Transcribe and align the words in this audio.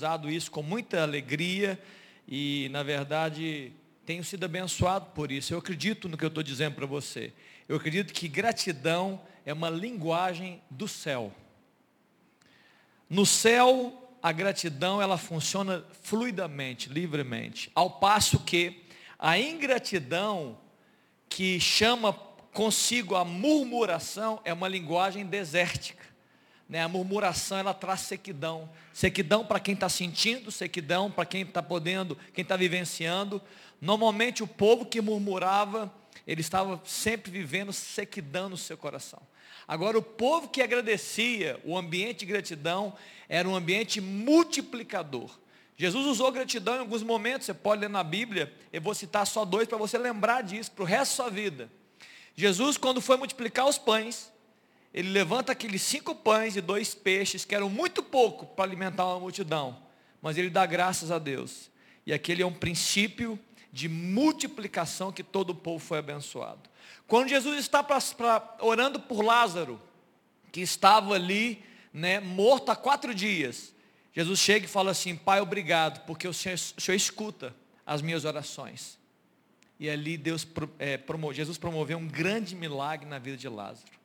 usado 0.00 0.30
isso 0.30 0.50
com 0.50 0.62
muita 0.62 1.02
alegria 1.02 1.78
e, 2.26 2.70
na 2.70 2.82
verdade, 2.82 3.70
tenho 4.06 4.24
sido 4.24 4.44
abençoado 4.44 5.10
por 5.14 5.30
isso. 5.30 5.52
Eu 5.52 5.58
acredito 5.58 6.08
no 6.08 6.16
que 6.16 6.24
eu 6.24 6.28
estou 6.28 6.42
dizendo 6.42 6.74
para 6.74 6.86
você. 6.86 7.34
Eu 7.68 7.76
acredito 7.76 8.14
que 8.14 8.26
gratidão 8.26 9.20
é 9.44 9.52
uma 9.52 9.68
linguagem 9.68 10.62
do 10.70 10.88
céu. 10.88 11.30
No 13.10 13.26
céu, 13.26 14.16
a 14.22 14.32
gratidão 14.32 15.02
ela 15.02 15.18
funciona 15.18 15.84
fluidamente, 16.02 16.88
livremente, 16.88 17.70
ao 17.74 17.90
passo 17.90 18.40
que 18.40 18.82
a 19.18 19.38
ingratidão 19.38 20.56
que 21.28 21.60
chama 21.60 22.14
consigo 22.54 23.16
a 23.16 23.24
murmuração 23.24 24.40
é 24.46 24.52
uma 24.54 24.66
linguagem 24.66 25.26
desértica. 25.26 25.99
Né? 26.70 26.80
A 26.80 26.88
murmuração 26.88 27.58
ela 27.58 27.74
traz 27.74 28.02
sequidão. 28.02 28.70
Sequidão 28.94 29.44
para 29.44 29.58
quem 29.58 29.74
está 29.74 29.88
sentindo, 29.88 30.52
sequidão 30.52 31.10
para 31.10 31.26
quem 31.26 31.42
está 31.42 31.60
podendo, 31.60 32.16
quem 32.32 32.42
está 32.42 32.56
vivenciando. 32.56 33.42
Normalmente 33.80 34.40
o 34.44 34.46
povo 34.46 34.86
que 34.86 35.00
murmurava, 35.00 35.92
ele 36.24 36.40
estava 36.40 36.80
sempre 36.84 37.28
vivendo 37.28 37.72
sequidão 37.72 38.48
no 38.48 38.56
seu 38.56 38.76
coração. 38.76 39.20
Agora 39.66 39.98
o 39.98 40.02
povo 40.02 40.48
que 40.48 40.62
agradecia, 40.62 41.60
o 41.64 41.76
ambiente 41.76 42.20
de 42.20 42.26
gratidão, 42.26 42.94
era 43.28 43.48
um 43.48 43.56
ambiente 43.56 44.00
multiplicador. 44.00 45.40
Jesus 45.76 46.06
usou 46.06 46.30
gratidão 46.30 46.76
em 46.76 46.80
alguns 46.80 47.02
momentos, 47.02 47.46
você 47.46 47.54
pode 47.54 47.80
ler 47.80 47.90
na 47.90 48.04
Bíblia, 48.04 48.52
eu 48.72 48.80
vou 48.80 48.94
citar 48.94 49.26
só 49.26 49.44
dois 49.44 49.66
para 49.66 49.78
você 49.78 49.98
lembrar 49.98 50.42
disso 50.42 50.70
para 50.70 50.82
o 50.82 50.86
resto 50.86 51.12
da 51.12 51.24
sua 51.24 51.30
vida. 51.30 51.70
Jesus, 52.36 52.76
quando 52.76 53.00
foi 53.00 53.16
multiplicar 53.16 53.66
os 53.66 53.78
pães, 53.78 54.30
ele 54.92 55.10
levanta 55.10 55.52
aqueles 55.52 55.82
cinco 55.82 56.14
pães 56.14 56.56
e 56.56 56.60
dois 56.60 56.94
peixes, 56.94 57.44
que 57.44 57.54
eram 57.54 57.70
muito 57.70 58.02
pouco 58.02 58.46
para 58.46 58.64
alimentar 58.64 59.06
uma 59.06 59.20
multidão, 59.20 59.80
mas 60.20 60.36
ele 60.36 60.50
dá 60.50 60.66
graças 60.66 61.10
a 61.10 61.18
Deus. 61.18 61.70
E 62.04 62.12
aquele 62.12 62.42
é 62.42 62.46
um 62.46 62.52
princípio 62.52 63.38
de 63.72 63.88
multiplicação 63.88 65.12
que 65.12 65.22
todo 65.22 65.50
o 65.50 65.54
povo 65.54 65.78
foi 65.78 65.98
abençoado. 65.98 66.68
Quando 67.06 67.28
Jesus 67.28 67.58
está 67.58 67.82
pra, 67.82 68.00
pra, 68.00 68.56
orando 68.60 68.98
por 68.98 69.24
Lázaro, 69.24 69.80
que 70.50 70.60
estava 70.60 71.14
ali, 71.14 71.62
né, 71.92 72.18
morto 72.18 72.70
há 72.70 72.76
quatro 72.76 73.14
dias, 73.14 73.72
Jesus 74.12 74.40
chega 74.40 74.66
e 74.66 74.68
fala 74.68 74.90
assim, 74.90 75.14
Pai, 75.14 75.40
obrigado, 75.40 76.04
porque 76.04 76.26
o 76.26 76.34
Senhor, 76.34 76.56
o 76.56 76.80
Senhor 76.80 76.96
escuta 76.96 77.54
as 77.86 78.02
minhas 78.02 78.24
orações. 78.24 78.98
E 79.78 79.88
ali 79.88 80.16
Deus, 80.16 80.46
é, 80.78 81.00
Jesus 81.32 81.56
promoveu 81.56 81.96
um 81.96 82.08
grande 82.08 82.56
milagre 82.56 83.08
na 83.08 83.18
vida 83.20 83.36
de 83.36 83.48
Lázaro. 83.48 83.99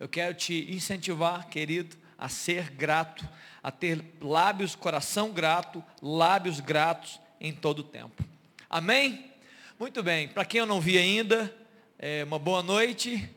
Eu 0.00 0.08
quero 0.08 0.32
te 0.32 0.66
incentivar, 0.74 1.46
querido, 1.50 1.94
a 2.16 2.26
ser 2.26 2.70
grato, 2.70 3.28
a 3.62 3.70
ter 3.70 4.02
lábios, 4.18 4.74
coração 4.74 5.30
grato, 5.30 5.84
lábios 6.00 6.58
gratos 6.58 7.20
em 7.38 7.52
todo 7.52 7.80
o 7.80 7.84
tempo. 7.84 8.24
Amém? 8.70 9.30
Muito 9.78 10.02
bem. 10.02 10.26
Para 10.26 10.46
quem 10.46 10.60
eu 10.60 10.64
não 10.64 10.80
vi 10.80 10.96
ainda, 10.96 11.54
é, 11.98 12.24
uma 12.24 12.38
boa 12.38 12.62
noite 12.62 13.28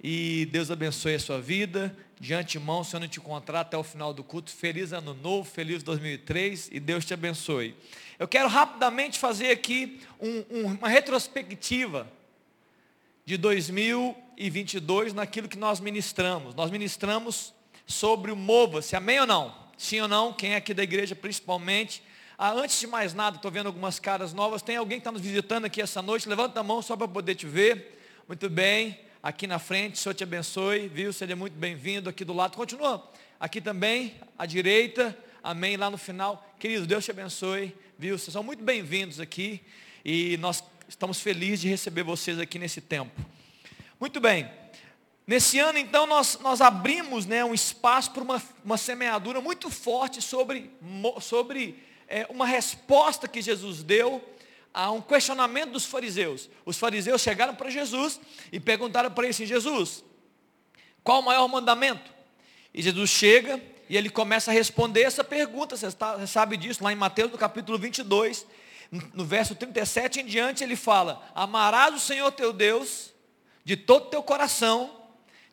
e 0.00 0.46
Deus 0.52 0.70
abençoe 0.70 1.16
a 1.16 1.18
sua 1.18 1.40
vida. 1.40 1.92
De 2.20 2.32
antemão, 2.32 2.84
se 2.84 2.94
eu 2.94 3.00
não 3.00 3.08
te 3.08 3.18
encontrar 3.18 3.62
até 3.62 3.76
o 3.76 3.82
final 3.82 4.14
do 4.14 4.22
culto, 4.22 4.52
feliz 4.52 4.92
ano 4.92 5.14
novo, 5.14 5.50
feliz 5.50 5.82
2003 5.82 6.68
e 6.70 6.78
Deus 6.78 7.04
te 7.04 7.12
abençoe. 7.12 7.74
Eu 8.20 8.28
quero 8.28 8.46
rapidamente 8.48 9.18
fazer 9.18 9.50
aqui 9.50 10.00
um, 10.20 10.44
um, 10.48 10.66
uma 10.74 10.88
retrospectiva 10.88 12.06
de 13.26 13.36
2022 14.36 15.12
naquilo 15.12 15.48
que 15.48 15.56
nós 15.56 15.80
ministramos. 15.80 16.54
Nós 16.54 16.70
ministramos 16.70 17.54
sobre 17.86 18.32
o 18.32 18.36
Mova-se, 18.36 18.96
amém 18.96 19.20
ou 19.20 19.26
não? 19.26 19.54
Sim 19.76 20.00
ou 20.00 20.08
não? 20.08 20.32
Quem 20.32 20.54
é 20.54 20.56
aqui 20.56 20.74
da 20.74 20.82
igreja 20.82 21.14
principalmente? 21.14 22.02
Ah, 22.36 22.52
antes 22.52 22.78
de 22.80 22.86
mais 22.86 23.14
nada, 23.14 23.36
estou 23.36 23.50
vendo 23.50 23.66
algumas 23.66 23.98
caras 23.98 24.32
novas. 24.32 24.60
Tem 24.60 24.76
alguém 24.76 24.98
que 24.98 25.02
está 25.02 25.12
nos 25.12 25.20
visitando 25.20 25.66
aqui 25.66 25.80
essa 25.80 26.02
noite? 26.02 26.28
Levanta 26.28 26.60
a 26.60 26.62
mão 26.62 26.82
só 26.82 26.96
para 26.96 27.06
poder 27.06 27.34
te 27.36 27.46
ver. 27.46 28.00
Muito 28.26 28.50
bem. 28.50 28.98
Aqui 29.22 29.46
na 29.46 29.58
frente, 29.58 29.94
o 29.94 29.98
Senhor 29.98 30.14
te 30.14 30.24
abençoe, 30.24 30.88
viu? 30.88 31.12
Seja 31.12 31.36
muito 31.36 31.54
bem-vindo 31.54 32.10
aqui 32.10 32.24
do 32.24 32.32
lado. 32.32 32.56
Continua. 32.56 33.08
Aqui 33.38 33.60
também, 33.60 34.14
à 34.36 34.46
direita. 34.46 35.16
Amém. 35.42 35.76
Lá 35.76 35.88
no 35.90 35.96
final. 35.96 36.44
Querido, 36.58 36.86
Deus 36.86 37.04
te 37.04 37.10
abençoe, 37.10 37.74
viu? 37.98 38.18
Vocês 38.18 38.32
são 38.32 38.42
muito 38.42 38.64
bem-vindos 38.64 39.20
aqui. 39.20 39.62
E 40.04 40.36
nós 40.38 40.62
Estamos 40.88 41.20
felizes 41.20 41.60
de 41.60 41.68
receber 41.68 42.02
vocês 42.02 42.38
aqui 42.38 42.58
nesse 42.58 42.80
tempo. 42.80 43.20
Muito 44.04 44.20
bem. 44.20 44.50
Nesse 45.26 45.58
ano, 45.58 45.78
então, 45.78 46.06
nós, 46.06 46.38
nós 46.42 46.60
abrimos 46.60 47.24
né, 47.24 47.42
um 47.42 47.54
espaço 47.54 48.10
para 48.10 48.22
uma, 48.22 48.42
uma 48.62 48.76
semeadura 48.76 49.40
muito 49.40 49.70
forte 49.70 50.20
sobre, 50.20 50.70
sobre 51.22 51.82
é, 52.06 52.26
uma 52.28 52.44
resposta 52.44 53.26
que 53.26 53.40
Jesus 53.40 53.82
deu 53.82 54.22
a 54.74 54.90
um 54.90 55.00
questionamento 55.00 55.70
dos 55.70 55.86
fariseus. 55.86 56.50
Os 56.66 56.76
fariseus 56.76 57.22
chegaram 57.22 57.54
para 57.54 57.70
Jesus 57.70 58.20
e 58.52 58.60
perguntaram 58.60 59.10
para 59.10 59.24
ele 59.24 59.30
assim, 59.30 59.46
Jesus, 59.46 60.04
qual 61.02 61.20
o 61.20 61.24
maior 61.24 61.48
mandamento? 61.48 62.12
E 62.74 62.82
Jesus 62.82 63.08
chega 63.08 63.58
e 63.88 63.96
ele 63.96 64.10
começa 64.10 64.50
a 64.50 64.54
responder 64.54 65.00
essa 65.00 65.24
pergunta, 65.24 65.78
você, 65.78 65.86
está, 65.86 66.18
você 66.18 66.26
sabe 66.26 66.58
disso, 66.58 66.84
lá 66.84 66.92
em 66.92 66.96
Mateus, 66.96 67.32
no 67.32 67.38
capítulo 67.38 67.78
22, 67.78 68.46
no 69.14 69.24
verso 69.24 69.54
37 69.54 70.20
em 70.20 70.26
diante, 70.26 70.62
ele 70.62 70.76
fala: 70.76 71.26
Amarás 71.34 71.94
o 71.94 71.98
Senhor 71.98 72.30
teu 72.32 72.52
Deus 72.52 73.13
de 73.64 73.76
todo 73.76 74.06
o 74.06 74.10
teu 74.10 74.22
coração, 74.22 74.94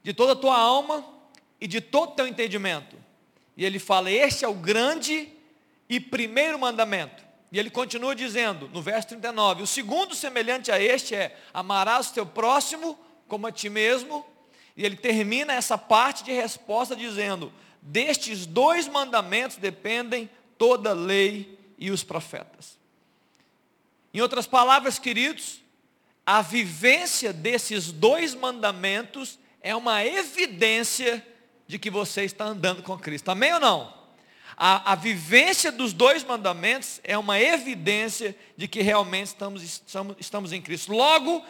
de 0.03 0.13
toda 0.13 0.33
a 0.33 0.35
tua 0.35 0.57
alma 0.57 1.05
e 1.59 1.67
de 1.67 1.79
todo 1.79 2.11
o 2.11 2.15
teu 2.15 2.27
entendimento. 2.27 2.95
E 3.55 3.63
ele 3.63 3.79
fala: 3.79 4.11
Este 4.11 4.43
é 4.43 4.47
o 4.47 4.53
grande 4.53 5.29
e 5.87 5.99
primeiro 5.99 6.59
mandamento. 6.59 7.23
E 7.51 7.59
ele 7.59 7.69
continua 7.69 8.15
dizendo, 8.15 8.69
no 8.69 8.81
verso 8.81 9.09
39, 9.09 9.63
o 9.63 9.67
segundo 9.67 10.15
semelhante 10.15 10.71
a 10.71 10.81
este 10.81 11.15
é: 11.15 11.37
Amarás 11.53 12.09
o 12.09 12.13
teu 12.13 12.25
próximo 12.25 12.97
como 13.27 13.47
a 13.47 13.51
ti 13.51 13.69
mesmo. 13.69 14.25
E 14.75 14.85
ele 14.85 14.95
termina 14.95 15.53
essa 15.53 15.77
parte 15.77 16.23
de 16.23 16.31
resposta 16.31 16.95
dizendo: 16.95 17.51
Destes 17.81 18.45
dois 18.45 18.87
mandamentos 18.87 19.57
dependem 19.57 20.29
toda 20.57 20.91
a 20.91 20.93
lei 20.93 21.57
e 21.77 21.91
os 21.91 22.03
profetas. 22.03 22.79
Em 24.13 24.21
outras 24.21 24.45
palavras, 24.45 24.99
queridos, 24.99 25.60
a 26.31 26.41
vivência 26.41 27.33
desses 27.33 27.91
dois 27.91 28.33
mandamentos 28.33 29.37
é 29.61 29.75
uma 29.75 30.05
evidência 30.05 31.21
de 31.67 31.77
que 31.77 31.89
você 31.89 32.23
está 32.23 32.45
andando 32.45 32.81
com 32.81 32.97
Cristo. 32.97 33.27
Amém 33.27 33.53
ou 33.53 33.59
não? 33.59 33.93
A, 34.55 34.93
a 34.93 34.95
vivência 34.95 35.73
dos 35.73 35.91
dois 35.91 36.23
mandamentos 36.23 37.01
é 37.03 37.17
uma 37.17 37.37
evidência 37.37 38.33
de 38.55 38.65
que 38.65 38.81
realmente 38.81 39.27
estamos, 39.27 39.61
estamos, 39.61 40.15
estamos 40.21 40.53
em 40.53 40.61
Cristo. 40.61 40.93
Logo, 40.93 41.43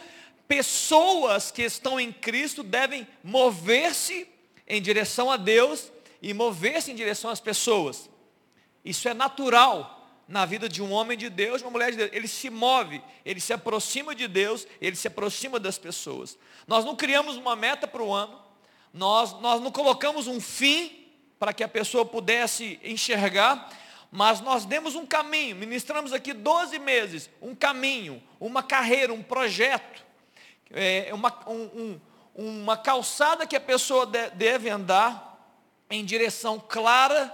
pessoas 0.48 1.52
que 1.52 1.62
estão 1.62 2.00
em 2.00 2.10
Cristo 2.10 2.64
devem 2.64 3.06
mover-se 3.22 4.26
em 4.66 4.82
direção 4.82 5.30
a 5.30 5.36
Deus 5.36 5.92
e 6.20 6.34
mover-se 6.34 6.90
em 6.90 6.96
direção 6.96 7.30
às 7.30 7.38
pessoas. 7.38 8.10
Isso 8.84 9.08
é 9.08 9.14
natural 9.14 10.01
na 10.32 10.46
vida 10.46 10.66
de 10.66 10.82
um 10.82 10.90
homem 10.90 11.16
de 11.18 11.28
Deus, 11.28 11.58
de 11.58 11.64
uma 11.64 11.70
mulher 11.70 11.90
de 11.90 11.98
Deus. 11.98 12.10
Ele 12.10 12.26
se 12.26 12.48
move, 12.48 13.02
ele 13.22 13.38
se 13.38 13.52
aproxima 13.52 14.14
de 14.14 14.26
Deus, 14.26 14.66
ele 14.80 14.96
se 14.96 15.06
aproxima 15.06 15.60
das 15.60 15.76
pessoas. 15.76 16.38
Nós 16.66 16.86
não 16.86 16.96
criamos 16.96 17.36
uma 17.36 17.54
meta 17.54 17.86
para 17.86 18.02
o 18.02 18.10
ano, 18.10 18.40
nós, 18.94 19.38
nós 19.42 19.60
não 19.60 19.70
colocamos 19.70 20.26
um 20.26 20.40
fim 20.40 21.06
para 21.38 21.52
que 21.52 21.62
a 21.62 21.68
pessoa 21.68 22.06
pudesse 22.06 22.80
enxergar, 22.82 23.70
mas 24.10 24.40
nós 24.40 24.64
demos 24.64 24.94
um 24.94 25.04
caminho, 25.04 25.54
ministramos 25.54 26.14
aqui 26.14 26.32
12 26.32 26.78
meses, 26.78 27.28
um 27.42 27.54
caminho, 27.54 28.22
uma 28.40 28.62
carreira, 28.62 29.12
um 29.12 29.22
projeto, 29.22 30.02
é, 30.70 31.10
uma, 31.12 31.38
um, 31.46 32.00
um, 32.34 32.62
uma 32.62 32.76
calçada 32.78 33.46
que 33.46 33.54
a 33.54 33.60
pessoa 33.60 34.06
deve 34.06 34.70
andar 34.70 35.38
em 35.90 36.02
direção 36.02 36.58
clara 36.58 37.30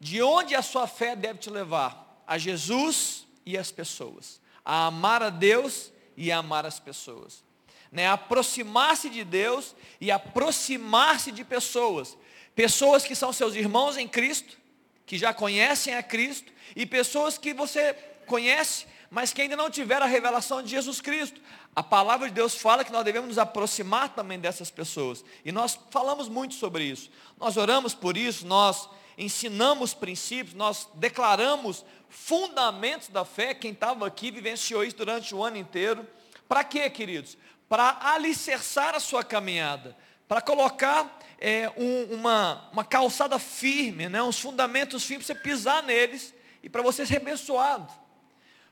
de 0.00 0.22
onde 0.22 0.54
a 0.54 0.62
sua 0.62 0.86
fé 0.86 1.14
deve 1.14 1.40
te 1.40 1.50
levar 1.50 2.07
a 2.28 2.36
Jesus 2.36 3.26
e 3.46 3.56
as 3.56 3.72
pessoas, 3.72 4.38
a 4.62 4.86
amar 4.88 5.22
a 5.22 5.30
Deus 5.30 5.90
e 6.14 6.30
a 6.30 6.38
amar 6.38 6.66
as 6.66 6.78
pessoas. 6.78 7.42
Né? 7.90 8.06
Aproximar-se 8.06 9.08
de 9.08 9.24
Deus 9.24 9.74
e 9.98 10.10
aproximar-se 10.10 11.32
de 11.32 11.42
pessoas. 11.42 12.18
Pessoas 12.54 13.04
que 13.04 13.14
são 13.14 13.32
seus 13.32 13.54
irmãos 13.54 13.96
em 13.96 14.06
Cristo, 14.06 14.58
que 15.06 15.16
já 15.16 15.32
conhecem 15.32 15.94
a 15.94 16.02
Cristo, 16.02 16.52
e 16.76 16.84
pessoas 16.84 17.38
que 17.38 17.54
você 17.54 17.94
conhece, 18.26 18.86
mas 19.10 19.32
que 19.32 19.40
ainda 19.40 19.56
não 19.56 19.70
tiveram 19.70 20.04
a 20.04 20.08
revelação 20.08 20.62
de 20.62 20.68
Jesus 20.68 21.00
Cristo. 21.00 21.40
A 21.74 21.82
palavra 21.82 22.28
de 22.28 22.34
Deus 22.34 22.54
fala 22.54 22.84
que 22.84 22.92
nós 22.92 23.04
devemos 23.04 23.28
nos 23.28 23.38
aproximar 23.38 24.10
também 24.10 24.38
dessas 24.38 24.70
pessoas. 24.70 25.24
E 25.42 25.50
nós 25.50 25.78
falamos 25.90 26.28
muito 26.28 26.54
sobre 26.54 26.84
isso. 26.84 27.10
Nós 27.38 27.56
oramos 27.56 27.94
por 27.94 28.18
isso, 28.18 28.46
nós 28.46 28.86
ensinamos 29.18 29.92
princípios, 29.92 30.54
nós 30.54 30.88
declaramos 30.94 31.84
fundamentos 32.08 33.08
da 33.08 33.24
fé. 33.24 33.52
Quem 33.52 33.72
estava 33.72 34.06
aqui 34.06 34.30
vivenciou 34.30 34.84
isso 34.84 34.96
durante 34.96 35.34
o 35.34 35.42
ano 35.42 35.56
inteiro. 35.56 36.06
Para 36.48 36.62
quê, 36.62 36.88
queridos? 36.88 37.36
Para 37.68 37.98
alicerçar 38.00 38.94
a 38.94 39.00
sua 39.00 39.24
caminhada, 39.24 39.96
para 40.28 40.40
colocar 40.40 41.18
é, 41.38 41.70
um, 41.76 42.14
uma, 42.14 42.70
uma 42.72 42.84
calçada 42.84 43.38
firme, 43.38 44.08
né? 44.08 44.22
uns 44.22 44.38
fundamentos 44.38 45.04
firmes, 45.04 45.26
para 45.26 45.34
você 45.34 45.42
pisar 45.42 45.82
neles 45.82 46.32
e 46.62 46.68
para 46.68 46.80
você 46.80 47.04
ser 47.04 47.16
abençoado. 47.16 47.92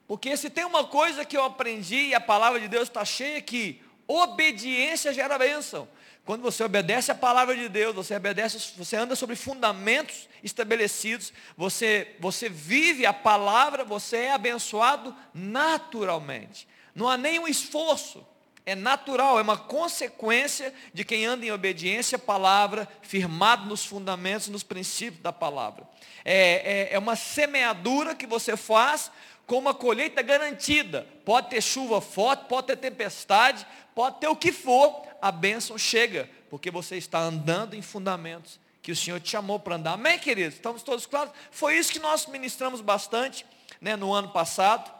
Porque 0.06 0.36
se 0.36 0.48
tem 0.48 0.64
uma 0.64 0.84
coisa 0.84 1.24
que 1.24 1.36
eu 1.36 1.44
aprendi 1.44 2.08
e 2.08 2.14
a 2.14 2.20
palavra 2.20 2.60
de 2.60 2.68
Deus 2.68 2.84
está 2.88 3.04
cheia 3.04 3.42
que 3.42 3.82
obediência 4.06 5.12
gera 5.12 5.36
bênção. 5.36 5.88
Quando 6.26 6.42
você 6.42 6.64
obedece 6.64 7.12
a 7.12 7.14
palavra 7.14 7.56
de 7.56 7.68
Deus, 7.68 7.94
você 7.94 8.16
obedece, 8.16 8.72
você 8.76 8.96
anda 8.96 9.14
sobre 9.14 9.36
fundamentos 9.36 10.28
estabelecidos, 10.42 11.32
você, 11.56 12.16
você 12.18 12.48
vive 12.48 13.06
a 13.06 13.12
palavra, 13.12 13.84
você 13.84 14.16
é 14.16 14.32
abençoado 14.32 15.14
naturalmente. 15.32 16.66
Não 16.92 17.08
há 17.08 17.16
nenhum 17.16 17.46
esforço. 17.46 18.26
É 18.68 18.74
natural, 18.74 19.38
é 19.38 19.42
uma 19.42 19.56
consequência 19.56 20.74
de 20.92 21.04
quem 21.04 21.24
anda 21.24 21.46
em 21.46 21.52
obediência 21.52 22.16
à 22.16 22.18
palavra, 22.18 22.88
firmado 23.02 23.66
nos 23.66 23.86
fundamentos, 23.86 24.48
nos 24.48 24.64
princípios 24.64 25.22
da 25.22 25.32
palavra. 25.32 25.88
É, 26.24 26.88
é, 26.90 26.94
é 26.94 26.98
uma 26.98 27.14
semeadura 27.14 28.16
que 28.16 28.26
você 28.26 28.56
faz 28.56 29.12
com 29.46 29.58
uma 29.58 29.72
colheita 29.72 30.22
garantida. 30.22 31.06
Pode 31.24 31.50
ter 31.50 31.62
chuva 31.62 32.00
forte, 32.00 32.46
pode 32.48 32.66
ter 32.66 32.76
tempestade, 32.76 33.64
pode 33.94 34.18
ter 34.18 34.26
o 34.26 34.34
que 34.34 34.50
for, 34.50 35.05
a 35.20 35.32
bênção 35.32 35.76
chega, 35.78 36.28
porque 36.50 36.70
você 36.70 36.96
está 36.96 37.18
andando 37.18 37.74
em 37.74 37.82
fundamentos 37.82 38.58
que 38.82 38.92
o 38.92 38.96
Senhor 38.96 39.18
te 39.20 39.30
chamou 39.30 39.58
para 39.58 39.74
andar. 39.74 39.94
Amém, 39.94 40.18
queridos? 40.18 40.54
Estamos 40.54 40.82
todos 40.82 41.06
claros? 41.06 41.32
Foi 41.50 41.76
isso 41.76 41.92
que 41.92 41.98
nós 41.98 42.26
ministramos 42.26 42.80
bastante 42.80 43.44
né, 43.80 43.96
no 43.96 44.12
ano 44.12 44.28
passado. 44.28 44.94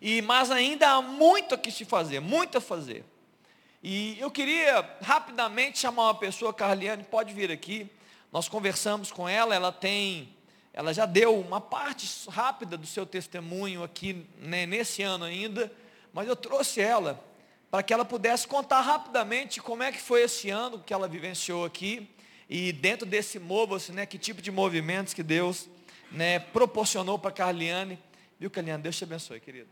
E, 0.00 0.22
mas 0.22 0.50
ainda 0.50 0.90
há 0.90 1.02
muito 1.02 1.54
a 1.54 1.58
que 1.58 1.70
se 1.70 1.84
fazer, 1.84 2.20
muito 2.20 2.56
a 2.56 2.60
fazer. 2.60 3.04
E 3.82 4.18
eu 4.18 4.30
queria 4.30 4.96
rapidamente 5.02 5.78
chamar 5.78 6.04
uma 6.04 6.14
pessoa, 6.14 6.54
Carliane, 6.54 7.04
pode 7.04 7.34
vir 7.34 7.50
aqui. 7.50 7.90
Nós 8.32 8.48
conversamos 8.48 9.12
com 9.12 9.28
ela, 9.28 9.54
ela 9.54 9.70
tem, 9.70 10.34
ela 10.72 10.94
já 10.94 11.04
deu 11.04 11.38
uma 11.38 11.60
parte 11.60 12.08
rápida 12.30 12.76
do 12.78 12.86
seu 12.86 13.04
testemunho 13.04 13.84
aqui 13.84 14.26
né, 14.38 14.64
nesse 14.64 15.02
ano 15.02 15.24
ainda, 15.24 15.70
mas 16.12 16.26
eu 16.26 16.34
trouxe 16.34 16.80
ela 16.80 17.22
para 17.76 17.82
que 17.82 17.92
ela 17.92 18.06
pudesse 18.06 18.48
contar 18.48 18.80
rapidamente 18.80 19.60
como 19.60 19.82
é 19.82 19.92
que 19.92 20.00
foi 20.00 20.22
esse 20.22 20.48
ano 20.48 20.78
que 20.78 20.94
ela 20.94 21.06
vivenciou 21.06 21.62
aqui 21.62 22.08
e 22.48 22.72
dentro 22.72 23.04
desse 23.04 23.38
mova-se, 23.38 23.92
né, 23.92 24.06
que 24.06 24.16
tipo 24.16 24.40
de 24.40 24.50
movimentos 24.50 25.12
que 25.12 25.22
Deus 25.22 25.68
né, 26.10 26.38
proporcionou 26.38 27.18
para 27.18 27.30
Carliane. 27.30 27.98
Viu, 28.40 28.50
Carliane? 28.50 28.82
Deus 28.82 28.96
te 28.96 29.04
abençoe, 29.04 29.40
querido. 29.40 29.68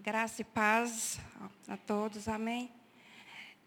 Graça 0.00 0.42
e 0.42 0.44
paz 0.44 1.20
a 1.68 1.76
todos, 1.76 2.26
amém. 2.26 2.68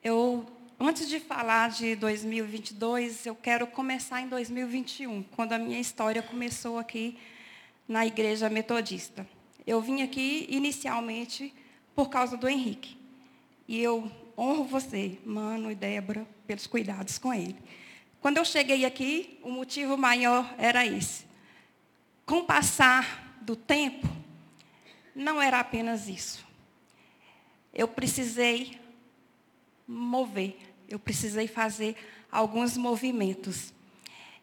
Eu, 0.03 0.45
antes 0.77 1.07
de 1.07 1.21
falar 1.21 1.69
de 1.69 1.95
2022, 1.95 3.25
eu 3.25 3.35
quero 3.35 3.67
começar 3.67 4.19
em 4.19 4.27
2021, 4.27 5.23
quando 5.33 5.53
a 5.53 5.57
minha 5.57 5.79
história 5.79 6.21
começou 6.21 6.77
aqui 6.77 7.17
na 7.87 8.05
igreja 8.05 8.49
metodista. 8.49 9.25
Eu 9.65 9.79
vim 9.79 10.01
aqui 10.01 10.45
inicialmente 10.49 11.53
por 11.95 12.09
causa 12.09 12.35
do 12.35 12.49
Henrique. 12.49 13.04
E 13.67 13.81
eu 13.81 14.11
honro 14.37 14.65
você, 14.65 15.17
Mano 15.25 15.71
e 15.71 15.75
Débora, 15.75 16.27
pelos 16.45 16.67
cuidados 16.67 17.17
com 17.17 17.33
ele. 17.33 17.57
Quando 18.21 18.37
eu 18.37 18.45
cheguei 18.45 18.85
aqui, 18.85 19.39
o 19.43 19.49
motivo 19.49 19.97
maior 19.97 20.53
era 20.57 20.85
esse. 20.85 21.25
Com 22.25 22.39
o 22.39 22.45
passar 22.45 23.37
do 23.41 23.55
tempo, 23.55 24.07
não 25.15 25.41
era 25.41 25.59
apenas 25.59 26.07
isso. 26.07 26.45
Eu 27.73 27.87
precisei 27.87 28.79
mover, 29.87 30.57
eu 30.89 30.97
precisei 30.97 31.47
fazer 31.47 31.95
alguns 32.31 32.75
movimentos. 32.75 33.73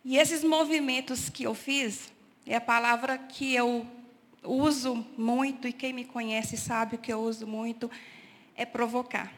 E 0.05 0.17
esses 0.17 0.43
movimentos 0.43 1.29
que 1.29 1.45
eu 1.45 1.55
fiz, 1.55 2.13
é 2.47 2.57
a 2.57 2.61
palavra 2.61 3.19
que 3.19 3.55
eu 3.55 3.87
uso 4.43 5.07
muito, 5.17 5.69
e 5.69 5.73
quem 5.73 5.93
me 5.93 6.05
conhece 6.05 6.57
sabe 6.57 6.99
que 6.99 7.13
eu 7.13 7.21
uso 7.21 7.47
muito, 7.47 7.91
é 8.57 8.65
provocar. 8.65 9.33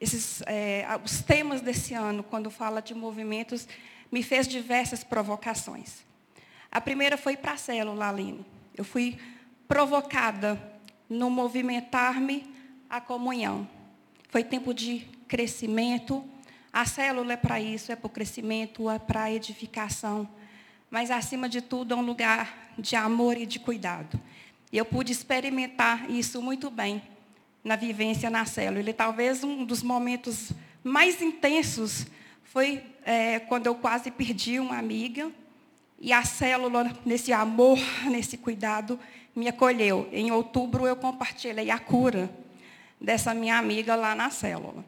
Esses, 0.00 0.42
é, 0.46 0.86
os 1.04 1.22
temas 1.22 1.60
desse 1.60 1.94
ano, 1.94 2.22
quando 2.22 2.50
fala 2.50 2.80
de 2.80 2.94
movimentos, 2.94 3.66
me 4.10 4.22
fez 4.22 4.46
diversas 4.46 5.02
provocações. 5.02 6.04
A 6.70 6.80
primeira 6.80 7.16
foi 7.16 7.36
para 7.36 7.52
a 7.52 7.56
célula, 7.56 8.08
Aline. 8.08 8.44
Eu 8.76 8.84
fui 8.84 9.18
provocada 9.66 10.60
no 11.08 11.30
movimentar-me 11.30 12.46
à 12.88 13.00
comunhão. 13.00 13.68
Foi 14.28 14.44
tempo 14.44 14.74
de 14.74 15.06
crescimento. 15.26 16.24
A 16.72 16.84
célula 16.84 17.32
é 17.32 17.36
para 17.36 17.60
isso, 17.60 17.90
é 17.90 17.96
para 17.96 18.06
o 18.06 18.10
crescimento, 18.10 18.90
é 18.90 18.98
para 18.98 19.24
a 19.24 19.32
edificação. 19.32 20.28
Mas, 20.90 21.10
acima 21.10 21.48
de 21.48 21.60
tudo, 21.60 21.94
é 21.94 21.96
um 21.96 22.02
lugar 22.02 22.72
de 22.78 22.94
amor 22.96 23.36
e 23.36 23.46
de 23.46 23.58
cuidado. 23.58 24.20
E 24.70 24.78
eu 24.78 24.84
pude 24.84 25.12
experimentar 25.12 26.10
isso 26.10 26.40
muito 26.40 26.70
bem 26.70 27.02
na 27.68 27.76
vivência 27.76 28.30
na 28.30 28.46
célula. 28.46 28.80
Ele 28.80 28.94
talvez 28.94 29.44
um 29.44 29.62
dos 29.62 29.82
momentos 29.82 30.52
mais 30.82 31.20
intensos 31.20 32.06
foi 32.42 32.82
é, 33.04 33.40
quando 33.40 33.66
eu 33.66 33.74
quase 33.74 34.10
perdi 34.10 34.58
uma 34.58 34.78
amiga 34.78 35.30
e 36.00 36.10
a 36.10 36.24
célula, 36.24 36.90
nesse 37.04 37.30
amor, 37.30 37.78
nesse 38.10 38.38
cuidado, 38.38 38.98
me 39.36 39.48
acolheu. 39.48 40.08
Em 40.10 40.30
outubro 40.32 40.86
eu 40.86 40.96
compartilhei 40.96 41.70
a 41.70 41.78
cura 41.78 42.30
dessa 42.98 43.34
minha 43.34 43.58
amiga 43.58 43.94
lá 43.94 44.14
na 44.14 44.30
célula. 44.30 44.82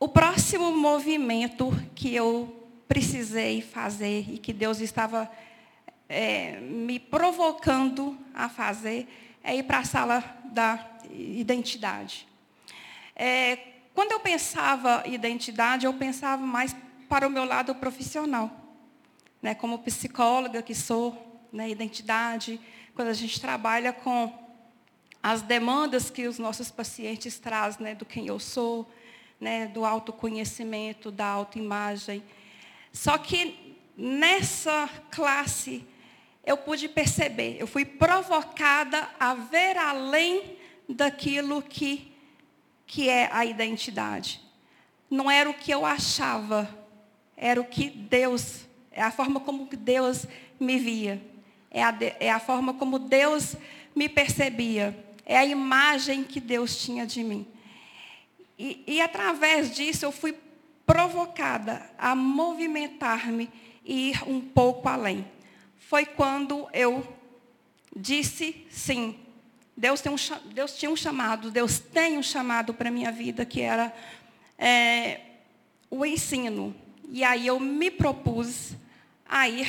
O 0.00 0.08
próximo 0.08 0.74
movimento 0.74 1.70
que 1.94 2.14
eu 2.14 2.66
precisei 2.88 3.60
fazer 3.60 4.24
e 4.32 4.38
que 4.38 4.54
Deus 4.54 4.80
estava 4.80 5.30
é, 6.08 6.60
me 6.60 6.98
provocando 6.98 8.16
a 8.32 8.48
fazer 8.48 9.06
é 9.44 9.54
ir 9.54 9.64
para 9.64 9.80
a 9.80 9.84
sala 9.84 10.24
da 10.44 10.95
identidade. 11.12 12.26
É, 13.14 13.58
quando 13.94 14.12
eu 14.12 14.20
pensava 14.20 15.02
identidade, 15.06 15.86
eu 15.86 15.94
pensava 15.94 16.46
mais 16.46 16.76
para 17.08 17.26
o 17.26 17.30
meu 17.30 17.44
lado 17.44 17.74
profissional. 17.74 18.50
Né, 19.40 19.54
como 19.54 19.78
psicóloga 19.78 20.62
que 20.62 20.74
sou, 20.74 21.40
né, 21.52 21.68
identidade, 21.68 22.60
quando 22.94 23.08
a 23.08 23.12
gente 23.12 23.40
trabalha 23.40 23.92
com 23.92 24.32
as 25.22 25.42
demandas 25.42 26.10
que 26.10 26.26
os 26.26 26.38
nossos 26.38 26.70
pacientes 26.70 27.38
trazem, 27.38 27.82
né, 27.82 27.94
do 27.94 28.04
quem 28.04 28.26
eu 28.26 28.38
sou, 28.38 28.90
né, 29.40 29.66
do 29.66 29.84
autoconhecimento, 29.84 31.10
da 31.10 31.26
autoimagem. 31.26 32.22
Só 32.92 33.18
que 33.18 33.76
nessa 33.96 34.88
classe 35.10 35.86
eu 36.44 36.56
pude 36.56 36.88
perceber, 36.88 37.56
eu 37.58 37.66
fui 37.66 37.84
provocada 37.84 39.08
a 39.18 39.34
ver 39.34 39.76
além 39.76 40.55
daquilo 40.88 41.62
que, 41.62 42.12
que 42.86 43.08
é 43.08 43.28
a 43.32 43.44
identidade. 43.44 44.40
Não 45.10 45.30
era 45.30 45.48
o 45.48 45.54
que 45.54 45.70
eu 45.70 45.84
achava, 45.84 46.68
era 47.36 47.60
o 47.60 47.64
que 47.64 47.90
Deus, 47.90 48.66
é 48.90 49.02
a 49.02 49.10
forma 49.10 49.40
como 49.40 49.68
Deus 49.70 50.26
me 50.58 50.78
via, 50.78 51.22
é 51.70 51.82
a, 51.82 51.96
é 52.20 52.30
a 52.30 52.40
forma 52.40 52.74
como 52.74 52.98
Deus 52.98 53.56
me 53.94 54.08
percebia, 54.08 54.96
é 55.24 55.36
a 55.36 55.44
imagem 55.44 56.24
que 56.24 56.40
Deus 56.40 56.76
tinha 56.82 57.06
de 57.06 57.22
mim. 57.22 57.46
E, 58.58 58.82
e 58.86 59.00
através 59.00 59.74
disso 59.74 60.04
eu 60.04 60.12
fui 60.12 60.36
provocada 60.84 61.90
a 61.98 62.14
movimentar-me 62.14 63.50
e 63.84 64.10
ir 64.10 64.22
um 64.26 64.40
pouco 64.40 64.88
além 64.88 65.24
foi 65.88 66.04
quando 66.04 66.66
eu 66.72 67.06
disse 67.94 68.66
sim. 68.68 69.16
Deus, 69.76 70.00
tem 70.00 70.10
um, 70.10 70.16
Deus 70.54 70.76
tinha 70.76 70.90
um 70.90 70.96
chamado, 70.96 71.50
Deus 71.50 71.78
tem 71.78 72.16
um 72.16 72.22
chamado 72.22 72.72
para 72.72 72.88
a 72.88 72.92
minha 72.92 73.12
vida, 73.12 73.44
que 73.44 73.60
era 73.60 73.94
é, 74.58 75.20
o 75.90 76.04
ensino. 76.06 76.74
E 77.10 77.22
aí 77.22 77.46
eu 77.46 77.60
me 77.60 77.90
propus 77.90 78.74
a 79.28 79.48
ir 79.48 79.68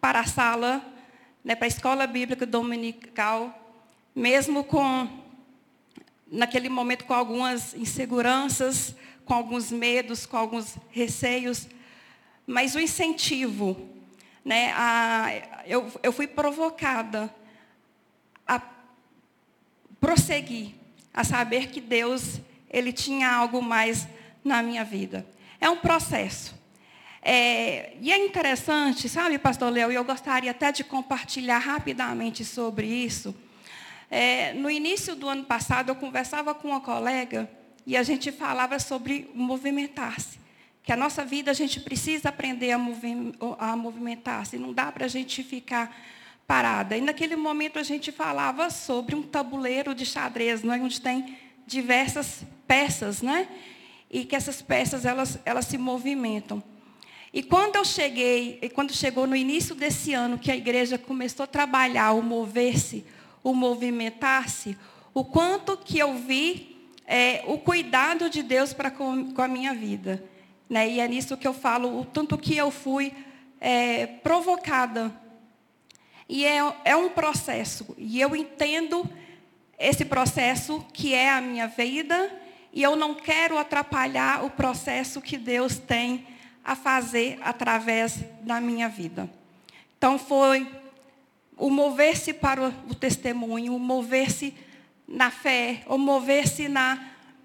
para 0.00 0.20
a 0.20 0.26
sala, 0.26 0.84
né, 1.42 1.54
para 1.54 1.66
a 1.66 1.68
escola 1.68 2.06
bíblica 2.06 2.46
dominical, 2.46 3.52
mesmo 4.14 4.62
com, 4.62 5.08
naquele 6.30 6.68
momento, 6.68 7.04
com 7.04 7.14
algumas 7.14 7.74
inseguranças, 7.74 8.94
com 9.24 9.34
alguns 9.34 9.72
medos, 9.72 10.26
com 10.26 10.36
alguns 10.36 10.76
receios, 10.90 11.66
mas 12.46 12.74
o 12.74 12.80
incentivo 12.80 13.90
né, 14.44 14.72
a, 14.76 15.62
eu, 15.66 15.90
eu 16.02 16.12
fui 16.12 16.26
provocada 16.26 17.34
a 18.46 18.58
prosseguir, 20.04 20.74
a 21.14 21.24
saber 21.24 21.68
que 21.68 21.80
Deus, 21.80 22.38
Ele 22.68 22.92
tinha 22.92 23.32
algo 23.32 23.62
mais 23.62 24.06
na 24.44 24.62
minha 24.62 24.84
vida. 24.84 25.26
É 25.58 25.70
um 25.70 25.78
processo. 25.78 26.54
É, 27.22 27.94
e 28.02 28.12
é 28.12 28.18
interessante, 28.18 29.08
sabe, 29.08 29.38
pastor 29.38 29.72
Léo, 29.72 29.90
e 29.90 29.94
eu 29.94 30.04
gostaria 30.04 30.50
até 30.50 30.70
de 30.70 30.84
compartilhar 30.84 31.56
rapidamente 31.56 32.44
sobre 32.44 32.86
isso. 32.86 33.34
É, 34.10 34.52
no 34.52 34.70
início 34.70 35.16
do 35.16 35.26
ano 35.26 35.44
passado, 35.44 35.88
eu 35.88 35.96
conversava 35.96 36.54
com 36.54 36.68
uma 36.68 36.82
colega 36.82 37.50
e 37.86 37.96
a 37.96 38.02
gente 38.02 38.30
falava 38.30 38.78
sobre 38.78 39.30
movimentar-se. 39.34 40.38
que 40.82 40.92
a 40.92 40.96
nossa 40.96 41.24
vida 41.24 41.50
a 41.50 41.54
gente 41.54 41.80
precisa 41.80 42.28
aprender 42.28 42.72
a, 42.72 42.78
a 43.58 43.74
movimentar-se, 43.74 44.58
não 44.58 44.70
dá 44.70 44.92
para 44.92 45.06
a 45.06 45.08
gente 45.08 45.42
ficar 45.42 45.96
parada. 46.46 46.96
E 46.96 47.00
naquele 47.00 47.36
momento 47.36 47.78
a 47.78 47.82
gente 47.82 48.12
falava 48.12 48.70
sobre 48.70 49.14
um 49.14 49.22
tabuleiro 49.22 49.94
de 49.94 50.04
xadrez, 50.04 50.62
não 50.62 50.74
é? 50.74 50.78
onde 50.78 51.00
tem 51.00 51.36
diversas 51.66 52.44
peças, 52.66 53.22
né? 53.22 53.48
E 54.10 54.24
que 54.24 54.36
essas 54.36 54.60
peças 54.62 55.04
elas, 55.04 55.38
elas 55.44 55.66
se 55.66 55.78
movimentam. 55.78 56.62
E 57.32 57.42
quando 57.42 57.76
eu 57.76 57.84
cheguei, 57.84 58.58
e 58.62 58.68
quando 58.68 58.92
chegou 58.92 59.26
no 59.26 59.34
início 59.34 59.74
desse 59.74 60.12
ano, 60.12 60.38
que 60.38 60.52
a 60.52 60.56
igreja 60.56 60.96
começou 60.96 61.44
a 61.44 61.48
trabalhar 61.48 62.12
o 62.12 62.22
mover-se, 62.22 63.04
o 63.42 63.52
movimentar-se, 63.52 64.76
o 65.12 65.24
quanto 65.24 65.76
que 65.76 65.98
eu 65.98 66.14
vi 66.14 66.88
é, 67.06 67.42
o 67.46 67.58
cuidado 67.58 68.30
de 68.30 68.42
Deus 68.42 68.72
para 68.72 68.90
com, 68.90 69.32
com 69.32 69.42
a 69.42 69.48
minha 69.48 69.74
vida. 69.74 70.22
Né? 70.68 70.90
E 70.90 71.00
é 71.00 71.08
nisso 71.08 71.36
que 71.36 71.46
eu 71.46 71.52
falo, 71.52 72.00
o 72.00 72.04
tanto 72.04 72.38
que 72.38 72.56
eu 72.56 72.70
fui 72.70 73.12
é, 73.60 74.06
provocada. 74.06 75.12
E 76.28 76.44
é, 76.44 76.58
é 76.84 76.96
um 76.96 77.08
processo. 77.08 77.94
E 77.98 78.20
eu 78.20 78.34
entendo 78.34 79.08
esse 79.78 80.04
processo 80.04 80.84
que 80.92 81.14
é 81.14 81.30
a 81.30 81.40
minha 81.40 81.66
vida. 81.66 82.30
E 82.72 82.82
eu 82.82 82.96
não 82.96 83.14
quero 83.14 83.56
atrapalhar 83.58 84.44
o 84.44 84.50
processo 84.50 85.20
que 85.20 85.36
Deus 85.36 85.78
tem 85.78 86.26
a 86.64 86.74
fazer 86.74 87.38
através 87.42 88.24
da 88.40 88.60
minha 88.60 88.88
vida. 88.88 89.30
Então 89.96 90.18
foi 90.18 90.66
o 91.56 91.70
mover-se 91.70 92.32
para 92.32 92.68
o 92.88 92.94
testemunho, 92.94 93.74
o 93.74 93.78
mover-se 93.78 94.54
na 95.06 95.30
fé, 95.30 95.82
o 95.86 95.98
mover-se 95.98 96.68
na, 96.68 96.98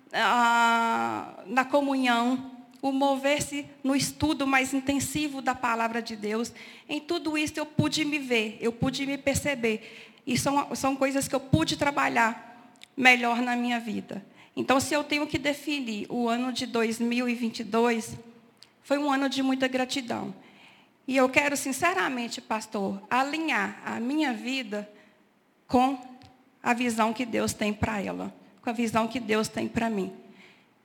uh, 0.08 1.44
na 1.46 1.66
comunhão, 1.66 2.52
o 2.82 2.92
mover-se 2.92 3.66
no 3.84 3.96
estudo 3.96 4.48
mais 4.48 4.74
intensivo 4.74 5.42
da 5.42 5.54
palavra 5.54 6.02
de 6.02 6.16
Deus. 6.16 6.54
Em 6.88 7.00
tudo 7.00 7.38
isso 7.38 7.54
eu 7.58 7.66
pude 7.66 8.06
me 8.06 8.20
ver, 8.20 8.58
eu 8.62 8.72
pude 8.72 9.06
me 9.06 9.18
perceber. 9.18 10.12
E 10.26 10.38
são, 10.38 10.76
são 10.76 10.96
coisas 10.96 11.28
que 11.28 11.36
eu 11.36 11.40
pude 11.40 11.76
trabalhar 11.78 12.74
melhor 12.96 13.42
na 13.42 13.56
minha 13.56 13.80
vida. 13.80 14.26
Então, 14.56 14.80
se 14.80 14.94
eu 14.94 15.04
tenho 15.04 15.26
que 15.26 15.38
definir 15.38 16.06
o 16.10 16.28
ano 16.28 16.52
de 16.52 16.66
2022, 16.66 18.18
foi 18.84 18.98
um 18.98 19.12
ano 19.12 19.30
de 19.30 19.42
muita 19.42 19.68
gratidão. 19.68 20.34
E 21.08 21.16
eu 21.16 21.30
quero, 21.30 21.56
sinceramente, 21.56 22.42
pastor, 22.42 23.02
alinhar 23.10 23.82
a 23.86 24.00
minha 24.00 24.34
vida 24.34 24.90
com 25.68 25.98
a 26.62 26.74
visão 26.74 27.14
que 27.14 27.26
Deus 27.26 27.54
tem 27.54 27.74
para 27.74 28.02
ela, 28.02 28.36
com 28.62 28.70
a 28.70 28.74
visão 28.74 29.08
que 29.08 29.20
Deus 29.20 29.48
tem 29.48 29.68
para 29.68 29.90
mim. 29.90 30.12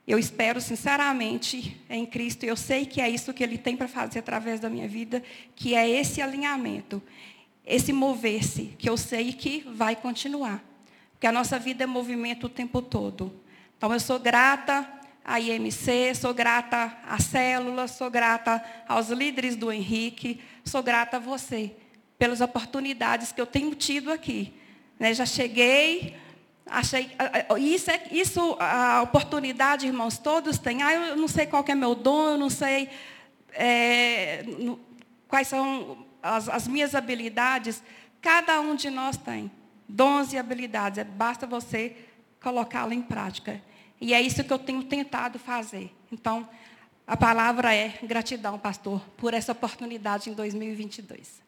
Eu 0.06 0.18
espero 0.18 0.60
sinceramente 0.60 1.80
em 1.88 2.04
Cristo, 2.04 2.44
eu 2.44 2.56
sei 2.56 2.84
que 2.84 3.00
é 3.00 3.08
isso 3.08 3.32
que 3.32 3.42
Ele 3.42 3.56
tem 3.56 3.74
para 3.74 3.88
fazer 3.88 4.18
através 4.18 4.60
da 4.60 4.68
minha 4.68 4.86
vida, 4.86 5.22
que 5.56 5.74
é 5.74 5.88
esse 5.88 6.20
alinhamento, 6.20 7.02
esse 7.64 7.90
mover-se, 7.90 8.74
que 8.78 8.88
eu 8.88 8.98
sei 8.98 9.32
que 9.32 9.64
vai 9.66 9.96
continuar. 9.96 10.62
Porque 11.12 11.26
a 11.26 11.32
nossa 11.32 11.58
vida 11.58 11.84
é 11.84 11.86
movimento 11.86 12.44
o 12.44 12.50
tempo 12.50 12.82
todo. 12.82 13.34
Então 13.78 13.90
eu 13.94 13.98
sou 13.98 14.18
grata 14.18 14.86
à 15.24 15.40
IMC, 15.40 16.14
sou 16.14 16.34
grata 16.34 16.98
à 17.08 17.18
célula, 17.18 17.88
sou 17.88 18.10
grata 18.10 18.62
aos 18.86 19.08
líderes 19.08 19.56
do 19.56 19.72
Henrique, 19.72 20.38
sou 20.62 20.82
grata 20.82 21.16
a 21.16 21.20
você 21.20 21.72
pelas 22.18 22.42
oportunidades 22.42 23.32
que 23.32 23.40
eu 23.40 23.46
tenho 23.46 23.74
tido 23.74 24.12
aqui. 24.12 24.52
Né, 24.98 25.14
já 25.14 25.24
cheguei 25.24 26.14
Achei, 26.66 27.10
isso, 27.58 27.90
é, 27.90 28.02
isso, 28.10 28.56
a 28.58 29.02
oportunidade, 29.02 29.86
irmãos, 29.86 30.16
todos 30.16 30.58
têm. 30.58 30.82
Ah, 30.82 30.94
eu 30.94 31.16
não 31.16 31.28
sei 31.28 31.46
qual 31.46 31.64
é 31.68 31.74
meu 31.74 31.94
dom, 31.94 32.30
eu 32.30 32.38
não 32.38 32.48
sei 32.48 32.88
é, 33.52 34.44
quais 35.28 35.48
são 35.48 36.06
as, 36.22 36.48
as, 36.48 36.66
minhas 36.66 36.94
habilidades. 36.94 37.82
Cada 38.20 38.60
um 38.60 38.74
de 38.74 38.88
nós 38.88 39.16
tem 39.16 39.50
dons 39.88 40.32
e 40.32 40.38
habilidades. 40.38 40.98
É, 40.98 41.04
basta 41.04 41.46
você 41.46 41.96
colocá-la 42.42 42.94
em 42.94 43.02
prática. 43.02 43.62
E 44.00 44.14
é 44.14 44.20
isso 44.20 44.42
que 44.42 44.52
eu 44.52 44.58
tenho 44.58 44.82
tentado 44.84 45.38
fazer. 45.38 45.94
Então, 46.10 46.48
a 47.06 47.16
palavra 47.16 47.74
é 47.74 47.98
gratidão, 48.02 48.58
pastor, 48.58 49.00
por 49.18 49.34
essa 49.34 49.52
oportunidade 49.52 50.30
em 50.30 50.32
2022. 50.32 51.43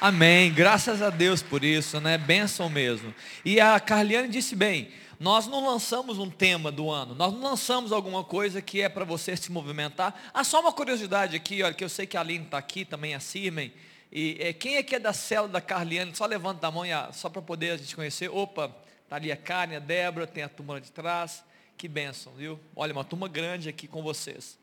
Amém. 0.00 0.50
Graças 0.50 1.02
a 1.02 1.10
Deus 1.10 1.42
por 1.42 1.62
isso, 1.62 2.00
né? 2.00 2.16
Benção 2.16 2.70
mesmo. 2.70 3.14
E 3.44 3.60
a 3.60 3.78
Carliane 3.78 4.28
disse 4.28 4.56
bem, 4.56 4.90
nós 5.18 5.46
não 5.46 5.66
lançamos 5.66 6.18
um 6.18 6.30
tema 6.30 6.72
do 6.72 6.90
ano, 6.90 7.14
nós 7.14 7.34
não 7.34 7.42
lançamos 7.42 7.92
alguma 7.92 8.24
coisa 8.24 8.62
que 8.62 8.80
é 8.80 8.88
para 8.88 9.04
você 9.04 9.36
se 9.36 9.52
movimentar. 9.52 10.18
Ah, 10.32 10.42
só 10.42 10.62
uma 10.62 10.72
curiosidade 10.72 11.36
aqui, 11.36 11.62
olha, 11.62 11.74
que 11.74 11.84
eu 11.84 11.88
sei 11.90 12.06
que 12.06 12.16
a 12.16 12.20
Aline 12.20 12.46
está 12.46 12.56
aqui, 12.56 12.86
também 12.86 13.14
a 13.14 13.20
Sirmen. 13.20 13.74
E 14.10 14.38
é, 14.40 14.54
quem 14.54 14.76
é 14.76 14.82
que 14.82 14.94
é 14.94 14.98
da 14.98 15.12
célula 15.12 15.52
da 15.52 15.60
Carliane? 15.60 16.16
Só 16.16 16.24
levanta 16.24 16.66
a 16.66 16.70
mão, 16.70 16.84
só 17.12 17.28
para 17.28 17.42
poder 17.42 17.72
a 17.72 17.76
gente 17.76 17.94
conhecer. 17.94 18.30
Opa, 18.30 18.74
está 19.04 19.16
ali 19.16 19.30
a 19.30 19.36
Karen, 19.36 19.76
a 19.76 19.80
Débora, 19.80 20.26
tem 20.26 20.42
a 20.42 20.48
turma 20.48 20.80
de 20.80 20.90
trás. 20.90 21.44
Que 21.76 21.86
bênção, 21.86 22.32
viu? 22.32 22.58
Olha, 22.74 22.94
uma 22.94 23.04
turma 23.04 23.28
grande 23.28 23.68
aqui 23.68 23.86
com 23.86 24.02
vocês. 24.02 24.58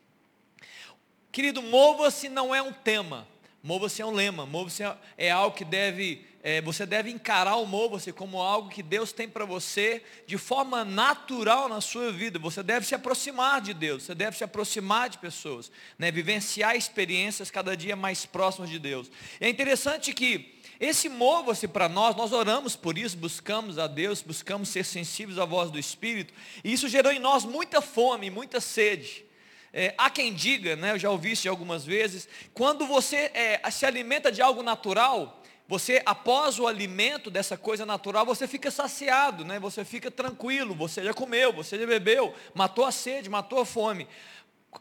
Querido, 1.32 1.62
mova-se 1.62 2.27
não 2.27 2.56
é 2.56 2.60
um 2.60 2.74
tema. 2.74 3.27
Mova-se 3.67 4.01
é 4.01 4.05
um 4.05 4.12
lema, 4.12 4.45
mova-se 4.45 4.81
é, 4.81 4.95
é 5.17 5.29
algo 5.29 5.53
que 5.53 5.65
deve, 5.65 6.25
é, 6.41 6.62
você 6.62 6.86
deve 6.86 7.12
encarar 7.12 7.57
o 7.57 7.65
mova-se 7.65 8.13
como 8.13 8.41
algo 8.41 8.69
que 8.69 8.81
Deus 8.81 9.12
tem 9.12 9.27
para 9.27 9.43
você 9.43 10.01
de 10.25 10.38
forma 10.38 10.86
natural 10.86 11.67
na 11.67 11.81
sua 11.81 12.09
vida. 12.09 12.39
Você 12.39 12.63
deve 12.63 12.88
se 12.88 12.95
aproximar 12.95 13.59
de 13.59 13.74
Deus, 13.74 14.03
você 14.03 14.15
deve 14.15 14.38
se 14.38 14.43
aproximar 14.45 15.09
de 15.09 15.17
pessoas, 15.17 15.69
né? 16.00 16.09
vivenciar 16.09 16.77
experiências 16.77 17.51
cada 17.51 17.75
dia 17.75 17.93
mais 17.93 18.25
próximas 18.25 18.69
de 18.69 18.79
Deus. 18.79 19.12
E 19.41 19.45
é 19.45 19.50
interessante 19.50 20.13
que 20.13 20.57
esse 20.79 21.09
mova-se 21.09 21.67
para 21.67 21.89
nós, 21.89 22.15
nós 22.15 22.31
oramos 22.31 22.74
por 22.74 22.97
isso, 22.97 23.17
buscamos 23.17 23.77
a 23.77 23.86
Deus, 23.86 24.21
buscamos 24.21 24.69
ser 24.69 24.86
sensíveis 24.86 25.38
à 25.38 25.43
voz 25.43 25.69
do 25.69 25.77
Espírito, 25.77 26.33
e 26.63 26.71
isso 26.71 26.88
gerou 26.88 27.12
em 27.12 27.19
nós 27.19 27.43
muita 27.43 27.81
fome, 27.81 28.29
muita 28.29 28.62
sede. 28.62 29.26
É, 29.74 29.93
há 29.97 30.09
quem 30.09 30.33
diga, 30.33 30.75
né, 30.75 30.91
eu 30.91 31.00
já 31.00 31.09
ouvi 31.09 31.31
isso 31.33 31.50
algumas 31.50 31.86
vezes, 31.86 32.27
quando 32.53 32.86
você 32.86 33.31
é, 33.33 33.62
se 33.69 33.86
alimenta 33.86 34.31
de 34.31 34.41
algo 34.41 34.63
natural, 34.63 35.41
você, 35.67 36.01
após 36.05 36.57
o 36.59 36.65
alimento 36.65 37.29
dessa 37.29 37.57
coisa 37.57 37.86
natural, 37.86 38.25
você 38.25 38.47
fica 38.47 38.71
saciado, 38.71 39.43
né? 39.43 39.59
você 39.59 39.83
fica 39.83 40.09
tranquilo, 40.09 40.74
você 40.74 41.03
já 41.03 41.13
comeu, 41.13 41.51
você 41.51 41.77
já 41.77 41.86
bebeu, 41.86 42.33
matou 42.53 42.86
a 42.86 42.91
sede, 42.91 43.29
matou 43.29 43.59
a 43.59 43.65
fome. 43.65 44.07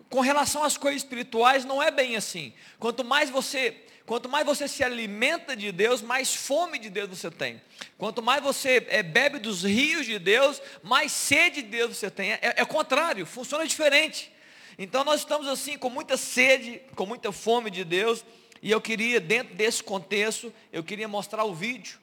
Com 0.09 0.21
relação 0.21 0.63
às 0.63 0.77
coisas 0.77 1.03
espirituais, 1.03 1.65
não 1.65 1.83
é 1.83 1.91
bem 1.91 2.15
assim. 2.15 2.53
Quanto 2.79 3.05
mais 3.05 3.31
você 3.31 3.83
Quanto 4.07 4.29
mais 4.29 4.47
você 4.47 4.69
se 4.69 4.85
alimenta 4.85 5.57
de 5.57 5.73
Deus, 5.73 6.01
mais 6.01 6.33
fome 6.33 6.79
de 6.79 6.89
Deus 6.89 7.09
você 7.11 7.29
tem. 7.29 7.61
Quanto 7.99 8.23
mais 8.23 8.41
você 8.41 8.87
é, 8.89 9.03
bebe 9.03 9.41
dos 9.41 9.65
rios 9.65 10.07
de 10.07 10.17
Deus, 10.21 10.63
mais 10.81 11.11
sede 11.11 11.61
de 11.61 11.69
Deus 11.71 11.97
você 11.97 12.09
tem. 12.09 12.35
É, 12.35 12.39
é 12.41 12.65
contrário, 12.65 13.27
funciona 13.27 13.67
diferente. 13.67 14.33
Então 14.79 15.05
nós 15.05 15.21
estamos 15.21 15.47
assim 15.49 15.79
com 15.79 15.89
muita 15.89 16.17
sede, 16.17 16.83
com 16.95 17.07
muita 17.07 17.33
fome 17.33 17.71
de 17.71 17.83
Deus, 17.83 18.25
e 18.63 18.71
eu 18.71 18.81
queria, 18.81 19.21
dentro 19.21 19.55
desse 19.55 19.83
contexto, 19.83 20.53
eu 20.73 20.85
queria 20.85 21.09
mostrar 21.09 21.45
o 21.45 21.55
vídeo, 21.55 21.99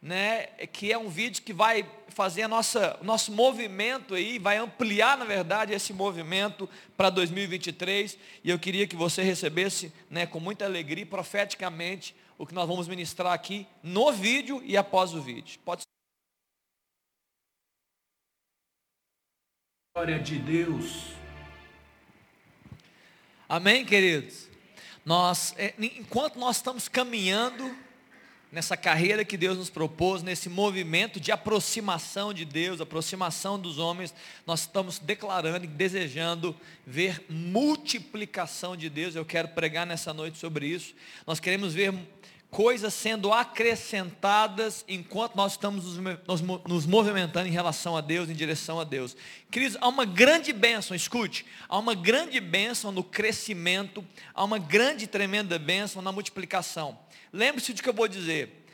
né, 0.00 0.46
que 0.72 0.92
é 0.92 0.98
um 0.98 1.08
vídeo 1.08 1.42
que 1.42 1.52
vai 1.52 1.88
fazer 2.08 2.42
a 2.42 2.48
nossa, 2.48 2.98
nosso 3.02 3.32
movimento 3.32 4.14
aí, 4.14 4.38
vai 4.38 4.58
ampliar, 4.58 5.16
na 5.16 5.24
verdade, 5.24 5.72
esse 5.72 5.92
movimento 5.92 6.68
para 6.96 7.10
2023, 7.10 8.18
e 8.44 8.50
eu 8.50 8.58
queria 8.58 8.86
que 8.86 8.96
você 8.96 9.22
recebesse, 9.22 9.92
né, 10.10 10.26
com 10.26 10.38
muita 10.38 10.64
alegria, 10.64 11.06
profeticamente, 11.06 12.14
o 12.36 12.46
que 12.46 12.54
nós 12.54 12.68
vamos 12.68 12.86
ministrar 12.88 13.32
aqui 13.32 13.66
no 13.82 14.12
vídeo 14.12 14.62
e 14.64 14.76
após 14.76 15.14
o 15.14 15.20
vídeo. 15.20 15.58
Pode 15.64 15.82
Glória 19.94 20.20
de 20.20 20.38
Deus 20.38 21.18
Amém, 23.50 23.82
queridos? 23.82 24.46
Nós, 25.06 25.54
é, 25.56 25.72
enquanto 25.78 26.38
nós 26.38 26.56
estamos 26.56 26.86
caminhando 26.86 27.74
nessa 28.52 28.76
carreira 28.76 29.24
que 29.24 29.38
Deus 29.38 29.56
nos 29.56 29.70
propôs, 29.70 30.22
nesse 30.22 30.50
movimento 30.50 31.18
de 31.18 31.32
aproximação 31.32 32.34
de 32.34 32.44
Deus, 32.44 32.78
aproximação 32.78 33.58
dos 33.58 33.78
homens, 33.78 34.14
nós 34.46 34.60
estamos 34.60 34.98
declarando 34.98 35.64
e 35.64 35.66
desejando 35.66 36.54
ver 36.86 37.24
multiplicação 37.26 38.76
de 38.76 38.90
Deus. 38.90 39.14
Eu 39.14 39.24
quero 39.24 39.48
pregar 39.48 39.86
nessa 39.86 40.12
noite 40.12 40.36
sobre 40.36 40.66
isso. 40.66 40.94
Nós 41.26 41.40
queremos 41.40 41.72
ver 41.72 41.94
coisas 42.50 42.94
sendo 42.94 43.32
acrescentadas 43.32 44.84
enquanto 44.88 45.36
nós 45.36 45.52
estamos 45.52 45.98
nos, 45.98 46.40
nos, 46.40 46.86
movimentando 46.86 47.46
em 47.46 47.52
relação 47.52 47.96
a 47.96 48.00
Deus, 48.00 48.28
em 48.28 48.34
direção 48.34 48.80
a 48.80 48.84
Deus. 48.84 49.16
Queridos, 49.50 49.76
há 49.80 49.88
uma 49.88 50.04
grande 50.04 50.52
bênção, 50.52 50.96
escute, 50.96 51.44
há 51.68 51.78
uma 51.78 51.94
grande 51.94 52.40
bênção 52.40 52.90
no 52.90 53.04
crescimento, 53.04 54.04
há 54.34 54.42
uma 54.44 54.58
grande 54.58 55.06
tremenda 55.06 55.58
bênção 55.58 56.00
na 56.00 56.10
multiplicação. 56.10 56.98
Lembre-se 57.32 57.74
do 57.74 57.82
que 57.82 57.88
eu 57.88 57.94
vou 57.94 58.08
dizer. 58.08 58.64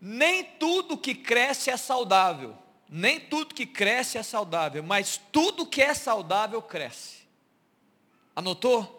Nem 0.00 0.44
tudo 0.44 0.96
que 0.96 1.14
cresce 1.14 1.70
é 1.70 1.76
saudável. 1.76 2.56
nem 2.90 3.20
tudo 3.20 3.54
que 3.54 3.66
cresce 3.66 4.16
é 4.16 4.22
saudável, 4.22 4.82
mas 4.82 5.20
tudo 5.30 5.66
que 5.66 5.82
é 5.82 5.92
saudável 5.92 6.62
cresce. 6.62 7.18
Anotou? 8.34 8.97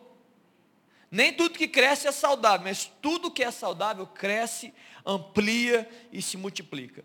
Nem 1.11 1.33
tudo 1.33 1.57
que 1.57 1.67
cresce 1.67 2.07
é 2.07 2.11
saudável, 2.11 2.65
mas 2.67 2.91
tudo 3.01 3.31
que 3.31 3.43
é 3.43 3.51
saudável 3.51 4.05
cresce, 4.05 4.73
amplia 5.05 5.89
e 6.11 6.21
se 6.21 6.37
multiplica. 6.37 7.03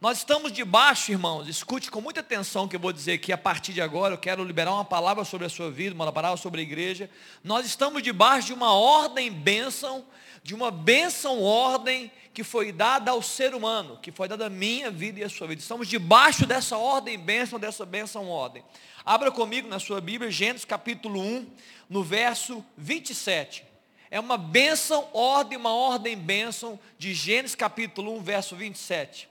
Nós 0.00 0.18
estamos 0.18 0.50
debaixo, 0.50 1.12
irmãos, 1.12 1.46
escute 1.46 1.88
com 1.88 2.00
muita 2.00 2.18
atenção 2.18 2.64
o 2.64 2.68
que 2.68 2.74
eu 2.74 2.80
vou 2.80 2.92
dizer 2.92 3.12
aqui 3.12 3.32
a 3.32 3.38
partir 3.38 3.72
de 3.72 3.80
agora, 3.80 4.14
eu 4.14 4.18
quero 4.18 4.42
liberar 4.42 4.72
uma 4.72 4.84
palavra 4.84 5.24
sobre 5.24 5.46
a 5.46 5.48
sua 5.48 5.70
vida, 5.70 5.94
uma 5.94 6.10
palavra 6.10 6.36
sobre 6.36 6.60
a 6.60 6.64
igreja. 6.64 7.08
Nós 7.44 7.64
estamos 7.64 8.02
debaixo 8.02 8.48
de 8.48 8.52
uma 8.52 8.72
ordem 8.72 9.30
bênção, 9.30 10.04
de 10.42 10.54
uma 10.54 10.70
bênção 10.70 11.40
ordem 11.42 12.10
que 12.34 12.42
foi 12.42 12.72
dada 12.72 13.10
ao 13.10 13.22
ser 13.22 13.54
humano, 13.54 13.98
que 14.00 14.10
foi 14.10 14.26
dada 14.26 14.46
à 14.46 14.50
minha 14.50 14.90
vida 14.90 15.20
e 15.20 15.24
à 15.24 15.28
sua 15.28 15.46
vida. 15.46 15.60
Estamos 15.60 15.86
debaixo 15.86 16.46
dessa 16.46 16.76
ordem 16.76 17.18
bênção, 17.18 17.58
dessa 17.58 17.84
bênção 17.84 18.28
ordem. 18.28 18.64
Abra 19.04 19.30
comigo 19.30 19.68
na 19.68 19.78
sua 19.78 20.00
Bíblia, 20.00 20.30
Gênesis 20.30 20.64
capítulo 20.64 21.20
1, 21.20 21.46
no 21.88 22.02
verso 22.02 22.64
27. 22.76 23.64
É 24.10 24.18
uma 24.18 24.36
bênção, 24.38 25.08
ordem, 25.12 25.58
uma 25.58 25.74
ordem 25.74 26.16
bênção 26.16 26.78
de 26.98 27.14
Gênesis 27.14 27.54
capítulo 27.54 28.16
1, 28.16 28.22
verso 28.22 28.56
27. 28.56 29.28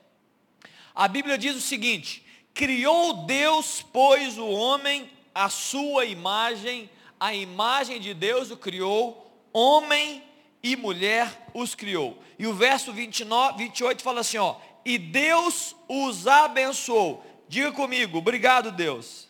A 0.94 1.08
Bíblia 1.08 1.38
diz 1.38 1.56
o 1.56 1.62
seguinte: 1.62 2.24
Criou 2.53 3.25
Deus, 3.25 3.84
pois, 3.91 4.38
o 4.38 4.48
homem 4.48 5.10
a 5.34 5.50
sua 5.50 6.06
imagem, 6.06 6.89
a 7.20 7.34
imagem 7.34 8.00
de 8.00 8.13
Deus 8.13 8.51
o 8.51 8.58
criou, 8.58 9.32
homem 9.53 10.24
e 10.63 10.75
mulher 10.75 11.48
os 11.53 11.75
criou. 11.75 12.22
E 12.38 12.46
o 12.48 12.53
verso 12.53 12.91
29, 12.91 13.58
28 13.58 14.01
fala 14.01 14.22
assim, 14.22 14.38
ó, 14.38 14.56
e 14.86 14.98
Deus 14.98 15.75
os 15.88 16.27
abençoou. 16.27 17.25
Diga 17.48 17.72
comigo, 17.72 18.18
obrigado 18.18 18.72
Deus. 18.72 19.27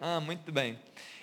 Ah, 0.00 0.20
muito 0.20 0.52
bem. 0.52 0.78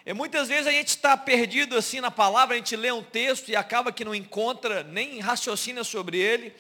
E 0.05 0.13
muitas 0.13 0.50
vezes 0.50 0.67
a 0.67 0.71
gente 0.71 0.89
está 0.89 1.17
perdido 1.17 1.75
assim 1.75 2.00
na 2.00 2.12
palavra, 2.12 2.55
a 2.55 2.57
gente 2.57 2.75
lê 2.75 2.91
um 2.91 3.01
texto 3.01 3.50
e 3.50 3.55
acaba 3.55 3.91
que 3.91 4.05
não 4.05 4.13
encontra, 4.13 4.83
nem 4.83 5.19
raciocina 5.19 5.83
sobre 5.83 6.19
ele. 6.19 6.53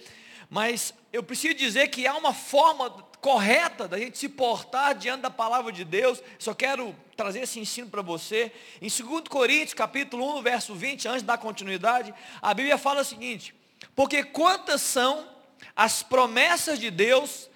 Mas 0.49 0.93
eu 1.11 1.21
preciso 1.21 1.53
dizer 1.53 1.89
que 1.89 2.07
há 2.07 2.15
uma 2.15 2.33
forma 2.33 2.89
correta 3.25 3.87
da 3.87 3.97
gente 3.97 4.19
se 4.19 4.29
portar 4.29 4.93
diante 4.93 5.21
da 5.21 5.31
palavra 5.31 5.71
de 5.71 5.83
Deus. 5.83 6.21
Só 6.37 6.53
quero 6.53 6.95
trazer 7.17 7.39
esse 7.39 7.59
ensino 7.59 7.89
para 7.89 8.03
você. 8.03 8.51
Em 8.79 8.87
2 8.87 9.27
Coríntios, 9.27 9.73
capítulo 9.73 10.37
1, 10.37 10.43
verso 10.43 10.75
20, 10.75 11.07
antes 11.07 11.23
da 11.23 11.35
continuidade, 11.35 12.13
a 12.39 12.53
Bíblia 12.53 12.77
fala 12.77 13.01
o 13.01 13.03
seguinte: 13.03 13.55
Porque 13.95 14.23
quantas 14.23 14.81
são 14.81 15.27
as 15.75 16.03
promessas 16.03 16.77
de 16.77 16.91
Deus, 16.91 17.49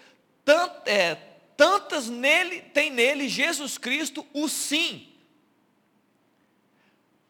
tant, 0.43 0.71
é, 0.87 1.13
tantas 1.55 2.09
nele, 2.09 2.61
tem 2.61 2.89
nele 2.89 3.29
Jesus 3.29 3.77
Cristo 3.77 4.25
o 4.33 4.49
sim. 4.49 5.07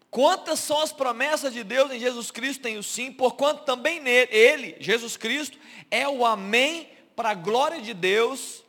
Quantas 0.09 0.61
são 0.61 0.81
as 0.81 0.93
promessas 0.93 1.51
de 1.51 1.61
Deus 1.61 1.91
em 1.91 1.99
Jesus 1.99 2.31
Cristo 2.31 2.61
tem 2.61 2.77
o 2.77 2.83
sim, 2.83 3.11
porquanto 3.11 3.65
também 3.65 3.99
nele, 3.99 4.29
ele, 4.31 4.77
Jesus 4.79 5.17
Cristo, 5.17 5.57
é 5.91 6.07
o 6.07 6.25
amém 6.25 6.87
para 7.19 7.31
a 7.31 7.33
glória 7.33 7.81
de 7.81 7.93
Deus 7.93 8.63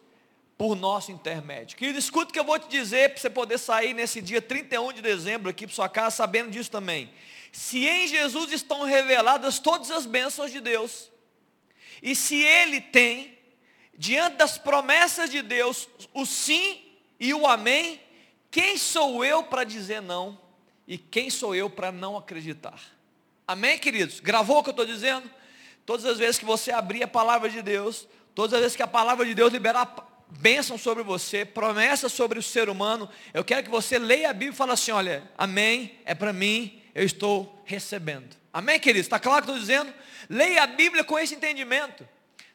por 0.59 0.75
nosso 0.75 1.13
intermédio. 1.13 1.77
Querido, 1.77 2.01
escuta 2.01 2.31
o 2.31 2.33
que 2.33 2.41
eu 2.41 2.45
vou 2.45 2.59
te 2.59 2.69
dizer 2.69 3.11
para 3.11 3.21
você 3.21 3.31
poder 3.31 3.59
sair 3.59 3.95
nesse 3.95 4.21
dia 4.21 4.43
31 4.43 4.93
de 4.93 5.01
dezembro 5.01 5.49
aqui 5.49 5.69
para 5.69 5.77
sua 5.77 5.89
casa 5.89 6.17
sabendo 6.17 6.51
disso 6.51 6.69
também. 6.69 7.13
Se 7.53 7.87
em 7.87 8.09
Jesus 8.09 8.51
estão 8.51 8.83
reveladas 8.83 9.61
todas 9.61 9.93
as 9.93 10.05
bênçãos 10.05 10.51
de 10.51 10.61
Deus, 10.61 11.13
e 12.03 12.13
se 12.17 12.43
Ele 12.43 12.81
tem, 12.81 13.39
diante 13.97 14.39
das 14.39 14.59
promessas 14.59 15.31
de 15.31 15.43
Deus, 15.43 15.89
o 16.13 16.27
sim 16.27 16.83
e 17.21 17.33
o 17.33 17.47
amém, 17.47 18.01
quem 18.51 18.77
sou 18.77 19.25
eu 19.25 19.45
para 19.45 19.63
dizer 19.63 20.03
não? 20.03 20.37
E 20.89 20.99
quem 20.99 21.31
sou 21.31 21.55
eu 21.55 21.71
para 21.71 21.93
não 21.93 22.17
acreditar? 22.17 22.83
Amém, 23.47 23.79
queridos? 23.79 24.19
Gravou 24.19 24.59
o 24.59 24.63
que 24.65 24.71
eu 24.71 24.73
estou 24.73 24.87
dizendo? 24.87 25.31
Todas 25.87 26.05
as 26.05 26.19
vezes 26.19 26.37
que 26.37 26.45
você 26.45 26.73
abrir 26.73 27.05
a 27.05 27.09
palavra 27.09 27.49
de 27.49 27.63
Deus, 27.63 28.09
todas 28.35 28.55
as 28.55 28.61
vezes 28.61 28.77
que 28.77 28.83
a 28.83 28.87
palavra 28.87 29.25
de 29.25 29.35
Deus 29.35 29.53
liberar 29.53 30.11
bênção 30.31 30.79
sobre 30.79 31.03
você, 31.03 31.45
promessa 31.45 32.09
sobre 32.09 32.39
o 32.39 32.43
ser 32.43 32.69
humano, 32.69 33.09
eu 33.35 33.45
quero 33.45 33.65
que 33.65 33.71
você 33.71 33.99
leia 33.99 34.31
a 34.31 34.33
Bíblia 34.33 34.51
e 34.51 34.57
fale 34.57 34.73
assim, 34.73 34.93
olha, 34.93 35.29
amém, 35.37 35.99
é 36.05 36.15
para 36.15 36.33
mim, 36.33 36.81
eu 36.95 37.05
estou 37.05 37.63
recebendo. 37.65 38.37
Amém, 38.53 38.79
queridos? 38.79 39.07
Está 39.07 39.19
claro 39.19 39.45
que 39.45 39.51
estou 39.51 39.61
dizendo? 39.61 39.93
Leia 40.29 40.63
a 40.63 40.67
Bíblia 40.67 41.05
com 41.05 41.19
esse 41.19 41.35
entendimento. 41.35 42.07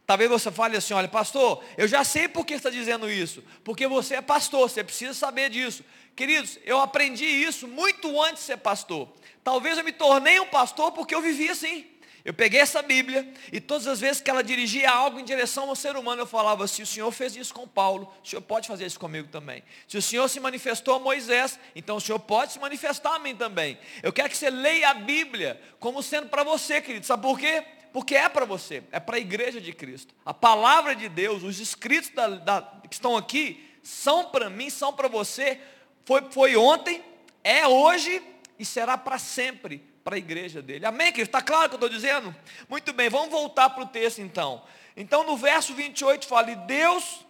Talvez 0.06 0.30
você 0.30 0.52
fale 0.52 0.78
assim, 0.78 0.94
olha, 0.94 1.08
pastor, 1.08 1.64
eu 1.78 1.88
já 1.88 2.04
sei 2.04 2.28
por 2.28 2.46
que 2.46 2.54
está 2.54 2.70
dizendo 2.70 3.10
isso. 3.10 3.44
Porque 3.64 3.88
você 3.88 4.16
é 4.16 4.22
pastor, 4.22 4.70
você 4.70 4.84
precisa 4.84 5.14
saber 5.14 5.50
disso. 5.50 5.84
Queridos, 6.16 6.60
eu 6.64 6.80
aprendi 6.80 7.26
isso 7.26 7.68
muito 7.68 8.22
antes 8.22 8.42
de 8.42 8.48
ser 8.48 8.58
pastor. 8.58 9.10
Talvez 9.44 9.78
eu 9.78 9.84
me 9.84 9.92
tornei 9.92 10.40
um 10.40 10.48
pastor 10.48 10.92
porque 10.92 11.16
eu 11.16 11.22
vivi 11.22 11.50
assim. 11.50 11.86
Eu 12.26 12.34
peguei 12.34 12.60
essa 12.60 12.82
Bíblia 12.82 13.32
e 13.54 13.62
todas 13.62 13.86
as 13.86 14.00
vezes 14.00 14.20
que 14.20 14.32
ela 14.32 14.44
dirigia 14.44 14.90
algo 14.90 15.20
em 15.20 15.24
direção 15.24 15.70
ao 15.70 15.76
ser 15.76 15.96
humano, 15.96 16.24
eu 16.24 16.26
falava: 16.26 16.68
se 16.68 16.82
o 16.82 16.86
Senhor 16.86 17.12
fez 17.12 17.36
isso 17.36 17.54
com 17.54 17.68
Paulo, 17.68 18.12
o 18.24 18.28
Senhor 18.28 18.42
pode 18.42 18.68
fazer 18.68 18.88
isso 18.88 19.00
comigo 19.00 19.28
também. 19.28 19.62
Se 19.88 19.96
o 19.96 20.02
Senhor 20.02 20.28
se 20.28 20.40
manifestou 20.40 20.96
a 20.96 21.00
Moisés, 21.00 21.60
então 21.76 21.98
o 21.98 22.02
Senhor 22.02 22.18
pode 22.18 22.54
se 22.54 22.60
manifestar 22.60 23.14
a 23.14 23.20
mim 23.20 23.36
também. 23.36 23.78
Eu 24.02 24.12
quero 24.12 24.28
que 24.28 24.36
você 24.36 24.50
leia 24.50 24.90
a 24.90 24.94
Bíblia 24.96 25.62
como 25.80 26.02
sendo 26.02 26.28
para 26.28 26.44
você, 26.44 26.82
querido. 26.82 27.06
Sabe 27.06 27.22
por 27.22 27.38
quê? 27.38 27.64
Porque 27.94 28.16
é 28.16 28.28
para 28.28 28.44
você, 28.44 28.84
é 28.92 29.00
para 29.00 29.18
a 29.18 29.20
igreja 29.20 29.62
de 29.62 29.72
Cristo. 29.72 30.16
A 30.26 30.34
palavra 30.34 30.96
de 30.96 31.08
Deus, 31.08 31.44
os 31.44 31.60
escritos 31.60 32.10
da, 32.10 32.28
da, 32.28 32.62
que 32.90 32.96
estão 32.96 33.16
aqui, 33.16 33.70
são 33.84 34.32
para 34.32 34.50
mim, 34.50 34.72
são 34.72 34.92
para 34.92 35.08
você, 35.08 35.62
foi, 36.04 36.24
foi 36.32 36.56
ontem, 36.58 37.04
é 37.44 37.68
hoje 37.68 38.20
e 38.58 38.66
será 38.66 38.98
para 38.98 39.20
sempre 39.20 39.94
para 40.06 40.18
a 40.18 40.20
igreja 40.20 40.62
dele. 40.62 40.86
Amém, 40.86 41.12
querido? 41.12 41.30
Está 41.30 41.41
claro 41.41 41.65
o 41.65 41.70
que 41.70 41.74
eu 41.74 41.88
estou 41.88 41.89
dizendo? 41.89 42.34
Muito 42.70 42.94
bem, 42.94 43.10
vamos 43.10 43.32
voltar 43.32 43.72
para 43.72 43.84
o 43.84 43.88
texto 43.88 44.20
então. 44.20 44.62
Então 44.96 45.26
no 45.26 45.36
verso 45.36 45.74
28 45.74 46.28
fala, 46.28 46.52
e 46.52 46.56
Deus 46.56 47.26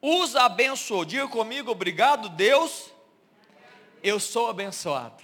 os 0.00 0.34
abençoou. 0.34 1.04
Diga 1.04 1.28
comigo, 1.28 1.70
obrigado, 1.70 2.30
Deus. 2.30 2.90
Eu 4.02 4.18
sou 4.18 4.48
abençoado. 4.48 5.22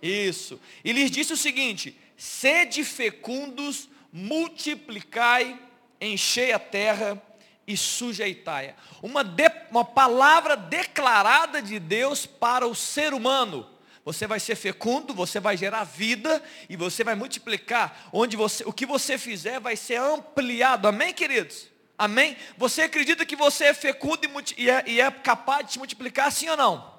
Isso. 0.00 0.58
E 0.82 0.90
lhes 0.90 1.10
disse 1.10 1.34
o 1.34 1.36
seguinte: 1.36 2.00
sede 2.16 2.82
fecundos, 2.82 3.90
multiplicai, 4.10 5.60
enchei 6.00 6.52
a 6.52 6.58
terra 6.58 7.22
e 7.66 7.76
sujeitai-a. 7.76 8.74
Uma, 9.02 9.22
de, 9.22 9.50
uma 9.70 9.84
palavra 9.84 10.56
declarada 10.56 11.60
de 11.60 11.78
Deus 11.78 12.24
para 12.24 12.66
o 12.66 12.74
ser 12.74 13.12
humano. 13.12 13.68
Você 14.04 14.26
vai 14.26 14.40
ser 14.40 14.56
fecundo, 14.56 15.14
você 15.14 15.38
vai 15.38 15.56
gerar 15.56 15.84
vida 15.84 16.42
e 16.68 16.76
você 16.76 17.04
vai 17.04 17.14
multiplicar. 17.14 18.08
Onde 18.12 18.36
você, 18.36 18.64
o 18.66 18.72
que 18.72 18.84
você 18.84 19.16
fizer 19.16 19.60
vai 19.60 19.76
ser 19.76 19.96
ampliado. 19.96 20.88
Amém, 20.88 21.12
queridos? 21.12 21.68
Amém? 21.96 22.36
Você 22.58 22.82
acredita 22.82 23.24
que 23.24 23.36
você 23.36 23.66
é 23.66 23.74
fecundo 23.74 24.26
e, 24.56 24.68
é, 24.68 24.84
e 24.88 25.00
é 25.00 25.08
capaz 25.10 25.66
de 25.66 25.72
se 25.74 25.78
multiplicar, 25.78 26.32
sim 26.32 26.48
ou 26.48 26.56
não? 26.56 26.92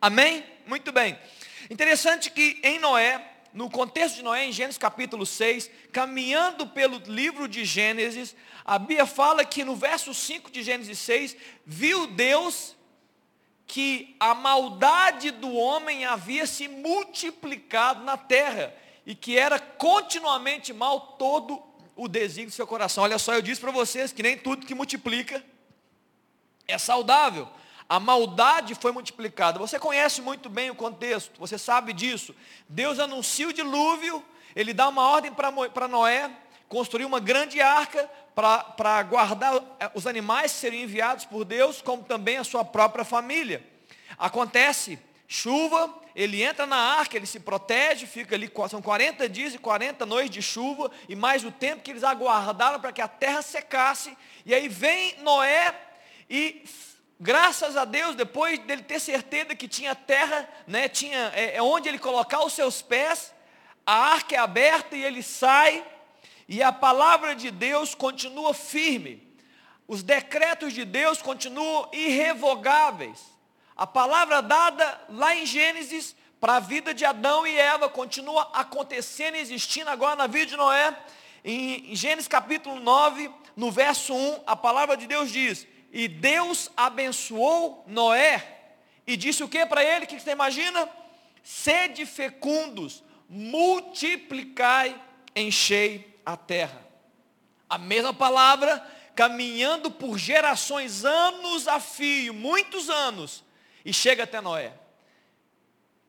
Amém? 0.00 0.44
Muito 0.66 0.90
bem. 0.90 1.16
Interessante 1.70 2.30
que 2.30 2.58
em 2.64 2.80
Noé, 2.80 3.24
no 3.54 3.70
contexto 3.70 4.16
de 4.16 4.22
Noé, 4.22 4.46
em 4.46 4.52
Gênesis 4.52 4.76
capítulo 4.78 5.24
6, 5.24 5.70
caminhando 5.92 6.66
pelo 6.66 6.98
livro 7.06 7.46
de 7.46 7.64
Gênesis, 7.64 8.34
a 8.64 8.76
Bíblia 8.76 9.06
fala 9.06 9.44
que 9.44 9.62
no 9.62 9.76
verso 9.76 10.12
5 10.12 10.50
de 10.50 10.64
Gênesis 10.64 10.98
6, 10.98 11.36
viu 11.64 12.08
Deus 12.08 12.74
que 13.70 14.16
a 14.18 14.34
maldade 14.34 15.30
do 15.30 15.54
homem 15.54 16.04
havia 16.04 16.44
se 16.44 16.66
multiplicado 16.66 18.02
na 18.02 18.16
terra 18.16 18.74
e 19.06 19.14
que 19.14 19.38
era 19.38 19.60
continuamente 19.60 20.72
mal 20.72 21.00
todo 21.16 21.62
o 21.94 22.08
desígnio 22.08 22.50
do 22.50 22.54
seu 22.54 22.66
coração. 22.66 23.04
Olha 23.04 23.16
só, 23.16 23.32
eu 23.32 23.40
disse 23.40 23.60
para 23.60 23.70
vocês 23.70 24.12
que 24.12 24.24
nem 24.24 24.36
tudo 24.36 24.66
que 24.66 24.74
multiplica 24.74 25.44
é 26.66 26.76
saudável 26.78 27.48
a 27.90 27.98
maldade 27.98 28.76
foi 28.76 28.92
multiplicada. 28.92 29.58
Você 29.58 29.76
conhece 29.76 30.22
muito 30.22 30.48
bem 30.48 30.70
o 30.70 30.76
contexto, 30.76 31.36
você 31.40 31.58
sabe 31.58 31.92
disso. 31.92 32.32
Deus 32.68 33.00
anuncia 33.00 33.48
o 33.48 33.52
dilúvio, 33.52 34.24
ele 34.54 34.72
dá 34.72 34.88
uma 34.88 35.02
ordem 35.02 35.32
para 35.32 35.88
Noé, 35.88 36.30
construir 36.70 37.04
uma 37.04 37.18
grande 37.18 37.60
arca 37.60 38.08
para 38.32 39.02
guardar 39.02 39.56
eh, 39.80 39.90
os 39.92 40.06
animais 40.06 40.52
que 40.52 40.58
seriam 40.58 40.84
enviados 40.84 41.24
por 41.24 41.44
Deus, 41.44 41.82
como 41.82 42.04
também 42.04 42.36
a 42.36 42.44
sua 42.44 42.64
própria 42.64 43.04
família. 43.04 43.60
Acontece, 44.16 44.96
chuva, 45.26 45.92
ele 46.14 46.40
entra 46.44 46.66
na 46.66 46.76
arca, 46.76 47.16
ele 47.16 47.26
se 47.26 47.40
protege, 47.40 48.06
fica 48.06 48.36
ali, 48.36 48.48
são 48.70 48.80
40 48.80 49.28
dias 49.28 49.52
e 49.52 49.58
40 49.58 50.06
noites 50.06 50.30
de 50.30 50.40
chuva, 50.40 50.92
e 51.08 51.16
mais 51.16 51.44
o 51.44 51.50
tempo 51.50 51.82
que 51.82 51.90
eles 51.90 52.04
aguardaram 52.04 52.78
para 52.78 52.92
que 52.92 53.02
a 53.02 53.08
terra 53.08 53.42
secasse, 53.42 54.16
e 54.46 54.54
aí 54.54 54.68
vem 54.68 55.16
Noé 55.22 55.74
e 56.30 56.62
graças 57.18 57.76
a 57.76 57.84
Deus, 57.84 58.14
depois 58.14 58.60
dele 58.60 58.82
ter 58.82 59.00
certeza 59.00 59.56
que 59.56 59.66
tinha 59.66 59.92
terra, 59.96 60.48
né, 60.68 60.88
tinha 60.88 61.32
é, 61.34 61.56
é 61.56 61.62
onde 61.62 61.88
ele 61.88 61.98
colocar 61.98 62.44
os 62.44 62.52
seus 62.52 62.80
pés, 62.80 63.34
a 63.84 63.92
arca 63.92 64.36
é 64.36 64.38
aberta 64.38 64.94
e 64.94 65.04
ele 65.04 65.20
sai, 65.20 65.84
e 66.50 66.64
a 66.64 66.72
palavra 66.72 67.36
de 67.36 67.48
Deus 67.48 67.94
continua 67.94 68.52
firme. 68.52 69.30
os 69.86 70.02
decretos 70.02 70.72
de 70.72 70.84
Deus 70.84 71.20
continuam 71.20 71.88
irrevogáveis. 71.92 73.20
A 73.76 73.86
palavra 73.86 74.40
dada 74.40 75.00
lá 75.08 75.34
em 75.34 75.46
Gênesis 75.46 76.14
para 76.40 76.56
a 76.56 76.60
vida 76.60 76.92
de 76.92 77.04
Adão 77.04 77.46
e 77.46 77.56
Eva 77.56 77.88
continua 77.88 78.50
acontecendo 78.52 79.36
e 79.36 79.40
existindo 79.40 79.90
agora 79.90 80.16
na 80.16 80.26
vida 80.26 80.46
de 80.46 80.56
Noé. 80.56 80.96
Em 81.44 81.94
Gênesis 81.94 82.28
capítulo 82.28 82.80
9, 82.80 83.30
no 83.56 83.70
verso 83.70 84.12
1, 84.12 84.42
a 84.46 84.56
palavra 84.56 84.96
de 84.96 85.06
Deus 85.06 85.30
diz: 85.30 85.66
E 85.92 86.08
Deus 86.08 86.68
abençoou 86.76 87.84
Noé 87.86 88.72
e 89.06 89.16
disse 89.16 89.42
o 89.44 89.48
que 89.48 89.64
para 89.66 89.84
ele? 89.84 90.04
O 90.04 90.08
que 90.08 90.20
você 90.20 90.32
imagina? 90.32 90.88
Sede 91.42 92.06
fecundos, 92.06 93.02
multiplicai, 93.28 95.00
enchei 95.34 96.09
a 96.32 96.36
terra. 96.36 96.80
A 97.68 97.78
mesma 97.78 98.12
palavra, 98.12 98.84
caminhando 99.14 99.90
por 99.90 100.18
gerações, 100.18 101.04
anos 101.04 101.68
a 101.68 101.78
fio, 101.78 102.34
muitos 102.34 102.90
anos, 102.90 103.44
e 103.84 103.92
chega 103.92 104.24
até 104.24 104.40
Noé. 104.40 104.72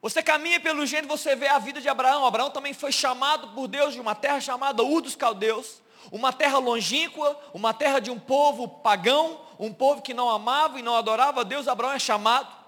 Você 0.01 0.23
caminha 0.23 0.59
pelo 0.59 0.85
gênero, 0.85 1.07
você 1.07 1.35
vê 1.35 1.47
a 1.47 1.59
vida 1.59 1.79
de 1.79 1.87
Abraão. 1.87 2.25
Abraão 2.25 2.49
também 2.49 2.73
foi 2.73 2.91
chamado 2.91 3.49
por 3.49 3.67
Deus 3.67 3.93
de 3.93 3.99
uma 3.99 4.15
terra 4.15 4.41
chamada 4.41 4.81
Ur 4.83 5.01
dos 5.01 5.15
Caldeus, 5.15 5.79
uma 6.11 6.33
terra 6.33 6.57
longínqua, 6.57 7.39
uma 7.53 7.71
terra 7.73 7.99
de 7.99 8.09
um 8.09 8.19
povo 8.19 8.67
pagão, 8.67 9.39
um 9.59 9.71
povo 9.71 10.01
que 10.01 10.13
não 10.13 10.27
amava 10.27 10.79
e 10.79 10.81
não 10.81 10.95
adorava 10.95 11.45
Deus. 11.45 11.67
Abraão 11.67 11.93
é 11.93 11.99
chamado. 11.99 12.60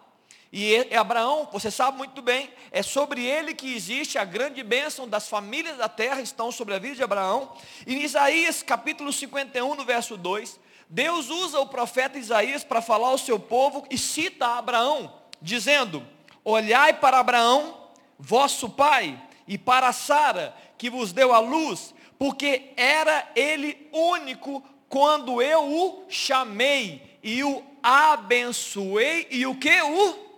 E 0.55 0.95
Abraão, 0.95 1.49
você 1.51 1.71
sabe 1.71 1.97
muito 1.97 2.21
bem, 2.21 2.47
é 2.71 2.83
sobre 2.83 3.25
ele 3.25 3.55
que 3.55 3.73
existe 3.73 4.19
a 4.19 4.23
grande 4.23 4.61
bênção 4.61 5.09
das 5.09 5.27
famílias 5.27 5.77
da 5.77 5.89
terra, 5.89 6.21
estão 6.21 6.51
sobre 6.51 6.75
a 6.75 6.77
vida 6.77 6.93
de 6.93 7.01
Abraão. 7.01 7.51
Em 7.87 8.03
Isaías 8.03 8.61
capítulo 8.61 9.11
51, 9.11 9.73
no 9.73 9.83
verso 9.83 10.15
2, 10.15 10.59
Deus 10.87 11.31
usa 11.31 11.59
o 11.59 11.65
profeta 11.65 12.19
Isaías 12.19 12.63
para 12.63 12.83
falar 12.83 13.07
ao 13.07 13.17
seu 13.17 13.39
povo 13.39 13.83
e 13.89 13.97
cita 13.97 14.45
Abraão, 14.45 15.11
dizendo: 15.41 16.05
Olhai 16.45 16.93
para 16.93 17.17
Abraão, 17.17 17.87
vosso 18.19 18.69
pai, 18.69 19.19
e 19.47 19.57
para 19.57 19.91
Sara, 19.91 20.55
que 20.77 20.87
vos 20.87 21.11
deu 21.11 21.33
a 21.33 21.39
luz, 21.39 21.95
porque 22.19 22.73
era 22.77 23.27
ele 23.35 23.89
único 23.91 24.63
quando 24.87 25.41
eu 25.41 25.63
o 25.63 26.05
chamei 26.09 27.17
e 27.23 27.43
o 27.43 27.63
abençoei 27.81 29.27
e 29.31 29.47
o 29.47 29.55
que 29.55 29.81
o 29.81 30.32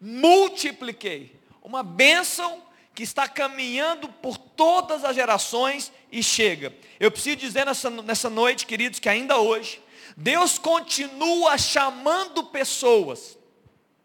multipliquei. 0.00 1.38
Uma 1.62 1.82
bênção 1.82 2.62
que 2.94 3.02
está 3.02 3.28
caminhando 3.28 4.08
por 4.08 4.38
todas 4.38 5.04
as 5.04 5.14
gerações 5.14 5.92
e 6.10 6.22
chega. 6.22 6.74
Eu 6.98 7.10
preciso 7.10 7.36
dizer 7.36 7.66
nessa, 7.66 7.90
nessa 7.90 8.30
noite, 8.30 8.66
queridos, 8.66 8.98
que 8.98 9.08
ainda 9.08 9.38
hoje, 9.38 9.82
Deus 10.16 10.58
continua 10.58 11.58
chamando 11.58 12.44
pessoas. 12.44 13.36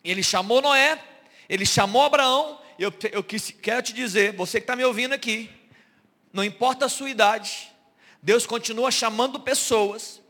Ele 0.03 0.21
chamou 0.21 0.61
Noé, 0.61 1.01
ele 1.47 1.65
chamou 1.65 2.01
Abraão. 2.01 2.59
Eu, 2.77 2.93
eu 3.11 3.23
quero 3.23 3.81
te 3.81 3.93
dizer, 3.93 4.33
você 4.33 4.59
que 4.59 4.65
está 4.65 4.75
me 4.75 4.83
ouvindo 4.83 5.13
aqui, 5.13 5.49
não 6.33 6.43
importa 6.43 6.85
a 6.85 6.89
sua 6.89 7.09
idade, 7.09 7.71
Deus 8.21 8.45
continua 8.45 8.91
chamando 8.91 9.39
pessoas 9.39 10.20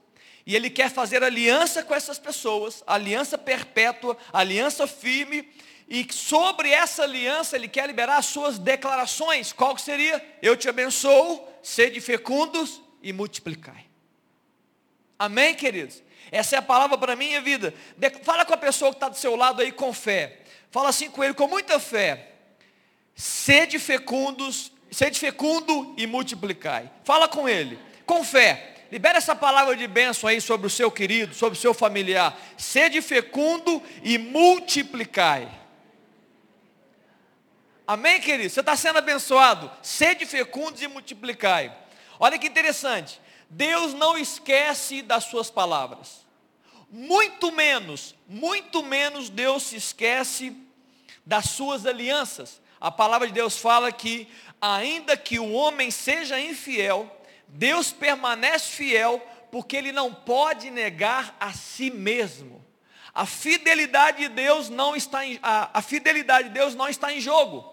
e 0.46 0.56
Ele 0.56 0.70
quer 0.70 0.90
fazer 0.90 1.24
aliança 1.24 1.84
com 1.84 1.94
essas 1.94 2.18
pessoas, 2.18 2.84
aliança 2.88 3.38
perpétua, 3.38 4.18
aliança 4.34 4.88
firme, 4.88 5.48
e 5.88 6.08
sobre 6.12 6.70
essa 6.70 7.04
aliança 7.04 7.56
Ele 7.56 7.68
quer 7.68 7.86
liberar 7.86 8.18
as 8.18 8.26
suas 8.26 8.58
declarações. 8.58 9.52
Qual 9.52 9.76
que 9.76 9.82
seria? 9.82 10.24
Eu 10.42 10.56
te 10.56 10.70
abençoo, 10.70 11.46
sede 11.62 12.00
fecundos 12.00 12.82
e 13.04 13.12
multiplicai. 13.12 13.86
Amém, 15.20 15.54
queridos? 15.54 16.02
Essa 16.32 16.56
é 16.56 16.60
a 16.60 16.64
palavra 16.64 16.98
para 16.98 17.14
a 17.14 17.16
minha 17.16 17.42
vida. 17.42 17.74
Fala 18.24 18.46
com 18.46 18.54
a 18.54 18.58
pessoa 18.58 18.92
que 18.92 18.98
está 18.98 19.10
do 19.10 19.18
seu 19.18 19.36
lado 19.36 19.62
aí 19.62 19.72
com 19.72 19.94
fé. 19.94 20.40
Fala 20.72 20.90
assim 20.90 21.10
com 21.10 21.24
ele, 21.24 21.34
com 21.34 21.48
muita 21.48 21.80
fé. 21.80 22.30
Sede 23.14 23.78
fecundos, 23.78 24.72
sede 24.90 25.20
fecundo 25.20 25.94
e 25.98 26.08
multiplicai. 26.08 26.90
Fala 27.04 27.28
com 27.28 27.48
ele, 27.48 27.78
com 28.06 28.24
fé. 28.24 28.81
Libera 28.92 29.18
essa 29.18 29.34
palavra 29.34 29.76
de 29.78 29.88
bênção 29.88 30.28
aí 30.28 30.42
sobre 30.42 30.68
o 30.68 30.70
seu 30.70 30.92
querido, 30.92 31.34
sobre 31.34 31.58
o 31.58 31.62
seu 31.62 31.74
familiar. 31.74 32.38
Sede 32.58 33.02
fecundo 33.02 33.82
e 34.04 34.18
multiplicai. 34.18 35.50
Amém, 37.88 38.20
querido? 38.20 38.50
Você 38.50 38.60
está 38.60 38.76
sendo 38.76 39.00
abençoado. 39.00 39.72
Sede 39.82 40.26
fecundos 40.26 40.82
e 40.82 40.88
multiplicai. 40.88 41.74
Olha 42.20 42.38
que 42.38 42.48
interessante. 42.48 43.22
Deus 43.50 43.94
não 43.94 44.18
esquece 44.18 45.02
das 45.02 45.24
suas 45.26 45.50
palavras. 45.50 46.26
Muito 46.90 47.50
menos, 47.52 48.14
muito 48.28 48.84
menos 48.84 49.30
Deus 49.30 49.64
se 49.64 49.78
esquece 49.78 50.56
das 51.26 51.46
suas 51.46 51.86
alianças. 51.86 52.62
A 52.80 52.92
palavra 52.92 53.28
de 53.28 53.34
Deus 53.34 53.58
fala 53.58 53.92
que, 53.92 54.28
ainda 54.60 55.16
que 55.16 55.40
o 55.40 55.52
homem 55.54 55.90
seja 55.92 56.40
infiel, 56.40 57.21
Deus 57.54 57.92
permanece 57.92 58.70
fiel 58.70 59.22
porque 59.52 59.76
ele 59.76 59.92
não 59.92 60.14
pode 60.14 60.72
negar 60.72 61.36
a 61.40 61.52
si 61.52 61.92
mesmo. 61.92 62.66
A 63.14 63.26
fidelidade 63.26 64.20
de 64.20 64.30
Deus 64.30 64.70
não 64.70 64.96
está 64.96 65.26
em, 65.26 65.38
a, 65.44 65.78
a 65.78 65.82
fidelidade 65.82 66.48
de 66.48 66.54
Deus 66.54 66.74
não 66.74 66.88
está 66.88 67.12
em 67.12 67.20
jogo. 67.20 67.70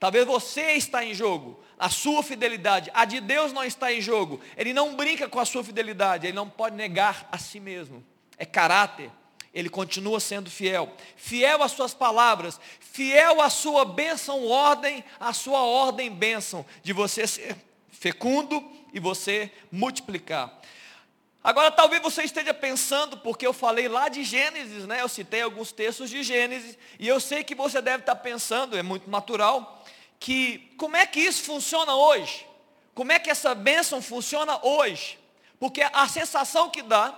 Talvez 0.00 0.26
você 0.26 0.72
está 0.72 1.04
em 1.04 1.14
jogo, 1.14 1.62
a 1.78 1.88
sua 1.88 2.22
fidelidade, 2.22 2.90
a 2.92 3.04
de 3.04 3.20
Deus 3.20 3.52
não 3.52 3.64
está 3.64 3.92
em 3.92 4.00
jogo. 4.00 4.40
Ele 4.56 4.72
não 4.72 4.96
brinca 4.96 5.28
com 5.28 5.38
a 5.38 5.44
sua 5.44 5.62
fidelidade, 5.62 6.26
ele 6.26 6.34
não 6.34 6.50
pode 6.50 6.74
negar 6.74 7.28
a 7.30 7.38
si 7.38 7.60
mesmo. 7.60 8.04
É 8.36 8.44
caráter. 8.44 9.10
Ele 9.54 9.68
continua 9.68 10.18
sendo 10.18 10.50
fiel, 10.50 10.92
fiel 11.14 11.62
às 11.62 11.70
suas 11.70 11.94
palavras, 11.94 12.60
fiel 12.80 13.40
à 13.40 13.48
sua 13.48 13.84
bênção, 13.84 14.44
ordem, 14.48 15.04
à 15.20 15.32
sua 15.32 15.62
ordem, 15.62 16.10
bênção, 16.10 16.66
de 16.82 16.92
você 16.92 17.24
ser 17.24 17.56
fecundo 17.92 18.60
e 18.94 19.00
você 19.00 19.50
multiplicar. 19.72 20.56
Agora 21.42 21.70
talvez 21.70 22.00
você 22.00 22.22
esteja 22.22 22.54
pensando, 22.54 23.18
porque 23.18 23.46
eu 23.46 23.52
falei 23.52 23.88
lá 23.88 24.08
de 24.08 24.24
Gênesis, 24.24 24.86
né? 24.86 25.02
Eu 25.02 25.08
citei 25.08 25.42
alguns 25.42 25.72
textos 25.72 26.08
de 26.08 26.22
Gênesis, 26.22 26.78
e 26.98 27.06
eu 27.06 27.20
sei 27.20 27.44
que 27.44 27.54
você 27.54 27.82
deve 27.82 27.98
estar 27.98 28.16
pensando, 28.16 28.78
é 28.78 28.82
muito 28.82 29.10
natural, 29.10 29.84
que 30.18 30.72
como 30.78 30.96
é 30.96 31.04
que 31.04 31.20
isso 31.20 31.42
funciona 31.42 31.94
hoje? 31.94 32.46
Como 32.94 33.12
é 33.12 33.18
que 33.18 33.28
essa 33.28 33.54
bênção 33.54 34.00
funciona 34.00 34.64
hoje? 34.64 35.18
Porque 35.58 35.82
a 35.82 36.08
sensação 36.08 36.70
que 36.70 36.80
dá 36.80 37.12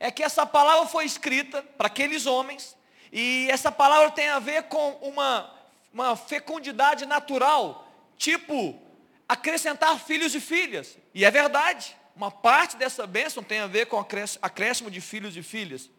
é 0.00 0.10
que 0.10 0.22
essa 0.22 0.44
palavra 0.44 0.88
foi 0.88 1.04
escrita 1.04 1.62
para 1.62 1.86
aqueles 1.86 2.26
homens, 2.26 2.74
e 3.12 3.46
essa 3.50 3.70
palavra 3.70 4.10
tem 4.10 4.28
a 4.30 4.40
ver 4.40 4.64
com 4.64 4.92
uma, 4.94 5.48
uma 5.92 6.16
fecundidade 6.16 7.06
natural, 7.06 7.86
tipo 8.16 8.82
acrescentar 9.28 9.98
filhos 9.98 10.34
e 10.34 10.40
filhas. 10.40 10.96
E 11.14 11.24
é 11.24 11.30
verdade, 11.30 11.96
uma 12.14 12.30
parte 12.30 12.76
dessa 12.76 13.06
bênção 13.06 13.42
tem 13.42 13.60
a 13.60 13.66
ver 13.66 13.86
com 13.86 13.98
acréscimo 13.98 14.90
de 14.90 15.00
filhos 15.00 15.36
e 15.36 15.42
filhas. 15.42 15.90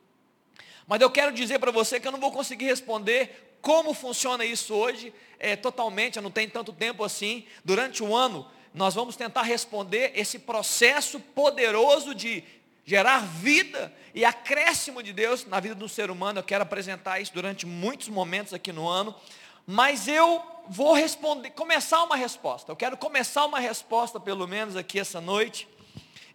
Mas 0.87 1.01
eu 1.01 1.09
quero 1.09 1.31
dizer 1.31 1.59
para 1.59 1.71
você 1.71 1.99
que 1.99 2.07
eu 2.07 2.11
não 2.11 2.19
vou 2.19 2.31
conseguir 2.31 2.65
responder 2.65 3.57
como 3.61 3.95
funciona 3.95 4.45
isso 4.45 4.75
hoje, 4.75 5.11
é, 5.39 5.55
totalmente, 5.55 6.17
eu 6.17 6.21
não 6.21 6.29
tenho 6.29 6.49
tanto 6.51 6.71
tempo 6.71 7.03
assim. 7.03 7.45
Durante 7.63 8.03
o 8.03 8.15
ano, 8.15 8.47
nós 8.73 8.93
vamos 8.93 9.15
tentar 9.15 9.41
responder 9.41 10.11
esse 10.15 10.37
processo 10.37 11.19
poderoso 11.19 12.13
de 12.13 12.43
gerar 12.85 13.19
vida 13.19 13.91
e 14.13 14.23
acréscimo 14.23 15.01
de 15.01 15.11
Deus 15.11 15.45
na 15.45 15.59
vida 15.59 15.73
do 15.73 15.89
ser 15.89 16.11
humano. 16.11 16.39
Eu 16.39 16.43
quero 16.43 16.61
apresentar 16.61 17.19
isso 17.19 17.33
durante 17.33 17.65
muitos 17.65 18.07
momentos 18.07 18.53
aqui 18.53 18.71
no 18.71 18.87
ano. 18.87 19.15
Mas 19.65 20.07
eu 20.07 20.41
vou 20.67 20.93
responder, 20.93 21.51
começar 21.51 22.03
uma 22.03 22.15
resposta. 22.15 22.71
Eu 22.71 22.75
quero 22.75 22.97
começar 22.97 23.45
uma 23.45 23.59
resposta, 23.59 24.19
pelo 24.19 24.47
menos 24.47 24.75
aqui 24.75 24.99
essa 24.99 25.21
noite. 25.21 25.67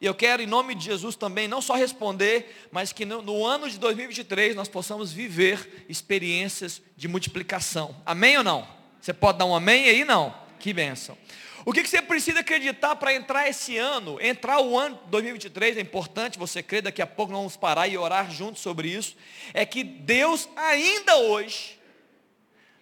E 0.00 0.06
eu 0.06 0.14
quero, 0.14 0.42
em 0.42 0.46
nome 0.46 0.74
de 0.74 0.86
Jesus, 0.86 1.14
também 1.14 1.46
não 1.46 1.60
só 1.60 1.74
responder, 1.74 2.68
mas 2.72 2.92
que 2.92 3.04
no, 3.04 3.20
no, 3.20 3.44
ano 3.44 3.68
de 3.68 3.78
2023 3.78 4.56
nós 4.56 4.66
possamos 4.66 5.12
viver 5.12 5.84
experiências 5.88 6.80
de 6.96 7.06
multiplicação. 7.06 7.94
Amém 8.06 8.38
ou 8.38 8.44
não? 8.44 8.66
Você 9.00 9.12
pode 9.12 9.38
dar 9.38 9.44
um 9.44 9.54
amém 9.54 9.84
aí? 9.88 10.04
Não. 10.04 10.34
Que 10.58 10.72
bênção. 10.72 11.16
O 11.64 11.72
que, 11.72 11.82
que 11.82 11.88
você 11.88 12.00
precisa 12.00 12.40
acreditar 12.40 12.96
para 12.96 13.14
entrar 13.14 13.48
esse 13.48 13.76
ano? 13.76 14.18
Entrar 14.20 14.60
o 14.60 14.78
ano 14.78 14.98
2023 15.08 15.76
é 15.76 15.80
importante, 15.80 16.38
você 16.38 16.62
crê, 16.62 16.80
daqui 16.80 17.02
a 17.02 17.06
pouco 17.06 17.32
nós 17.32 17.40
vamos 17.40 17.56
parar 17.56 17.86
e 17.86 17.98
orar 17.98 18.30
juntos 18.30 18.62
sobre 18.62 18.88
isso. 18.88 19.14
É 19.52 19.66
que 19.66 19.84
Deus 19.84 20.48
ainda 20.56 21.18
hoje 21.18 21.79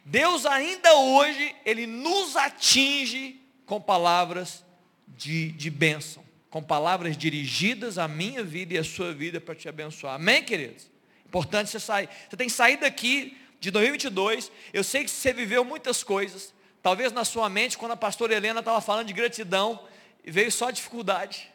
Deus 0.08 0.46
ainda 0.46 0.94
hoje, 0.94 1.54
Ele 1.66 1.86
nos 1.86 2.34
atinge 2.34 3.38
com 3.66 3.78
palavras 3.78 4.64
de, 5.06 5.52
de 5.52 5.68
bênção, 5.68 6.24
com 6.48 6.62
palavras 6.62 7.14
dirigidas 7.14 7.98
à 7.98 8.08
minha 8.08 8.42
vida 8.42 8.72
e 8.72 8.78
à 8.78 8.84
sua 8.84 9.12
vida 9.12 9.38
para 9.38 9.54
te 9.54 9.68
abençoar. 9.68 10.14
Amém, 10.14 10.42
queridos? 10.42 10.90
Importante 11.26 11.68
você 11.68 11.78
sair. 11.78 12.08
Você 12.26 12.38
tem 12.38 12.46
que 12.46 12.54
sair 12.54 12.78
daqui 12.78 13.36
de 13.60 13.70
2022. 13.70 14.50
Eu 14.72 14.82
sei 14.82 15.04
que 15.04 15.10
você 15.10 15.30
viveu 15.30 15.62
muitas 15.62 16.02
coisas. 16.02 16.54
Talvez 16.82 17.12
na 17.12 17.26
sua 17.26 17.50
mente, 17.50 17.76
quando 17.76 17.92
a 17.92 17.96
pastora 17.96 18.34
Helena 18.34 18.60
estava 18.60 18.80
falando 18.80 19.08
de 19.08 19.12
gratidão, 19.12 19.78
veio 20.24 20.50
só 20.50 20.70
dificuldade. 20.70 21.52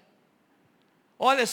Olha, 1.17 1.43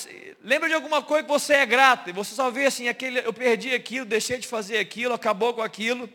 lembra 0.42 0.68
de 0.68 0.74
alguma 0.74 1.00
coisa 1.00 1.22
que 1.22 1.30
você 1.30 1.54
é 1.54 1.64
grato, 1.64 2.10
e 2.10 2.12
você 2.12 2.34
só 2.34 2.50
vê 2.50 2.66
assim, 2.66 2.88
aquele, 2.88 3.20
eu 3.20 3.32
perdi 3.32 3.72
aquilo, 3.72 4.04
deixei 4.04 4.36
de 4.36 4.46
fazer 4.46 4.76
aquilo, 4.76 5.14
acabou 5.14 5.54
com 5.54 5.62
aquilo. 5.62 6.10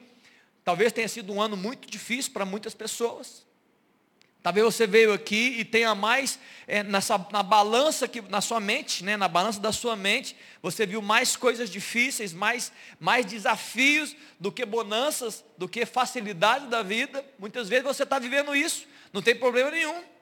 Talvez 0.65 0.91
tenha 0.91 1.07
sido 1.07 1.31
um 1.31 1.39
ano 1.39 1.55
muito 1.55 1.87
difícil 1.87 2.33
para 2.33 2.43
muitas 2.43 2.73
pessoas. 2.73 3.45
Talvez 4.41 4.65
você 4.65 4.85
veio 4.85 5.13
aqui 5.13 5.55
e 5.59 5.65
tenha 5.65 5.93
mais 5.95 6.39
é, 6.67 6.83
nessa, 6.83 7.17
na 7.31 7.41
balança 7.41 8.07
que 8.07 8.21
na 8.21 8.41
sua 8.41 8.59
mente, 8.59 9.03
né, 9.03 9.15
na 9.15 9.27
balança 9.27 9.59
da 9.59 9.71
sua 9.71 9.95
mente, 9.95 10.35
você 10.61 10.85
viu 10.85 11.01
mais 11.01 11.35
coisas 11.35 11.69
difíceis, 11.69 12.33
mais, 12.33 12.71
mais 12.99 13.25
desafios 13.25 14.15
do 14.39 14.51
que 14.51 14.65
bonanças, 14.65 15.43
do 15.57 15.67
que 15.67 15.85
facilidade 15.85 16.67
da 16.67 16.81
vida. 16.83 17.23
Muitas 17.39 17.69
vezes 17.69 17.85
você 17.85 18.03
está 18.03 18.19
vivendo 18.19 18.55
isso, 18.55 18.87
não 19.13 19.21
tem 19.21 19.35
problema 19.35 19.71
nenhum. 19.71 20.14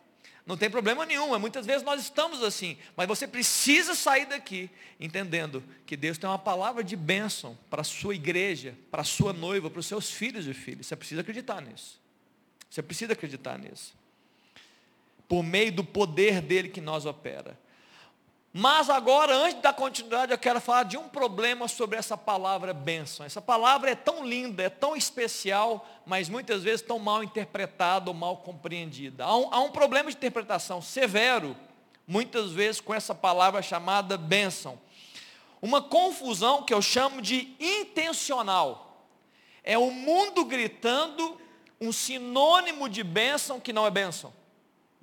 Não 0.45 0.57
tem 0.57 0.69
problema 0.69 1.05
nenhum, 1.05 1.37
muitas 1.39 1.65
vezes 1.65 1.83
nós 1.83 2.01
estamos 2.01 2.43
assim, 2.43 2.77
mas 2.97 3.07
você 3.07 3.25
precisa 3.25 3.95
sair 3.95 4.25
daqui 4.25 4.69
entendendo 4.99 5.63
que 5.85 5.95
Deus 5.95 6.17
tem 6.17 6.29
uma 6.29 6.37
palavra 6.37 6.83
de 6.83 6.97
bênção 6.97 7.57
para 7.69 7.79
a 7.81 7.85
sua 7.85 8.13
igreja, 8.13 8.77
para 8.91 9.01
a 9.01 9.05
sua 9.05 9.31
noiva, 9.31 9.69
para 9.69 9.79
os 9.79 9.85
seus 9.85 10.11
filhos 10.11 10.45
e 10.45 10.53
filhas. 10.53 10.87
Você 10.87 10.95
precisa 10.97 11.21
acreditar 11.21 11.61
nisso. 11.61 11.97
Você 12.69 12.81
precisa 12.81 13.13
acreditar 13.13 13.57
nisso 13.57 13.93
por 15.33 15.41
meio 15.41 15.71
do 15.71 15.83
poder 15.83 16.41
dele 16.41 16.69
que 16.69 16.79
nós 16.79 17.07
opera. 17.07 17.57
Mas 18.55 18.87
agora, 18.87 19.35
antes 19.35 19.59
da 19.61 19.73
continuidade, 19.73 20.31
eu 20.31 20.37
quero 20.37 20.61
falar 20.61 20.83
de 20.83 20.95
um 20.95 21.09
problema 21.09 21.67
sobre 21.67 21.97
essa 21.97 22.15
palavra 22.15 22.71
bênção. 22.71 23.25
Essa 23.25 23.41
palavra 23.41 23.89
é 23.89 23.95
tão 23.95 24.23
linda, 24.23 24.61
é 24.61 24.69
tão 24.69 24.95
especial, 24.95 25.87
mas 26.05 26.29
muitas 26.29 26.61
vezes 26.61 26.85
tão 26.85 26.99
mal 26.99 27.23
interpretada 27.23 28.11
ou 28.11 28.13
mal 28.13 28.37
compreendida. 28.37 29.25
Há 29.25 29.35
um, 29.35 29.53
há 29.53 29.59
um 29.59 29.71
problema 29.71 30.11
de 30.11 30.17
interpretação 30.17 30.83
severo, 30.83 31.57
muitas 32.07 32.51
vezes, 32.51 32.79
com 32.79 32.93
essa 32.93 33.15
palavra 33.15 33.61
chamada 33.63 34.17
bênção. 34.17 34.79
Uma 35.59 35.81
confusão 35.81 36.61
que 36.61 36.73
eu 36.73 36.81
chamo 36.81 37.23
de 37.23 37.55
intencional. 37.59 39.07
É 39.63 39.79
o 39.79 39.89
mundo 39.89 40.45
gritando 40.45 41.41
um 41.81 41.91
sinônimo 41.91 42.87
de 42.87 43.03
bênção 43.03 43.59
que 43.59 43.73
não 43.73 43.87
é 43.87 43.89
bênção 43.89 44.31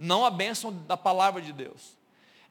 não 0.00 0.24
a 0.24 0.30
bênção 0.30 0.72
da 0.86 0.96
palavra 0.96 1.42
de 1.42 1.52
Deus. 1.52 1.99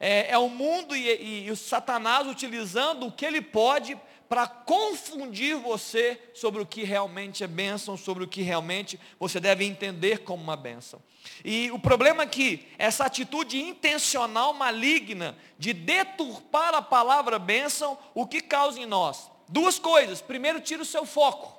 É, 0.00 0.32
é 0.32 0.38
o 0.38 0.48
mundo 0.48 0.96
e, 0.96 1.06
e, 1.06 1.46
e 1.46 1.50
o 1.50 1.56
Satanás 1.56 2.26
utilizando 2.26 3.06
o 3.06 3.12
que 3.12 3.26
ele 3.26 3.42
pode 3.42 3.96
para 4.30 4.46
confundir 4.46 5.56
você 5.56 6.18
sobre 6.32 6.62
o 6.62 6.66
que 6.66 6.84
realmente 6.84 7.42
é 7.42 7.48
bênção, 7.48 7.96
sobre 7.96 8.22
o 8.22 8.28
que 8.28 8.42
realmente 8.42 8.98
você 9.18 9.40
deve 9.40 9.64
entender 9.64 10.20
como 10.20 10.42
uma 10.42 10.56
bênção. 10.56 11.02
E 11.44 11.70
o 11.72 11.78
problema 11.80 12.22
é 12.22 12.26
que 12.26 12.68
essa 12.78 13.04
atitude 13.04 13.60
intencional 13.60 14.54
maligna 14.54 15.36
de 15.58 15.72
deturpar 15.72 16.74
a 16.74 16.80
palavra 16.80 17.40
bênção, 17.40 17.98
o 18.14 18.24
que 18.24 18.40
causa 18.40 18.78
em 18.78 18.86
nós? 18.86 19.28
Duas 19.48 19.80
coisas. 19.80 20.22
Primeiro, 20.22 20.60
tira 20.60 20.82
o 20.82 20.86
seu 20.86 21.04
foco, 21.04 21.52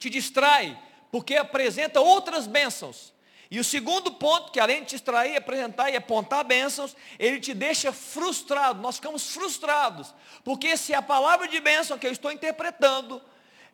te 0.00 0.10
distrai, 0.10 0.76
porque 1.12 1.36
apresenta 1.36 2.00
outras 2.00 2.48
bênçãos 2.48 3.14
e 3.50 3.58
o 3.58 3.64
segundo 3.64 4.12
ponto, 4.12 4.52
que 4.52 4.60
além 4.60 4.82
de 4.82 4.88
te 4.88 4.96
extrair, 4.96 5.36
apresentar 5.36 5.90
e 5.90 5.96
apontar 5.96 6.44
bênçãos, 6.44 6.94
ele 7.18 7.40
te 7.40 7.54
deixa 7.54 7.92
frustrado. 7.92 8.82
Nós 8.82 8.96
ficamos 8.96 9.30
frustrados. 9.30 10.14
Porque 10.44 10.76
se 10.76 10.92
a 10.92 11.00
palavra 11.00 11.48
de 11.48 11.58
bênção 11.58 11.98
que 11.98 12.06
eu 12.06 12.12
estou 12.12 12.30
interpretando, 12.30 13.22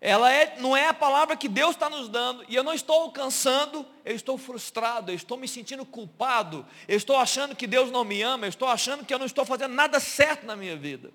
ela 0.00 0.30
é, 0.30 0.56
não 0.60 0.76
é 0.76 0.88
a 0.88 0.94
palavra 0.94 1.36
que 1.36 1.48
Deus 1.48 1.70
está 1.70 1.90
nos 1.90 2.08
dando, 2.08 2.44
e 2.48 2.54
eu 2.54 2.62
não 2.62 2.74
estou 2.74 3.02
alcançando, 3.02 3.84
eu 4.04 4.14
estou 4.14 4.38
frustrado, 4.38 5.10
eu 5.10 5.16
estou 5.16 5.36
me 5.36 5.48
sentindo 5.48 5.84
culpado, 5.84 6.64
eu 6.86 6.96
estou 6.96 7.16
achando 7.16 7.56
que 7.56 7.66
Deus 7.66 7.90
não 7.90 8.04
me 8.04 8.22
ama, 8.22 8.44
eu 8.46 8.50
estou 8.50 8.68
achando 8.68 9.04
que 9.04 9.12
eu 9.12 9.18
não 9.18 9.26
estou 9.26 9.44
fazendo 9.44 9.74
nada 9.74 9.98
certo 9.98 10.46
na 10.46 10.54
minha 10.54 10.76
vida. 10.76 11.10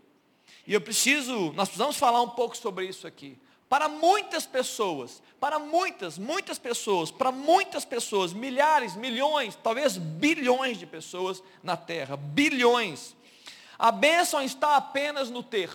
E 0.67 0.73
eu 0.73 0.81
preciso, 0.81 1.53
nós 1.53 1.69
precisamos 1.69 1.95
falar 1.95 2.21
um 2.21 2.29
pouco 2.29 2.57
sobre 2.57 2.85
isso 2.85 3.07
aqui. 3.07 3.37
Para 3.69 3.87
muitas 3.87 4.47
pessoas, 4.47 5.21
para 5.39 5.59
muitas, 5.59 6.17
muitas 6.17 6.57
pessoas, 6.57 7.11
para 7.11 7.31
muitas 7.31 7.85
pessoas, 7.85 8.33
milhares, 8.33 8.95
milhões, 8.95 9.55
talvez 9.61 9.95
bilhões 9.95 10.79
de 10.79 10.87
pessoas 10.87 11.43
na 11.61 11.77
terra, 11.77 12.17
bilhões. 12.17 13.15
A 13.77 13.91
bênção 13.91 14.41
está 14.41 14.75
apenas 14.75 15.29
no 15.29 15.43
ter, 15.43 15.69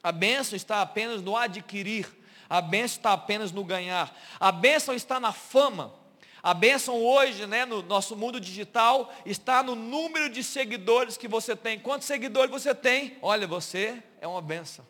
a 0.00 0.12
bênção 0.12 0.54
está 0.56 0.80
apenas 0.80 1.20
no 1.22 1.36
adquirir, 1.36 2.08
a 2.48 2.60
bênção 2.60 2.98
está 2.98 3.12
apenas 3.12 3.50
no 3.50 3.64
ganhar, 3.64 4.16
a 4.38 4.52
bênção 4.52 4.94
está 4.94 5.18
na 5.18 5.32
fama. 5.32 5.92
A 6.40 6.52
bênção 6.52 7.02
hoje, 7.02 7.46
né, 7.46 7.64
no 7.64 7.82
nosso 7.82 8.14
mundo 8.14 8.38
digital, 8.38 9.10
está 9.24 9.62
no 9.62 9.74
número 9.74 10.28
de 10.28 10.44
seguidores 10.44 11.16
que 11.16 11.26
você 11.26 11.56
tem. 11.56 11.78
Quantos 11.78 12.06
seguidores 12.06 12.50
você 12.50 12.74
tem? 12.74 13.16
Olha, 13.22 13.46
você 13.46 14.02
é 14.20 14.28
uma 14.28 14.42
bênção. 14.42 14.86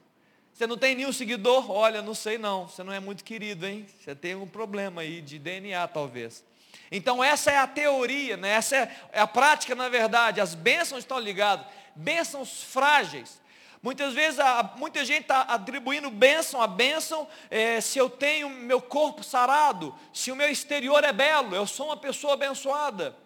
Você 0.54 0.68
não 0.68 0.78
tem 0.78 0.94
nenhum 0.94 1.12
seguidor? 1.12 1.68
Olha, 1.68 2.00
não 2.00 2.14
sei 2.14 2.38
não. 2.38 2.68
Você 2.68 2.84
não 2.84 2.92
é 2.92 3.00
muito 3.00 3.24
querido, 3.24 3.66
hein? 3.66 3.88
Você 3.98 4.14
tem 4.14 4.36
um 4.36 4.46
problema 4.46 5.02
aí 5.02 5.20
de 5.20 5.36
DNA, 5.36 5.88
talvez. 5.88 6.44
Então 6.92 7.24
essa 7.24 7.50
é 7.50 7.58
a 7.58 7.66
teoria, 7.66 8.36
né? 8.36 8.50
essa 8.50 8.76
é, 8.76 8.96
é 9.14 9.20
a 9.20 9.26
prática, 9.26 9.74
na 9.74 9.88
verdade. 9.88 10.40
As 10.40 10.54
bênçãos 10.54 11.00
estão 11.00 11.18
ligadas. 11.18 11.66
Bênçãos 11.96 12.62
frágeis. 12.62 13.42
Muitas 13.82 14.14
vezes 14.14 14.38
a, 14.38 14.62
muita 14.76 15.04
gente 15.04 15.22
está 15.22 15.40
atribuindo 15.40 16.08
bênção 16.08 16.62
a 16.62 16.68
bênção 16.68 17.26
é, 17.50 17.80
se 17.80 17.98
eu 17.98 18.08
tenho 18.08 18.48
meu 18.48 18.80
corpo 18.80 19.24
sarado, 19.24 19.92
se 20.12 20.30
o 20.30 20.36
meu 20.36 20.48
exterior 20.48 21.02
é 21.02 21.12
belo, 21.12 21.56
eu 21.56 21.66
sou 21.66 21.86
uma 21.86 21.96
pessoa 21.96 22.34
abençoada. 22.34 23.16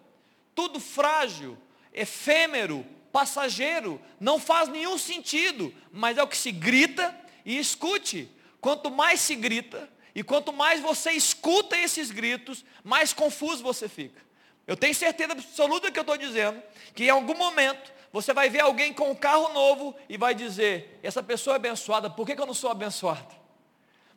Tudo 0.55 0.79
frágil, 0.79 1.55
efêmero, 1.93 2.83
passageiro, 3.11 3.99
não 4.19 4.39
faz 4.39 4.69
nenhum 4.69 4.97
sentido, 4.97 5.73
mas 5.91 6.17
é 6.17 6.23
o 6.23 6.27
que 6.27 6.37
se 6.37 6.51
grita 6.51 7.15
e 7.45 7.57
escute. 7.57 8.29
Quanto 8.61 8.91
mais 8.91 9.21
se 9.21 9.35
grita 9.35 9.89
e 10.13 10.23
quanto 10.23 10.51
mais 10.51 10.81
você 10.81 11.11
escuta 11.11 11.77
esses 11.77 12.11
gritos, 12.11 12.65
mais 12.83 13.13
confuso 13.13 13.63
você 13.63 13.87
fica. 13.87 14.21
Eu 14.67 14.75
tenho 14.75 14.93
certeza 14.93 15.31
absoluta 15.31 15.91
que 15.91 15.97
eu 15.97 16.01
estou 16.01 16.17
dizendo 16.17 16.61
que 16.93 17.05
em 17.05 17.09
algum 17.09 17.35
momento 17.35 17.91
você 18.11 18.33
vai 18.33 18.49
ver 18.49 18.61
alguém 18.61 18.93
com 18.93 19.11
um 19.11 19.15
carro 19.15 19.53
novo 19.53 19.95
e 20.07 20.17
vai 20.17 20.33
dizer, 20.33 20.99
essa 21.01 21.23
pessoa 21.23 21.55
é 21.55 21.57
abençoada, 21.57 22.09
por 22.09 22.25
que, 22.25 22.35
que 22.35 22.41
eu 22.41 22.45
não 22.45 22.53
sou 22.53 22.69
abençoado? 22.69 23.39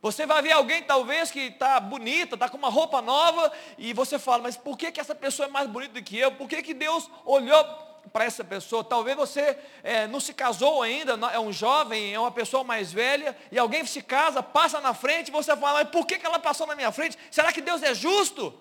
Você 0.00 0.26
vai 0.26 0.42
ver 0.42 0.52
alguém 0.52 0.83
talvez 0.83 1.31
que 1.31 1.38
está 1.38 1.78
bonita, 1.78 2.35
está 2.35 2.48
com 2.48 2.57
uma 2.57 2.68
roupa 2.68 3.00
nova, 3.00 3.52
e 3.78 3.92
você 3.92 4.18
fala, 4.18 4.42
mas 4.42 4.57
por 4.57 4.76
que, 4.76 4.90
que 4.90 5.00
essa 5.00 5.14
pessoa 5.14 5.46
é 5.46 5.50
mais 5.50 5.68
bonita 5.68 5.94
do 5.94 6.02
que 6.02 6.18
eu? 6.18 6.33
Por 6.33 6.48
que, 6.48 6.61
que 6.61 6.74
Deus 6.74 7.09
olhou 7.24 7.64
para 8.12 8.25
essa 8.25 8.43
pessoa. 8.45 8.83
Talvez 8.83 9.17
você 9.17 9.59
é, 9.83 10.07
não 10.07 10.21
se 10.21 10.33
casou 10.33 10.83
ainda, 10.83 11.12
é 11.33 11.38
um 11.38 11.53
jovem, 11.53 12.15
é 12.15 12.19
uma 12.19 12.31
pessoa 12.31 12.65
mais 12.65 12.93
velha, 12.93 13.37
e 13.51 13.59
alguém 13.59 13.85
se 13.87 14.03
casa, 14.03 14.43
passa 14.43 14.81
na 14.81 14.95
frente, 14.95 15.29
e 15.29 15.33
você 15.33 15.57
fala, 15.57 15.85
por 15.85 16.07
que, 16.07 16.19
que 16.19 16.27
ela 16.27 16.38
passou 16.38 16.67
na 16.67 16.75
minha 16.75 16.93
frente? 16.93 17.19
Será 17.31 17.53
que 17.53 17.61
Deus 17.61 17.83
é 17.83 17.95
justo? 17.95 18.55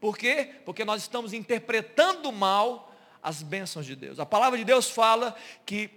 Por 0.00 0.16
quê? 0.16 0.54
Porque 0.64 0.84
nós 0.84 1.02
estamos 1.02 1.32
interpretando 1.32 2.30
mal 2.30 2.94
as 3.22 3.42
bênçãos 3.42 3.84
de 3.84 3.96
Deus. 3.96 4.18
A 4.18 4.26
palavra 4.26 4.58
de 4.58 4.64
Deus 4.64 4.88
fala 4.88 5.34
que 5.66 5.90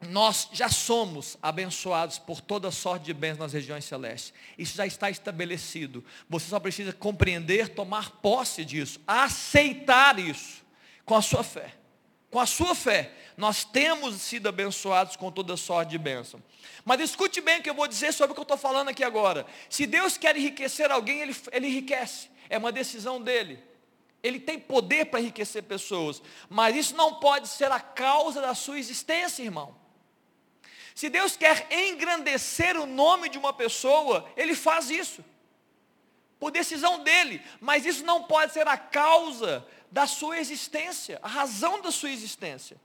nós 0.00 0.48
já 0.52 0.68
somos 0.68 1.36
abençoados 1.42 2.18
por 2.18 2.40
toda 2.40 2.70
sorte 2.70 3.06
de 3.06 3.14
bens 3.14 3.36
nas 3.36 3.52
regiões 3.52 3.84
celestes. 3.84 4.32
Isso 4.56 4.76
já 4.76 4.86
está 4.86 5.10
estabelecido. 5.10 6.04
Você 6.28 6.46
só 6.48 6.60
precisa 6.60 6.92
compreender, 6.92 7.70
tomar 7.70 8.10
posse 8.20 8.64
disso, 8.64 9.00
aceitar 9.06 10.18
isso 10.18 10.64
com 11.04 11.16
a 11.16 11.22
sua 11.22 11.42
fé. 11.42 11.74
Com 12.30 12.38
a 12.38 12.46
sua 12.46 12.74
fé, 12.74 13.12
nós 13.36 13.64
temos 13.64 14.16
sido 14.20 14.48
abençoados 14.48 15.16
com 15.16 15.30
toda 15.30 15.56
sorte 15.56 15.90
de 15.90 15.98
bênção. 15.98 16.42
Mas 16.84 17.00
escute 17.00 17.40
bem 17.40 17.60
o 17.60 17.62
que 17.62 17.70
eu 17.70 17.74
vou 17.74 17.88
dizer 17.88 18.12
sobre 18.12 18.32
o 18.32 18.34
que 18.34 18.40
eu 18.40 18.42
estou 18.42 18.58
falando 18.58 18.88
aqui 18.88 19.02
agora. 19.02 19.46
Se 19.70 19.86
Deus 19.86 20.18
quer 20.18 20.36
enriquecer 20.36 20.90
alguém, 20.90 21.20
Ele, 21.20 21.36
ele 21.52 21.66
enriquece. 21.68 22.28
É 22.50 22.58
uma 22.58 22.72
decisão 22.72 23.20
dele. 23.20 23.62
Ele 24.22 24.40
tem 24.40 24.58
poder 24.58 25.06
para 25.06 25.20
enriquecer 25.20 25.62
pessoas. 25.62 26.20
Mas 26.50 26.76
isso 26.76 26.96
não 26.96 27.14
pode 27.14 27.48
ser 27.48 27.70
a 27.70 27.80
causa 27.80 28.40
da 28.40 28.54
sua 28.54 28.78
existência, 28.78 29.42
irmão. 29.42 29.74
Se 30.94 31.08
Deus 31.08 31.36
quer 31.36 31.68
engrandecer 31.70 32.76
o 32.76 32.84
nome 32.84 33.28
de 33.28 33.38
uma 33.38 33.52
pessoa, 33.52 34.28
Ele 34.36 34.54
faz 34.54 34.90
isso. 34.90 35.24
Por 36.40 36.50
decisão 36.50 37.02
dele. 37.04 37.40
Mas 37.60 37.86
isso 37.86 38.04
não 38.04 38.24
pode 38.24 38.52
ser 38.52 38.66
a 38.66 38.76
causa 38.76 39.64
da 39.90 40.06
sua 40.06 40.38
existência, 40.38 41.18
a 41.22 41.28
razão 41.28 41.80
da 41.80 41.90
sua 41.90 42.10
existência. 42.10 42.76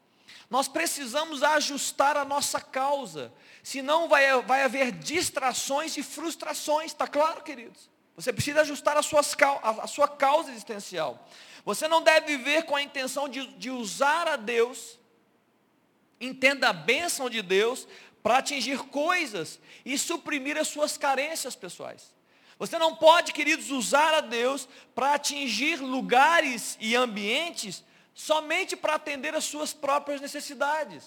Nós 0.50 0.68
precisamos 0.68 1.42
ajustar 1.42 2.16
a 2.16 2.26
nossa 2.26 2.62
causa, 2.62 3.34
senão 3.64 4.08
vai, 4.08 4.42
vai 4.44 4.64
haver 4.64 4.92
distrações 4.92 5.98
e 5.98 6.04
frustrações, 6.04 6.92
está 6.92 7.08
claro, 7.08 7.42
queridos? 7.42 7.90
Você 8.16 8.32
precisa 8.32 8.62
ajustar 8.62 8.96
a, 8.96 9.02
suas, 9.02 9.36
a, 9.42 9.70
a 9.84 9.88
sua 9.88 10.08
causa 10.08 10.52
existencial. 10.52 11.28
Você 11.66 11.88
não 11.88 12.02
deve 12.02 12.38
viver 12.38 12.64
com 12.64 12.76
a 12.76 12.82
intenção 12.82 13.28
de, 13.28 13.48
de 13.58 13.72
usar 13.72 14.28
a 14.28 14.36
Deus, 14.36 15.00
entenda 16.20 16.70
a 16.70 16.74
bênção 16.74 17.30
de 17.30 17.42
Deus, 17.42 17.88
para 18.22 18.38
atingir 18.38 18.78
coisas 18.86 19.60
e 19.84 19.98
suprimir 19.98 20.58
as 20.58 20.68
suas 20.70 20.98
carências 20.98 21.56
pessoais. 21.56 22.13
Você 22.64 22.80
não 22.80 22.96
pode, 22.96 23.34
queridos, 23.34 23.72
usar 23.72 24.14
a 24.14 24.22
Deus 24.22 24.70
para 24.96 25.16
atingir 25.16 25.82
lugares 25.82 26.78
e 26.80 26.96
ambientes 26.96 27.84
somente 28.14 28.74
para 28.78 28.96
atender 28.96 29.36
às 29.36 29.44
suas 29.44 29.74
próprias 29.74 30.22
necessidades. 30.22 31.04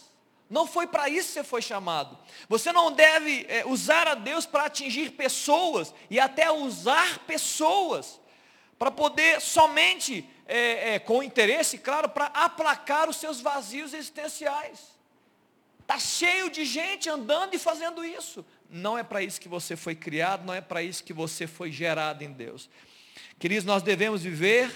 Não 0.50 0.66
foi 0.66 0.86
para 0.86 1.08
isso 1.08 1.28
que 1.28 1.32
você 1.32 1.44
foi 1.44 1.62
chamado. 1.62 2.18
Você 2.46 2.70
não 2.72 2.92
deve 2.92 3.46
é, 3.48 3.64
usar 3.64 4.06
a 4.06 4.14
Deus 4.14 4.44
para 4.44 4.66
atingir 4.66 5.12
pessoas 5.12 5.94
e 6.10 6.20
até 6.20 6.50
usar 6.50 7.20
pessoas 7.20 8.20
para 8.78 8.90
poder 8.90 9.40
somente, 9.40 10.28
é, 10.46 10.96
é, 10.96 10.98
com 10.98 11.22
interesse, 11.22 11.78
claro, 11.78 12.10
para 12.10 12.26
aplacar 12.26 13.08
os 13.08 13.16
seus 13.16 13.40
vazios 13.40 13.94
existenciais. 13.94 14.94
Está 15.80 15.98
cheio 15.98 16.50
de 16.50 16.66
gente 16.66 17.08
andando 17.08 17.54
e 17.54 17.58
fazendo 17.58 18.04
isso. 18.04 18.44
Não 18.70 18.98
é 18.98 19.02
para 19.02 19.22
isso 19.22 19.40
que 19.40 19.48
você 19.48 19.76
foi 19.76 19.94
criado, 19.94 20.44
não 20.44 20.54
é 20.54 20.60
para 20.60 20.82
isso 20.82 21.04
que 21.04 21.12
você 21.12 21.46
foi 21.46 21.70
gerado 21.70 22.24
em 22.24 22.32
Deus. 22.32 22.68
Queridos, 23.38 23.64
nós 23.64 23.82
devemos 23.82 24.22
viver 24.22 24.70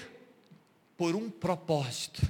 por 0.97 1.15
um 1.15 1.29
propósito. 1.29 2.21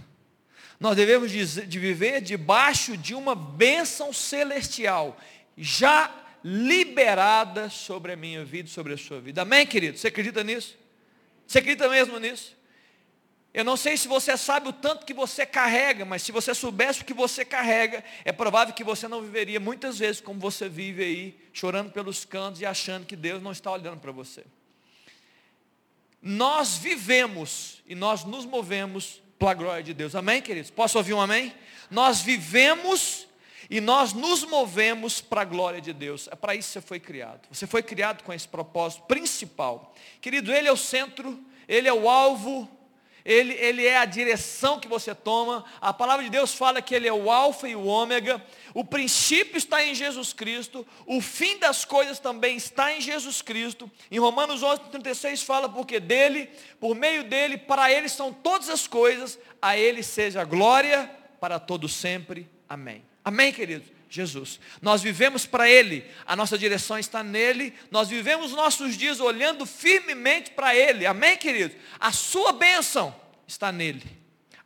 Nós 0.80 0.96
devemos 0.96 1.32
de 1.32 1.80
viver 1.80 2.22
debaixo 2.22 2.98
de 2.98 3.14
uma 3.14 3.36
bênção 3.36 4.12
celestial, 4.12 5.20
já 5.56 6.12
liberada 6.44 7.70
sobre 7.70 8.14
a 8.14 8.16
minha 8.16 8.44
vida 8.44 8.68
e 8.68 8.72
sobre 8.72 8.94
a 8.94 8.98
sua 8.98 9.20
vida. 9.22 9.44
Amém, 9.44 9.68
querido? 9.68 9.98
Você 9.98 10.08
acredita 10.08 10.44
nisso? 10.44 10.76
Você 11.46 11.60
acredita 11.60 11.88
mesmo 11.88 12.18
nisso? 12.18 12.56
Eu 13.54 13.66
não 13.66 13.76
sei 13.76 13.98
se 13.98 14.08
você 14.08 14.38
sabe 14.38 14.70
o 14.70 14.74
tanto 14.74 15.06
que 15.06 15.14
você 15.14 15.46
carrega, 15.46 16.06
mas 16.06 16.22
se 16.22 16.32
você 16.32 16.56
soubesse 16.56 17.02
o 17.02 17.06
que 17.06 17.14
você 17.14 17.44
carrega, 17.44 18.04
é 18.24 18.32
provável 18.32 18.74
que 18.74 18.84
você 18.84 19.10
não 19.10 19.22
viveria 19.22 19.60
muitas 19.60 20.00
vezes 20.00 20.22
como 20.22 20.40
você 20.40 20.70
vive 20.70 21.04
aí, 21.04 21.40
chorando 21.52 21.92
pelos 21.92 22.24
cantos 22.24 22.62
e 22.62 22.66
achando 22.66 23.06
que 23.06 23.16
Deus 23.16 23.44
não 23.44 23.52
está 23.52 23.70
olhando 23.70 24.00
para 24.00 24.12
você. 24.12 24.46
Nós 26.22 26.78
vivemos 26.78 27.82
e 27.86 27.94
nós 27.94 28.24
nos 28.24 28.46
movemos 28.46 29.22
pela 29.38 29.54
glória 29.54 29.84
de 29.84 29.94
Deus. 29.94 30.16
Amém, 30.16 30.42
queridos? 30.42 30.72
Posso 30.72 30.98
ouvir 30.98 31.14
um 31.14 31.20
amém? 31.20 31.54
Nós 31.90 32.22
vivemos 32.22 33.28
e 33.70 33.82
nós 33.82 34.14
nos 34.14 34.44
movemos 34.44 35.20
para 35.20 35.42
a 35.42 35.46
glória 35.46 35.82
de 35.82 35.92
Deus. 35.92 36.30
É 36.32 36.36
para 36.36 36.56
isso 36.56 36.70
que 36.70 36.74
você 36.74 36.82
foi 36.82 37.00
criado. 37.02 37.50
Você 37.52 37.68
foi 37.68 37.84
criado 37.84 38.24
com 38.24 38.32
esse 38.32 38.48
propósito 38.48 39.04
principal. 39.04 39.94
Querido, 40.22 40.54
Ele 40.54 40.70
é 40.70 40.72
o 40.72 40.78
centro, 40.78 41.38
Ele 41.68 41.90
é 41.90 41.94
o 41.94 42.08
alvo 42.08 42.70
ele, 43.24 43.54
ele 43.54 43.86
é 43.86 43.98
a 43.98 44.06
direção 44.06 44.80
que 44.80 44.88
você 44.88 45.14
toma. 45.14 45.64
A 45.80 45.94
palavra 45.94 46.24
de 46.24 46.30
Deus 46.30 46.54
fala 46.54 46.82
que 46.82 46.96
Ele 46.96 47.08
é 47.08 47.14
o 47.14 47.30
alfa 47.30 47.68
e 47.70 47.76
o 47.76 47.86
ômega. 47.86 48.44
O 48.74 48.84
princípio 48.84 49.58
está 49.58 49.84
em 49.84 49.94
Jesus 49.94 50.34
Cristo. 50.34 50.86
O 51.06 51.22
fim 51.22 51.58
das 51.60 51.86
coisas 51.86 52.20
também 52.20 52.58
está 52.58 52.92
em 52.92 53.00
Jesus 53.00 53.42
Cristo. 53.42 53.90
Em 54.10 54.20
Romanos 54.20 54.64
11, 54.64 54.82
36 54.92 55.44
fala, 55.44 55.70
porque 55.70 56.00
dele, 56.00 56.50
por 56.80 56.96
meio 56.96 57.24
dele, 57.24 57.58
para 57.58 57.92
ele 57.92 58.10
são 58.10 58.34
todas 58.34 58.70
as 58.70 58.88
coisas. 58.88 59.38
A 59.62 59.78
ele 59.78 60.02
seja 60.02 60.44
glória 60.44 61.10
para 61.40 61.60
todos 61.60 61.94
sempre. 61.94 62.50
Amém. 62.68 63.04
Amém, 63.24 63.54
queridos? 63.54 64.01
Jesus. 64.12 64.60
Nós 64.82 65.02
vivemos 65.02 65.46
para 65.46 65.70
Ele, 65.70 66.06
a 66.26 66.36
nossa 66.36 66.58
direção 66.58 67.00
está 67.00 67.24
nele, 67.24 67.74
nós 67.90 68.10
vivemos 68.10 68.52
nossos 68.52 68.98
dias 68.98 69.22
olhando 69.22 69.66
firmemente 69.66 70.52
para 70.52 70.76
Ele, 70.76 71.06
amém, 71.06 71.38
queridos? 71.38 71.78
A 71.98 72.12
sua 72.12 72.52
bênção 72.52 73.16
está 73.48 73.72
nele. 73.72 74.04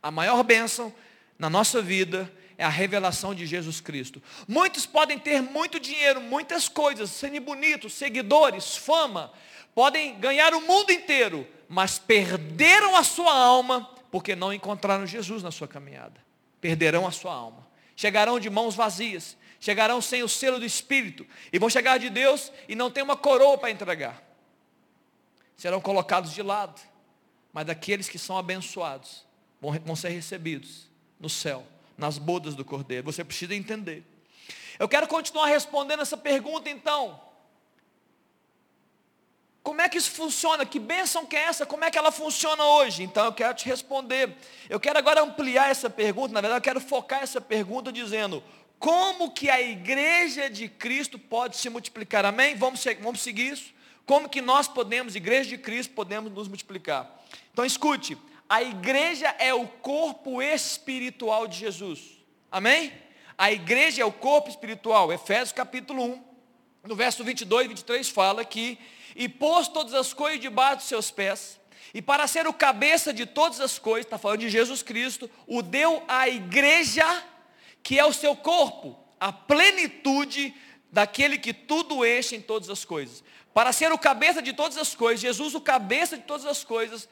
A 0.02 0.10
maior 0.10 0.42
bênção 0.42 0.92
na 1.38 1.48
nossa 1.48 1.80
vida 1.80 2.30
é 2.58 2.64
a 2.64 2.68
revelação 2.68 3.34
de 3.34 3.46
Jesus 3.46 3.80
Cristo. 3.80 4.20
Muitos 4.48 4.84
podem 4.84 5.18
ter 5.18 5.40
muito 5.40 5.78
dinheiro, 5.78 6.20
muitas 6.20 6.68
coisas, 6.68 7.10
serem 7.10 7.40
bonitos, 7.40 7.92
seguidores, 7.92 8.76
fama, 8.76 9.32
podem 9.76 10.18
ganhar 10.18 10.54
o 10.54 10.60
mundo 10.60 10.90
inteiro, 10.90 11.46
mas 11.68 12.00
perderam 12.00 12.96
a 12.96 13.04
sua 13.04 13.32
alma 13.32 13.88
porque 14.10 14.34
não 14.34 14.52
encontraram 14.52 15.06
Jesus 15.06 15.42
na 15.42 15.52
sua 15.52 15.68
caminhada. 15.68 16.20
Perderão 16.60 17.06
a 17.06 17.12
sua 17.12 17.32
alma 17.32 17.65
chegarão 17.96 18.38
de 18.38 18.50
mãos 18.50 18.74
vazias, 18.74 19.36
chegarão 19.58 20.00
sem 20.00 20.22
o 20.22 20.28
selo 20.28 20.58
do 20.58 20.66
Espírito, 20.66 21.26
e 21.52 21.58
vão 21.58 21.70
chegar 21.70 21.98
de 21.98 22.10
Deus 22.10 22.52
e 22.68 22.76
não 22.76 22.90
tem 22.90 23.02
uma 23.02 23.16
coroa 23.16 23.58
para 23.58 23.70
entregar. 23.70 24.22
Serão 25.56 25.80
colocados 25.80 26.32
de 26.32 26.42
lado, 26.42 26.80
mas 27.52 27.66
daqueles 27.66 28.08
que 28.08 28.18
são 28.18 28.36
abençoados 28.36 29.24
vão, 29.60 29.72
vão 29.84 29.96
ser 29.96 30.10
recebidos 30.10 30.90
no 31.18 31.30
céu, 31.30 31.66
nas 31.96 32.18
bodas 32.18 32.54
do 32.54 32.64
Cordeiro. 32.64 33.04
Você 33.04 33.24
precisa 33.24 33.54
entender. 33.54 34.04
Eu 34.78 34.88
quero 34.88 35.08
continuar 35.08 35.46
respondendo 35.46 36.02
essa 36.02 36.16
pergunta 36.16 36.68
então. 36.68 37.18
Como 39.66 39.80
é 39.80 39.88
que 39.88 39.98
isso 39.98 40.12
funciona? 40.12 40.64
Que 40.64 40.78
bênção 40.78 41.26
que 41.26 41.34
é 41.34 41.40
essa? 41.40 41.66
Como 41.66 41.84
é 41.84 41.90
que 41.90 41.98
ela 41.98 42.12
funciona 42.12 42.64
hoje? 42.64 43.02
Então 43.02 43.24
eu 43.24 43.32
quero 43.32 43.52
te 43.52 43.66
responder. 43.66 44.32
Eu 44.70 44.78
quero 44.78 44.96
agora 44.96 45.20
ampliar 45.20 45.68
essa 45.68 45.90
pergunta, 45.90 46.32
na 46.32 46.40
verdade 46.40 46.60
eu 46.60 46.62
quero 46.62 46.80
focar 46.80 47.20
essa 47.24 47.40
pergunta 47.40 47.90
dizendo, 47.90 48.44
como 48.78 49.32
que 49.32 49.50
a 49.50 49.60
igreja 49.60 50.48
de 50.48 50.68
Cristo 50.68 51.18
pode 51.18 51.56
se 51.56 51.68
multiplicar? 51.68 52.24
Amém? 52.24 52.54
Vamos, 52.54 52.84
vamos 53.00 53.20
seguir 53.20 53.54
isso? 53.54 53.74
Como 54.06 54.28
que 54.28 54.40
nós 54.40 54.68
podemos, 54.68 55.16
igreja 55.16 55.50
de 55.50 55.58
Cristo, 55.58 55.94
podemos 55.94 56.32
nos 56.32 56.46
multiplicar? 56.46 57.10
Então 57.52 57.64
escute, 57.64 58.16
a 58.48 58.62
igreja 58.62 59.34
é 59.36 59.52
o 59.52 59.66
corpo 59.66 60.40
espiritual 60.40 61.48
de 61.48 61.58
Jesus. 61.58 62.20
Amém? 62.52 62.92
A 63.36 63.50
igreja 63.50 64.00
é 64.00 64.04
o 64.04 64.12
corpo 64.12 64.48
espiritual. 64.48 65.12
Efésios 65.12 65.50
capítulo 65.50 66.04
1, 66.04 66.24
no 66.84 66.94
verso 66.94 67.24
22 67.24 67.64
e 67.64 67.68
23 67.68 68.08
fala 68.08 68.44
que 68.44 68.78
e 69.16 69.28
pôs 69.28 69.66
todas 69.66 69.94
as 69.94 70.12
coisas 70.12 70.40
debaixo 70.40 70.76
dos 70.76 70.86
seus 70.86 71.10
pés, 71.10 71.58
e 71.94 72.02
para 72.02 72.26
ser 72.26 72.46
o 72.46 72.52
cabeça 72.52 73.12
de 73.12 73.24
todas 73.24 73.60
as 73.60 73.78
coisas, 73.78 74.04
está 74.04 74.18
falando 74.18 74.40
de 74.40 74.50
Jesus 74.50 74.82
Cristo, 74.82 75.30
o 75.46 75.62
deu 75.62 76.02
à 76.06 76.28
igreja, 76.28 77.24
que 77.82 77.98
é 77.98 78.04
o 78.04 78.12
seu 78.12 78.36
corpo, 78.36 78.98
a 79.18 79.32
plenitude 79.32 80.54
daquele 80.92 81.38
que 81.38 81.54
tudo 81.54 82.04
enche 82.04 82.36
em 82.36 82.40
todas 82.40 82.68
as 82.68 82.84
coisas. 82.84 83.24
Para 83.54 83.72
ser 83.72 83.92
o 83.92 83.98
cabeça 83.98 84.42
de 84.42 84.52
todas 84.52 84.76
as 84.76 84.94
coisas, 84.94 85.20
Jesus, 85.20 85.54
o 85.54 85.60
cabeça 85.60 86.18
de 86.18 86.24
todas 86.24 86.44
as 86.44 86.62
coisas, 86.62 87.08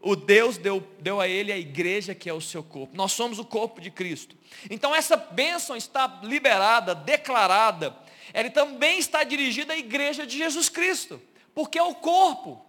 o 0.00 0.14
Deus 0.14 0.56
deu, 0.56 0.86
deu 1.00 1.20
a 1.20 1.26
ele 1.26 1.50
a 1.50 1.58
igreja 1.58 2.14
que 2.14 2.30
é 2.30 2.32
o 2.32 2.40
seu 2.40 2.62
corpo. 2.62 2.96
Nós 2.96 3.12
somos 3.12 3.40
o 3.40 3.44
corpo 3.44 3.80
de 3.80 3.90
Cristo. 3.90 4.36
Então 4.70 4.94
essa 4.94 5.16
bênção 5.16 5.76
está 5.76 6.20
liberada, 6.22 6.94
declarada. 6.94 7.96
Ela 8.32 8.50
também 8.50 8.98
está 8.98 9.24
dirigida 9.24 9.72
à 9.72 9.76
igreja 9.76 10.24
de 10.24 10.38
Jesus 10.38 10.68
Cristo. 10.68 11.20
Porque 11.58 11.76
é 11.76 11.82
o 11.82 11.92
corpo. 11.92 12.64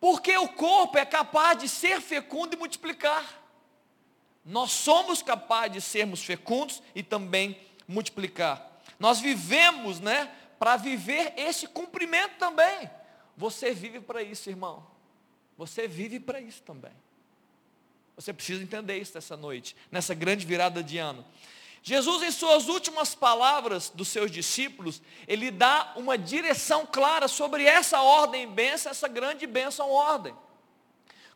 Porque 0.00 0.34
o 0.34 0.48
corpo 0.48 0.96
é 0.96 1.04
capaz 1.04 1.58
de 1.58 1.68
ser 1.68 2.00
fecundo 2.00 2.54
e 2.54 2.56
multiplicar. 2.56 3.38
Nós 4.42 4.72
somos 4.72 5.20
capazes 5.20 5.72
de 5.74 5.80
sermos 5.82 6.24
fecundos 6.24 6.82
e 6.94 7.02
também 7.02 7.60
multiplicar. 7.86 8.80
Nós 8.98 9.20
vivemos, 9.20 10.00
né, 10.00 10.34
para 10.58 10.78
viver 10.78 11.34
esse 11.36 11.66
cumprimento 11.66 12.38
também. 12.38 12.90
Você 13.36 13.74
vive 13.74 14.00
para 14.00 14.22
isso, 14.22 14.48
irmão. 14.48 14.86
Você 15.58 15.86
vive 15.86 16.18
para 16.18 16.40
isso 16.40 16.62
também. 16.62 16.92
Você 18.16 18.32
precisa 18.32 18.62
entender 18.62 18.96
isso 18.96 19.18
essa 19.18 19.36
noite, 19.36 19.76
nessa 19.92 20.14
grande 20.14 20.46
virada 20.46 20.82
de 20.82 20.96
ano. 20.96 21.26
Jesus, 21.82 22.22
em 22.22 22.30
suas 22.30 22.68
últimas 22.68 23.14
palavras 23.14 23.90
dos 23.90 24.08
seus 24.08 24.30
discípulos, 24.30 25.00
ele 25.26 25.50
dá 25.50 25.94
uma 25.96 26.18
direção 26.18 26.86
clara 26.86 27.26
sobre 27.26 27.64
essa 27.64 28.02
ordem 28.02 28.46
bênção, 28.46 28.92
essa 28.92 29.08
grande 29.08 29.46
bênção 29.46 29.90
ordem. 29.90 30.34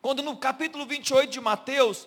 Quando 0.02 0.22
no 0.22 0.36
capítulo 0.36 0.84
28 0.84 1.30
de 1.30 1.40
Mateus, 1.40 2.06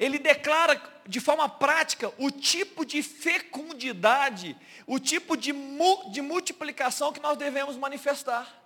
ele 0.00 0.18
declara 0.18 0.82
de 1.06 1.20
forma 1.20 1.48
prática 1.48 2.12
o 2.18 2.28
tipo 2.28 2.84
de 2.84 3.02
fecundidade, 3.04 4.56
o 4.84 4.98
tipo 4.98 5.36
de, 5.36 5.52
mu 5.52 6.10
de 6.10 6.20
multiplicação 6.20 7.12
que 7.12 7.20
nós 7.20 7.38
devemos 7.38 7.76
manifestar. 7.76 8.62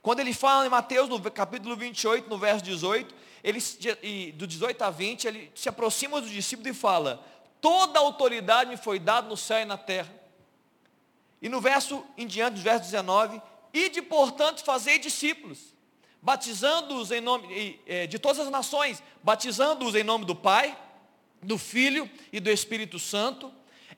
Quando 0.00 0.20
ele 0.20 0.32
fala 0.32 0.66
em 0.66 0.70
Mateus, 0.70 1.08
no 1.08 1.20
capítulo 1.30 1.76
28, 1.76 2.28
no 2.28 2.38
verso 2.38 2.64
18, 2.64 3.14
ele, 3.44 4.32
do 4.32 4.46
18 4.46 4.82
a 4.82 4.90
20, 4.90 5.28
ele 5.28 5.52
se 5.54 5.68
aproxima 5.68 6.20
dos 6.20 6.30
discípulos 6.30 6.70
e 6.70 6.74
fala, 6.74 7.24
toda 7.62 7.98
a 7.98 8.02
autoridade 8.02 8.68
me 8.68 8.76
foi 8.76 8.98
dada 8.98 9.28
no 9.28 9.36
céu 9.36 9.60
e 9.60 9.64
na 9.64 9.78
terra. 9.78 10.12
E 11.40 11.48
no 11.48 11.60
verso 11.60 12.04
em 12.18 12.26
diante, 12.26 12.58
no 12.58 12.62
verso 12.62 12.82
19, 12.82 13.40
ide 13.72 14.02
portanto 14.02 14.64
fazei 14.64 14.98
discípulos, 14.98 15.72
batizando-os 16.20 17.10
em 17.12 17.20
nome 17.20 17.80
é, 17.86 18.06
de 18.06 18.18
todas 18.18 18.40
as 18.40 18.50
nações, 18.50 19.02
batizando-os 19.22 19.94
em 19.94 20.02
nome 20.02 20.24
do 20.24 20.34
Pai, 20.34 20.76
do 21.40 21.56
Filho 21.56 22.10
e 22.32 22.40
do 22.40 22.50
Espírito 22.50 22.98
Santo, 22.98 23.52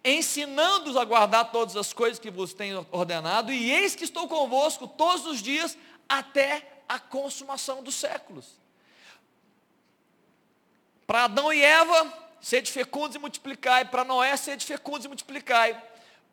ensinando-os 0.04 0.96
a 0.96 1.04
guardar 1.04 1.50
todas 1.50 1.76
as 1.76 1.92
coisas 1.92 2.18
que 2.18 2.30
vos 2.30 2.52
tenho 2.52 2.86
ordenado, 2.92 3.50
e 3.50 3.72
eis 3.72 3.94
que 3.94 4.04
estou 4.04 4.28
convosco 4.28 4.86
todos 4.86 5.26
os 5.26 5.42
dias 5.42 5.76
até 6.06 6.82
a 6.86 6.98
consumação 6.98 7.82
dos 7.82 7.94
séculos. 7.94 8.58
Para 11.06 11.24
Adão 11.24 11.52
e 11.52 11.62
Eva, 11.62 12.23
sede 12.44 12.70
fecundos 12.70 13.16
e 13.16 13.18
multiplicai. 13.18 13.86
Para 13.86 14.04
Noé, 14.04 14.36
sede 14.36 14.66
fecundos 14.66 15.06
e 15.06 15.08
multiplicai. 15.08 15.82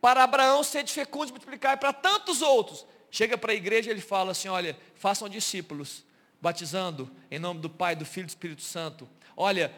Para 0.02 0.24
Abraão, 0.24 0.62
sede 0.62 0.92
fecundos 0.92 1.30
e 1.30 1.32
multiplicai. 1.32 1.78
Para 1.78 1.94
tantos 1.94 2.42
outros. 2.42 2.86
Chega 3.10 3.38
para 3.38 3.54
a 3.54 3.56
igreja 3.56 3.90
e 3.90 3.94
ele 3.94 4.02
fala 4.02 4.32
assim, 4.32 4.50
olha, 4.50 4.78
façam 4.96 5.30
discípulos. 5.30 6.04
batizando 6.42 7.10
em 7.30 7.38
nome 7.38 7.60
do 7.62 7.70
Pai, 7.70 7.96
do 7.96 8.04
Filho 8.04 8.24
e 8.24 8.26
do 8.26 8.30
Espírito 8.30 8.64
Santo. 8.64 9.08
Olha, 9.38 9.74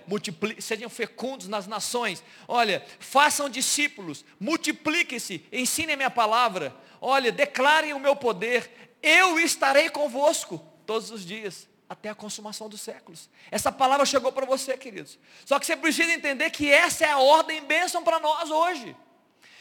sejam 0.60 0.90
fecundos 0.90 1.48
nas 1.48 1.68
nações. 1.68 2.24
Olha, 2.48 2.84
façam 3.00 3.50
discípulos, 3.50 4.26
multipliquem-se, 4.40 5.46
ensinem 5.52 5.94
a 5.94 5.98
minha 5.98 6.10
palavra. 6.10 6.74
Olha, 7.02 7.32
declarem 7.32 7.94
o 7.94 8.00
meu 8.00 8.16
poder. 8.16 8.98
Eu 9.02 9.40
estarei 9.40 9.90
convosco 9.90 10.66
todos 10.86 11.12
os 11.12 11.26
dias, 11.26 11.68
até 11.94 12.10
a 12.10 12.16
consumação 12.16 12.68
dos 12.68 12.82
séculos. 12.82 13.30
Essa 13.50 13.72
palavra 13.72 14.06
chegou 14.06 14.32
para 14.32 14.46
você, 14.46 14.76
queridos. 14.76 15.18
Só 15.46 15.60
que 15.60 15.66
você 15.66 15.78
precisa 15.78 16.12
entender 16.12 16.50
que 16.50 16.70
essa 16.70 17.06
é 17.06 17.12
a 17.12 17.20
ordem 17.20 17.64
bênção 17.64 18.04
para 18.04 18.20
nós 18.20 18.50
hoje. 18.50 18.96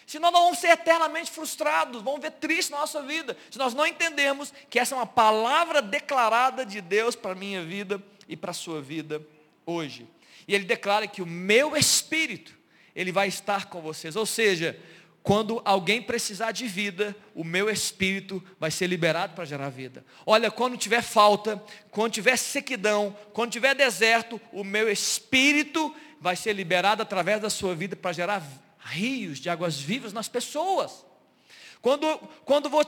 Senão 0.06 0.30
nós 0.30 0.42
vamos 0.42 0.58
ser 0.58 0.68
eternamente 0.68 1.30
frustrados, 1.30 2.02
vamos 2.02 2.20
ver 2.20 2.32
triste 2.32 2.72
na 2.72 2.78
nossa 2.78 3.02
vida. 3.02 3.36
Se 3.50 3.58
nós 3.58 3.74
não 3.74 3.86
entendermos 3.86 4.52
que 4.68 4.78
essa 4.78 4.94
é 4.94 4.98
uma 4.98 5.06
palavra 5.06 5.80
declarada 5.80 6.66
de 6.66 6.80
Deus 6.80 7.14
para 7.14 7.32
a 7.32 7.36
minha 7.36 7.62
vida 7.62 8.02
e 8.26 8.36
para 8.36 8.50
a 8.50 8.54
sua 8.54 8.80
vida 8.80 9.24
hoje. 9.64 10.08
E 10.48 10.54
ele 10.54 10.64
declara 10.64 11.06
que 11.06 11.22
o 11.22 11.26
meu 11.26 11.76
espírito, 11.76 12.54
ele 12.96 13.12
vai 13.12 13.28
estar 13.28 13.66
com 13.66 13.80
vocês. 13.80 14.16
Ou 14.16 14.26
seja, 14.26 14.78
quando 15.22 15.62
alguém 15.64 16.02
precisar 16.02 16.50
de 16.50 16.66
vida, 16.66 17.14
o 17.34 17.44
meu 17.44 17.70
espírito 17.70 18.42
vai 18.58 18.70
ser 18.70 18.88
liberado 18.88 19.34
para 19.34 19.44
gerar 19.44 19.68
vida. 19.68 20.04
Olha, 20.26 20.50
quando 20.50 20.76
tiver 20.76 21.02
falta, 21.02 21.62
quando 21.90 22.12
tiver 22.12 22.36
sequidão, 22.36 23.16
quando 23.32 23.52
tiver 23.52 23.74
deserto, 23.74 24.40
o 24.52 24.64
meu 24.64 24.90
espírito 24.90 25.94
vai 26.20 26.34
ser 26.34 26.52
liberado 26.52 27.02
através 27.02 27.40
da 27.40 27.48
sua 27.48 27.74
vida 27.74 27.94
para 27.94 28.12
gerar 28.12 28.42
rios 28.80 29.38
de 29.38 29.48
águas 29.48 29.78
vivas 29.78 30.12
nas 30.12 30.28
pessoas. 30.28 31.04
Quando, 31.82 32.16
quando 32.44 32.70
vou, 32.70 32.82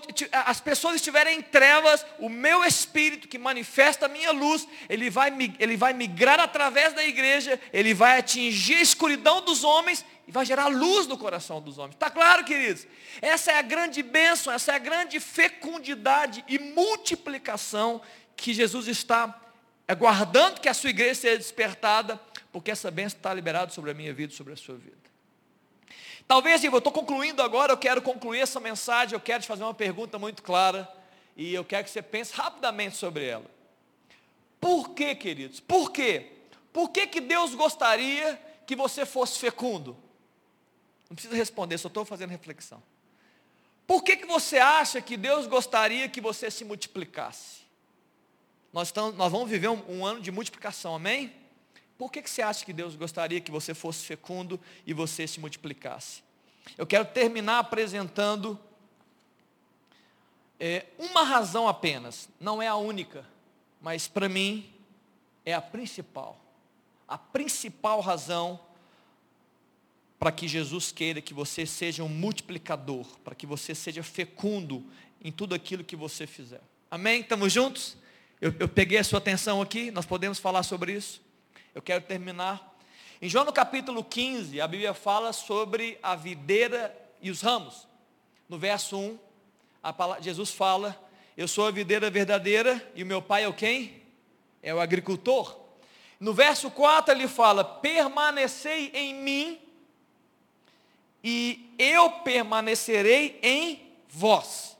as 0.46 0.60
pessoas 0.60 0.94
estiverem 0.94 1.38
em 1.38 1.42
trevas, 1.42 2.06
o 2.20 2.28
meu 2.28 2.64
espírito 2.64 3.26
que 3.26 3.36
manifesta 3.36 4.06
a 4.06 4.08
minha 4.08 4.30
luz, 4.30 4.68
ele 4.88 5.10
vai, 5.10 5.32
ele 5.58 5.76
vai 5.76 5.92
migrar 5.92 6.38
através 6.38 6.92
da 6.92 7.04
igreja, 7.04 7.60
ele 7.72 7.92
vai 7.92 8.20
atingir 8.20 8.76
a 8.76 8.82
escuridão 8.82 9.40
dos 9.40 9.64
homens 9.64 10.04
e 10.28 10.30
vai 10.30 10.46
gerar 10.46 10.68
luz 10.68 11.08
no 11.08 11.18
coração 11.18 11.60
dos 11.60 11.76
homens. 11.76 11.94
Está 11.94 12.08
claro, 12.08 12.44
queridos? 12.44 12.86
Essa 13.20 13.50
é 13.50 13.58
a 13.58 13.62
grande 13.62 14.00
bênção, 14.00 14.52
essa 14.52 14.70
é 14.70 14.76
a 14.76 14.78
grande 14.78 15.18
fecundidade 15.18 16.44
e 16.46 16.56
multiplicação 16.60 18.00
que 18.36 18.54
Jesus 18.54 18.86
está 18.86 19.40
aguardando 19.88 20.60
que 20.60 20.68
a 20.68 20.74
sua 20.74 20.90
igreja 20.90 21.16
seja 21.16 21.38
despertada, 21.38 22.20
porque 22.52 22.70
essa 22.70 22.92
bênção 22.92 23.16
está 23.16 23.34
liberada 23.34 23.72
sobre 23.72 23.90
a 23.90 23.94
minha 23.94 24.14
vida 24.14 24.32
e 24.32 24.36
sobre 24.36 24.52
a 24.52 24.56
sua 24.56 24.76
vida. 24.76 25.03
Talvez, 26.26 26.64
eu 26.64 26.76
estou 26.76 26.92
concluindo 26.92 27.42
agora, 27.42 27.72
eu 27.72 27.76
quero 27.76 28.00
concluir 28.00 28.40
essa 28.40 28.58
mensagem, 28.58 29.14
eu 29.14 29.20
quero 29.20 29.42
te 29.42 29.46
fazer 29.46 29.62
uma 29.62 29.74
pergunta 29.74 30.18
muito 30.18 30.42
clara, 30.42 30.90
e 31.36 31.52
eu 31.52 31.64
quero 31.64 31.84
que 31.84 31.90
você 31.90 32.02
pense 32.02 32.32
rapidamente 32.34 32.96
sobre 32.96 33.26
ela. 33.26 33.44
Por 34.60 34.90
que, 34.90 35.14
queridos? 35.14 35.60
Por 35.60 35.90
quê? 35.90 36.32
Por 36.72 36.88
que, 36.88 37.06
que 37.06 37.20
Deus 37.20 37.54
gostaria 37.54 38.40
que 38.66 38.74
você 38.74 39.04
fosse 39.04 39.38
fecundo? 39.38 39.96
Não 41.08 41.14
precisa 41.14 41.36
responder, 41.36 41.76
só 41.76 41.88
estou 41.88 42.04
fazendo 42.04 42.30
reflexão. 42.30 42.82
Por 43.86 44.02
que, 44.02 44.16
que 44.16 44.26
você 44.26 44.58
acha 44.58 45.00
que 45.02 45.16
Deus 45.16 45.46
gostaria 45.46 46.08
que 46.08 46.20
você 46.20 46.50
se 46.50 46.64
multiplicasse? 46.64 47.64
Nós, 48.72 48.88
estamos, 48.88 49.14
nós 49.14 49.30
vamos 49.30 49.48
viver 49.48 49.68
um, 49.68 49.98
um 49.98 50.06
ano 50.06 50.20
de 50.20 50.32
multiplicação, 50.32 50.94
amém? 50.94 51.32
Por 51.96 52.10
que, 52.10 52.22
que 52.22 52.30
você 52.30 52.42
acha 52.42 52.64
que 52.64 52.72
Deus 52.72 52.96
gostaria 52.96 53.40
que 53.40 53.50
você 53.50 53.72
fosse 53.72 54.04
fecundo 54.04 54.60
e 54.86 54.92
você 54.92 55.26
se 55.26 55.38
multiplicasse? 55.38 56.22
Eu 56.76 56.86
quero 56.86 57.04
terminar 57.04 57.58
apresentando 57.60 58.58
é, 60.58 60.86
uma 60.98 61.22
razão 61.22 61.68
apenas, 61.68 62.28
não 62.40 62.60
é 62.60 62.66
a 62.66 62.74
única, 62.74 63.26
mas 63.80 64.08
para 64.08 64.28
mim 64.28 64.72
é 65.44 65.54
a 65.54 65.60
principal. 65.60 66.40
A 67.06 67.18
principal 67.18 68.00
razão 68.00 68.58
para 70.18 70.32
que 70.32 70.48
Jesus 70.48 70.90
queira 70.90 71.20
que 71.20 71.34
você 71.34 71.66
seja 71.66 72.02
um 72.02 72.08
multiplicador, 72.08 73.06
para 73.22 73.34
que 73.34 73.46
você 73.46 73.74
seja 73.74 74.02
fecundo 74.02 74.84
em 75.22 75.30
tudo 75.30 75.54
aquilo 75.54 75.84
que 75.84 75.94
você 75.94 76.26
fizer. 76.26 76.62
Amém? 76.90 77.20
Estamos 77.20 77.52
juntos? 77.52 77.96
Eu, 78.40 78.54
eu 78.58 78.68
peguei 78.68 78.98
a 78.98 79.04
sua 79.04 79.18
atenção 79.18 79.60
aqui, 79.60 79.90
nós 79.90 80.06
podemos 80.06 80.38
falar 80.38 80.62
sobre 80.62 80.92
isso. 80.92 81.23
Eu 81.74 81.82
quero 81.82 82.04
terminar. 82.04 82.72
Em 83.20 83.28
João 83.28 83.44
no 83.44 83.52
capítulo 83.52 84.04
15, 84.04 84.60
a 84.60 84.68
Bíblia 84.68 84.94
fala 84.94 85.32
sobre 85.32 85.98
a 86.00 86.14
videira 86.14 86.96
e 87.20 87.32
os 87.32 87.40
ramos. 87.40 87.88
No 88.48 88.56
verso 88.56 88.96
1, 88.96 89.18
palavra, 89.96 90.22
Jesus 90.22 90.50
fala, 90.50 90.96
eu 91.36 91.48
sou 91.48 91.66
a 91.66 91.72
videira 91.72 92.08
verdadeira 92.10 92.92
e 92.94 93.02
o 93.02 93.06
meu 93.06 93.20
pai 93.20 93.42
é 93.42 93.48
o 93.48 93.52
quem? 93.52 94.00
É 94.62 94.72
o 94.72 94.78
agricultor. 94.78 95.58
No 96.20 96.32
verso 96.32 96.70
4 96.70 97.12
ele 97.12 97.26
fala, 97.26 97.64
permanecei 97.64 98.92
em 98.94 99.12
mim 99.12 99.60
e 101.24 101.74
eu 101.76 102.08
permanecerei 102.20 103.40
em 103.42 103.90
vós. 104.08 104.76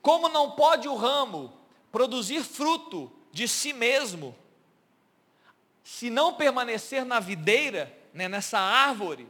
Como 0.00 0.28
não 0.28 0.52
pode 0.52 0.86
o 0.86 0.94
ramo 0.94 1.52
produzir 1.90 2.44
fruto 2.44 3.10
de 3.32 3.48
si 3.48 3.72
mesmo, 3.72 4.36
se 5.86 6.10
não 6.10 6.34
permanecer 6.34 7.04
na 7.04 7.20
videira, 7.20 7.96
né, 8.12 8.28
nessa 8.28 8.58
árvore, 8.58 9.28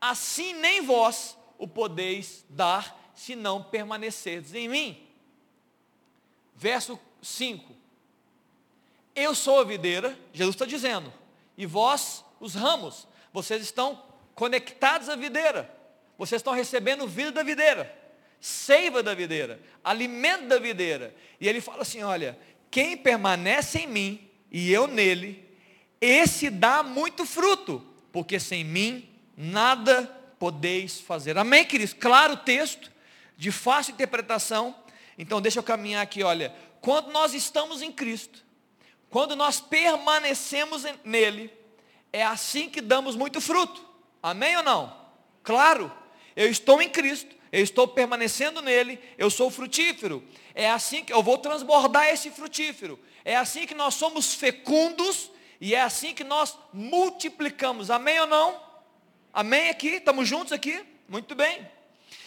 assim 0.00 0.54
nem 0.54 0.80
vós 0.80 1.36
o 1.58 1.68
podeis 1.68 2.42
dar, 2.48 3.12
se 3.14 3.36
não 3.36 3.62
permanecerdes 3.62 4.54
em 4.54 4.66
mim. 4.66 5.06
Verso 6.56 6.98
5. 7.20 7.76
Eu 9.14 9.34
sou 9.34 9.60
a 9.60 9.64
videira, 9.64 10.18
Jesus 10.32 10.54
está 10.54 10.64
dizendo, 10.64 11.12
e 11.54 11.66
vós 11.66 12.24
os 12.40 12.54
ramos, 12.54 13.06
vocês 13.30 13.60
estão 13.60 14.02
conectados 14.34 15.10
à 15.10 15.16
videira, 15.16 15.70
vocês 16.16 16.40
estão 16.40 16.54
recebendo 16.54 17.06
vida 17.06 17.30
da 17.30 17.42
videira, 17.42 17.94
seiva 18.40 19.02
da 19.02 19.12
videira, 19.12 19.60
alimento 19.84 20.46
da 20.46 20.58
videira. 20.58 21.14
E 21.38 21.46
ele 21.46 21.60
fala 21.60 21.82
assim: 21.82 22.02
olha, 22.02 22.38
quem 22.70 22.96
permanece 22.96 23.80
em 23.80 23.86
mim 23.86 24.30
e 24.50 24.72
eu 24.72 24.86
nele, 24.86 25.43
esse 26.04 26.50
dá 26.50 26.82
muito 26.82 27.24
fruto, 27.24 27.84
porque 28.12 28.38
sem 28.38 28.64
mim 28.64 29.08
nada 29.36 30.04
podeis 30.38 31.00
fazer. 31.00 31.36
Amém, 31.38 31.64
queridos? 31.64 31.94
Claro 31.94 32.34
o 32.34 32.38
texto, 32.38 32.92
de 33.36 33.50
fácil 33.50 33.92
interpretação. 33.92 34.74
Então 35.18 35.40
deixa 35.40 35.58
eu 35.58 35.62
caminhar 35.62 36.02
aqui, 36.02 36.22
olha. 36.22 36.54
Quando 36.80 37.10
nós 37.10 37.32
estamos 37.32 37.80
em 37.80 37.90
Cristo, 37.90 38.44
quando 39.08 39.34
nós 39.34 39.60
permanecemos 39.60 40.84
nele, 41.02 41.50
é 42.12 42.22
assim 42.22 42.68
que 42.68 42.80
damos 42.80 43.16
muito 43.16 43.40
fruto. 43.40 43.84
Amém 44.22 44.56
ou 44.56 44.62
não? 44.62 44.94
Claro, 45.42 45.92
eu 46.36 46.50
estou 46.50 46.82
em 46.82 46.88
Cristo, 46.88 47.34
eu 47.50 47.62
estou 47.62 47.88
permanecendo 47.88 48.60
nele, 48.60 48.98
eu 49.16 49.30
sou 49.30 49.50
frutífero. 49.50 50.22
É 50.54 50.70
assim 50.70 51.04
que 51.04 51.12
eu 51.12 51.22
vou 51.22 51.38
transbordar 51.38 52.08
esse 52.08 52.30
frutífero. 52.30 52.98
É 53.24 53.36
assim 53.36 53.66
que 53.66 53.74
nós 53.74 53.94
somos 53.94 54.34
fecundos 54.34 55.30
e 55.64 55.74
é 55.74 55.80
assim 55.80 56.12
que 56.12 56.22
nós 56.22 56.58
multiplicamos. 56.74 57.90
Amém 57.90 58.20
ou 58.20 58.26
não? 58.26 58.60
Amém 59.32 59.70
aqui? 59.70 59.92
Estamos 59.92 60.28
juntos 60.28 60.52
aqui? 60.52 60.84
Muito 61.08 61.34
bem. 61.34 61.66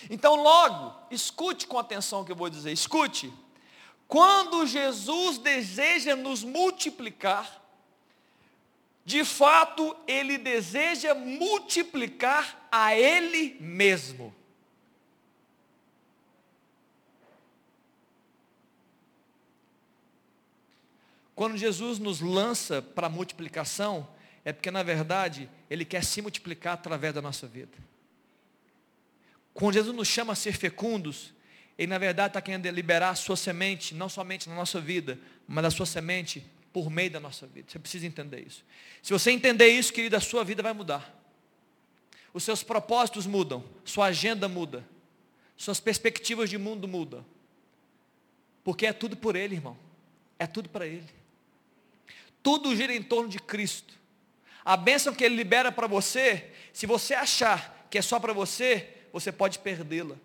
Então, 0.10 0.34
logo, 0.34 0.92
escute 1.12 1.68
com 1.68 1.78
atenção 1.78 2.22
o 2.22 2.26
que 2.26 2.32
eu 2.32 2.36
vou 2.36 2.50
dizer. 2.50 2.72
Escute. 2.72 3.32
Quando 4.08 4.66
Jesus 4.66 5.38
deseja 5.38 6.16
nos 6.16 6.44
multiplicar, 6.44 7.64
de 9.06 9.24
fato, 9.24 9.96
ele 10.08 10.40
deseja 10.40 11.14
multiplicar 11.14 12.68
a 12.72 12.96
ele 12.96 13.56
mesmo. 13.60 14.34
Quando 21.38 21.56
Jesus 21.56 22.00
nos 22.00 22.20
lança 22.20 22.82
para 22.82 23.06
a 23.06 23.10
multiplicação, 23.12 24.08
é 24.44 24.52
porque 24.52 24.72
na 24.72 24.82
verdade 24.82 25.48
Ele 25.70 25.86
quer 25.86 26.04
se 26.04 26.20
multiplicar 26.20 26.74
através 26.74 27.14
da 27.14 27.22
nossa 27.22 27.46
vida. 27.46 27.78
Quando 29.54 29.76
Jesus 29.76 29.96
nos 29.96 30.08
chama 30.08 30.34
a 30.34 30.36
ser 30.36 30.54
fecundos, 30.54 31.32
Ele 31.78 31.92
na 31.92 32.00
verdade 32.00 32.30
está 32.32 32.42
querendo 32.42 32.68
liberar 32.72 33.12
a 33.12 33.16
sua 33.16 33.38
semente, 33.38 33.94
não 33.94 34.10
somente 34.10 34.50
na 34.50 34.56
nossa 34.56 34.82
vida, 34.82 35.20
mas 35.48 35.64
a 35.66 35.70
sua 35.70 35.86
semente 35.86 36.44
por 36.74 36.90
meio 36.90 37.12
da 37.12 37.20
nossa 37.20 37.46
vida. 37.46 37.70
Você 37.70 37.78
precisa 37.78 38.08
entender 38.08 38.40
isso. 38.40 38.66
Se 39.04 39.14
você 39.14 39.30
entender 39.30 39.68
isso, 39.68 39.94
querido, 39.94 40.16
a 40.16 40.20
sua 40.20 40.44
vida 40.44 40.64
vai 40.64 40.74
mudar. 40.74 41.16
Os 42.34 42.42
seus 42.42 42.64
propósitos 42.64 43.28
mudam, 43.28 43.64
sua 43.86 44.08
agenda 44.08 44.48
muda, 44.48 44.84
suas 45.56 45.80
perspectivas 45.80 46.50
de 46.50 46.58
mundo 46.58 46.88
mudam. 46.88 47.24
Porque 48.64 48.88
é 48.88 48.92
tudo 48.92 49.16
por 49.16 49.36
Ele, 49.36 49.54
irmão. 49.54 49.78
É 50.40 50.48
tudo 50.48 50.68
para 50.68 50.88
Ele. 50.88 51.17
Tudo 52.48 52.74
gira 52.74 52.96
em 52.96 53.04
torno 53.04 53.28
de 53.28 53.40
Cristo. 53.40 53.94
A 54.64 54.78
bênção 54.78 55.14
que 55.14 55.22
Ele 55.22 55.36
libera 55.36 55.70
para 55.70 55.86
você, 55.86 56.50
se 56.72 56.86
você 56.86 57.14
achar 57.14 57.86
que 57.90 57.98
é 57.98 58.02
só 58.02 58.22
para 58.22 58.32
você, 58.32 58.88
você 59.12 59.34
pode 59.34 59.60
perdê-la. 59.60 60.16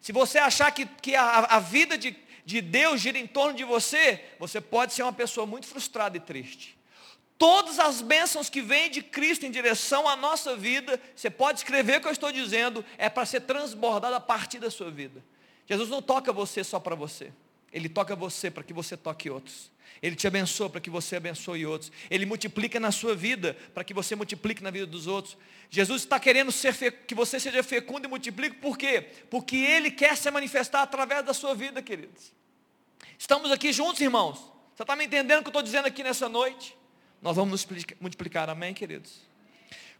Se 0.00 0.12
você 0.12 0.38
achar 0.38 0.70
que, 0.70 0.86
que 0.86 1.16
a, 1.16 1.38
a 1.40 1.58
vida 1.58 1.98
de, 1.98 2.16
de 2.44 2.60
Deus 2.60 3.00
gira 3.00 3.18
em 3.18 3.26
torno 3.26 3.54
de 3.54 3.64
você, 3.64 4.24
você 4.38 4.60
pode 4.60 4.92
ser 4.92 5.02
uma 5.02 5.12
pessoa 5.12 5.44
muito 5.44 5.66
frustrada 5.66 6.16
e 6.16 6.20
triste. 6.20 6.78
Todas 7.36 7.80
as 7.80 8.00
bênçãos 8.00 8.48
que 8.48 8.62
vêm 8.62 8.88
de 8.88 9.02
Cristo 9.02 9.44
em 9.44 9.50
direção 9.50 10.06
à 10.06 10.14
nossa 10.14 10.56
vida, 10.56 11.00
você 11.16 11.28
pode 11.28 11.58
escrever 11.58 11.98
o 11.98 12.02
que 12.02 12.06
eu 12.06 12.12
estou 12.12 12.30
dizendo, 12.30 12.84
é 12.96 13.08
para 13.08 13.26
ser 13.26 13.40
transbordado 13.40 14.14
a 14.14 14.20
partir 14.20 14.60
da 14.60 14.70
sua 14.70 14.92
vida. 14.92 15.20
Jesus 15.66 15.88
não 15.88 16.00
toca 16.00 16.32
você 16.32 16.62
só 16.62 16.78
para 16.78 16.94
você. 16.94 17.32
Ele 17.72 17.88
toca 17.88 18.14
você 18.14 18.48
para 18.48 18.62
que 18.62 18.72
você 18.72 18.96
toque 18.96 19.28
outros. 19.28 19.71
Ele 20.02 20.16
te 20.16 20.26
abençoa 20.26 20.68
para 20.68 20.80
que 20.80 20.90
você 20.90 21.14
abençoe 21.16 21.64
outros. 21.64 21.92
Ele 22.10 22.26
multiplica 22.26 22.80
na 22.80 22.90
sua 22.90 23.14
vida 23.14 23.56
para 23.72 23.84
que 23.84 23.94
você 23.94 24.16
multiplique 24.16 24.60
na 24.60 24.70
vida 24.70 24.84
dos 24.84 25.06
outros. 25.06 25.36
Jesus 25.70 26.02
está 26.02 26.18
querendo 26.18 26.50
ser 26.50 26.74
que 27.06 27.14
você 27.14 27.38
seja 27.38 27.62
fecundo 27.62 28.06
e 28.06 28.08
multiplique, 28.08 28.56
por 28.56 28.76
quê? 28.76 29.08
Porque 29.30 29.56
Ele 29.56 29.92
quer 29.92 30.16
se 30.16 30.28
manifestar 30.30 30.82
através 30.82 31.24
da 31.24 31.32
sua 31.32 31.54
vida, 31.54 31.80
queridos. 31.80 32.32
Estamos 33.16 33.52
aqui 33.52 33.72
juntos, 33.72 34.00
irmãos. 34.00 34.38
Você 34.74 34.82
está 34.82 34.96
me 34.96 35.04
entendendo 35.04 35.38
o 35.38 35.42
que 35.42 35.48
eu 35.48 35.50
estou 35.50 35.62
dizendo 35.62 35.86
aqui 35.86 36.02
nessa 36.02 36.28
noite? 36.28 36.76
Nós 37.20 37.36
vamos 37.36 37.64
nos 37.64 37.94
multiplicar, 38.00 38.50
amém, 38.50 38.74
queridos? 38.74 39.31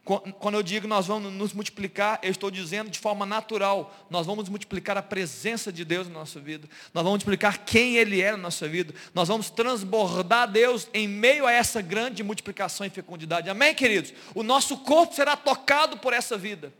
Quando 0.03 0.55
eu 0.55 0.63
digo 0.63 0.85
nós 0.85 1.07
vamos 1.07 1.31
nos 1.31 1.53
multiplicar, 1.53 2.19
eu 2.21 2.29
estou 2.29 2.51
dizendo 2.51 2.89
de 2.89 2.99
forma 2.99 3.25
natural, 3.25 3.95
nós 4.09 4.25
vamos 4.25 4.49
multiplicar 4.49 4.97
a 4.97 5.01
presença 5.01 5.71
de 5.71 5.85
Deus 5.85 6.09
na 6.09 6.15
nossa 6.15 6.41
vida, 6.41 6.67
nós 6.93 7.03
vamos 7.03 7.11
multiplicar 7.11 7.59
quem 7.59 7.95
Ele 7.95 8.21
é 8.21 8.31
na 8.31 8.37
nossa 8.37 8.67
vida, 8.67 8.93
nós 9.13 9.29
vamos 9.29 9.49
transbordar 9.49 10.51
Deus 10.51 10.89
em 10.93 11.07
meio 11.07 11.47
a 11.47 11.53
essa 11.53 11.81
grande 11.81 12.21
multiplicação 12.21 12.85
e 12.85 12.89
fecundidade, 12.89 13.49
amém, 13.49 13.73
queridos? 13.73 14.13
O 14.35 14.43
nosso 14.43 14.75
corpo 14.79 15.15
será 15.15 15.37
tocado 15.37 15.97
por 15.97 16.11
essa 16.11 16.37
vida, 16.37 16.73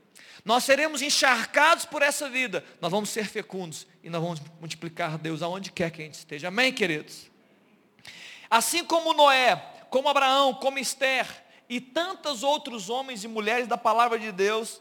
nós 0.43 0.65
seremos 0.65 1.01
encharcados 1.01 1.85
por 1.85 2.01
essa 2.01 2.29
vida, 2.29 2.61
nós 2.81 2.91
vamos 2.91 3.09
ser 3.09 3.25
fecundos 3.25 3.87
e 4.03 4.09
nós 4.09 4.21
vamos 4.21 4.41
multiplicar 4.59 5.17
Deus 5.17 5.41
aonde 5.41 5.71
quer 5.71 5.91
que 5.91 6.01
a 6.01 6.05
gente 6.05 6.15
esteja, 6.15 6.49
amém, 6.49 6.73
queridos? 6.73 7.31
Assim 8.49 8.83
como 8.83 9.13
Noé, 9.13 9.55
como 9.89 10.09
Abraão, 10.09 10.53
como 10.53 10.77
Esther, 10.77 11.42
e 11.75 11.81
tantos 11.81 12.43
outros 12.43 12.87
homens 12.87 13.23
e 13.23 13.27
mulheres 13.27 13.67
da 13.67 13.75
palavra 13.75 14.19
de 14.19 14.31
Deus, 14.31 14.79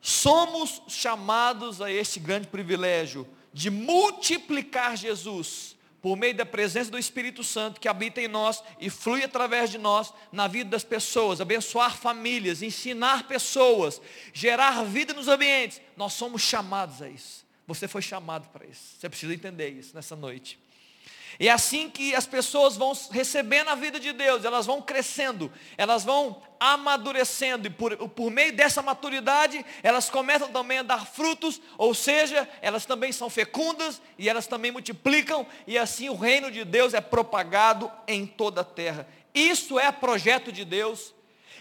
somos 0.00 0.80
chamados 0.86 1.82
a 1.82 1.90
este 1.90 2.20
grande 2.20 2.46
privilégio 2.46 3.26
de 3.52 3.70
multiplicar 3.70 4.96
Jesus 4.96 5.76
por 6.00 6.16
meio 6.16 6.36
da 6.36 6.46
presença 6.46 6.92
do 6.92 6.98
Espírito 6.98 7.42
Santo 7.42 7.80
que 7.80 7.88
habita 7.88 8.20
em 8.20 8.28
nós 8.28 8.62
e 8.78 8.88
flui 8.88 9.24
através 9.24 9.68
de 9.68 9.78
nós 9.78 10.14
na 10.30 10.46
vida 10.46 10.70
das 10.70 10.84
pessoas, 10.84 11.40
abençoar 11.40 11.96
famílias, 11.96 12.62
ensinar 12.62 13.26
pessoas, 13.26 14.00
gerar 14.32 14.84
vida 14.84 15.12
nos 15.12 15.26
ambientes. 15.26 15.80
Nós 15.96 16.12
somos 16.12 16.40
chamados 16.40 17.02
a 17.02 17.08
isso. 17.08 17.44
Você 17.66 17.88
foi 17.88 18.00
chamado 18.00 18.48
para 18.50 18.64
isso. 18.64 18.94
Você 18.96 19.08
precisa 19.08 19.34
entender 19.34 19.70
isso 19.70 19.92
nessa 19.92 20.14
noite. 20.14 20.56
E 21.40 21.48
é 21.48 21.52
assim 21.52 21.88
que 21.88 22.16
as 22.16 22.26
pessoas 22.26 22.76
vão 22.76 22.92
recebendo 23.12 23.68
a 23.68 23.76
vida 23.76 24.00
de 24.00 24.12
Deus, 24.12 24.44
elas 24.44 24.66
vão 24.66 24.82
crescendo, 24.82 25.52
elas 25.76 26.02
vão 26.02 26.42
amadurecendo, 26.58 27.68
e 27.68 27.70
por, 27.70 27.96
por 28.08 28.28
meio 28.28 28.52
dessa 28.52 28.82
maturidade, 28.82 29.64
elas 29.80 30.10
começam 30.10 30.48
também 30.48 30.78
a 30.78 30.82
dar 30.82 31.06
frutos, 31.06 31.60
ou 31.76 31.94
seja, 31.94 32.48
elas 32.60 32.84
também 32.84 33.12
são 33.12 33.30
fecundas, 33.30 34.02
e 34.18 34.28
elas 34.28 34.48
também 34.48 34.72
multiplicam, 34.72 35.46
e 35.64 35.78
assim 35.78 36.08
o 36.08 36.16
reino 36.16 36.50
de 36.50 36.64
Deus 36.64 36.92
é 36.92 37.00
propagado 37.00 37.88
em 38.08 38.26
toda 38.26 38.62
a 38.62 38.64
terra. 38.64 39.06
Isso 39.32 39.78
é 39.78 39.92
projeto 39.92 40.50
de 40.50 40.64
Deus, 40.64 41.14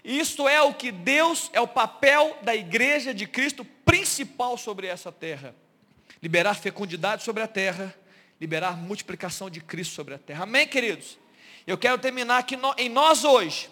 isto 0.04 0.48
é 0.48 0.60
o 0.60 0.74
que 0.74 0.92
Deus, 0.92 1.52
é 1.54 1.62
o 1.62 1.68
papel 1.68 2.36
da 2.42 2.56
igreja 2.56 3.14
de 3.14 3.28
Cristo 3.28 3.64
principal 3.86 4.58
sobre 4.58 4.88
essa 4.88 5.12
terra. 5.12 5.54
Liberar 6.24 6.56
fecundidade 6.56 7.24
sobre 7.24 7.44
a 7.44 7.48
terra, 7.48 7.94
liberar 8.40 8.78
multiplicação 8.78 9.50
de 9.50 9.62
Cristo 9.62 9.94
sobre 9.94 10.14
a 10.14 10.18
terra. 10.18 10.44
Amém, 10.44 10.68
queridos? 10.68 11.18
Eu 11.66 11.78
quero 11.78 11.98
terminar 11.98 12.38
aqui 12.38 12.58
em 12.78 12.90
nós 12.90 13.24
hoje, 13.24 13.70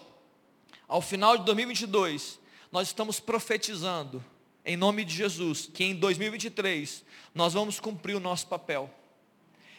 ao 0.88 1.00
final 1.00 1.38
de 1.38 1.44
2022, 1.44 2.38
nós 2.70 2.88
estamos 2.88 3.18
profetizando, 3.18 4.22
em 4.64 4.76
nome 4.76 5.04
de 5.04 5.14
Jesus, 5.14 5.70
que 5.72 5.84
em 5.84 5.94
2023 5.94 7.04
nós 7.34 7.54
vamos 7.54 7.80
cumprir 7.80 8.14
o 8.14 8.20
nosso 8.20 8.46
papel. 8.48 8.90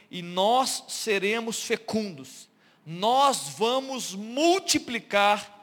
E 0.09 0.21
nós 0.21 0.85
seremos 0.87 1.61
fecundos. 1.61 2.47
Nós 2.85 3.49
vamos 3.57 4.15
multiplicar 4.15 5.53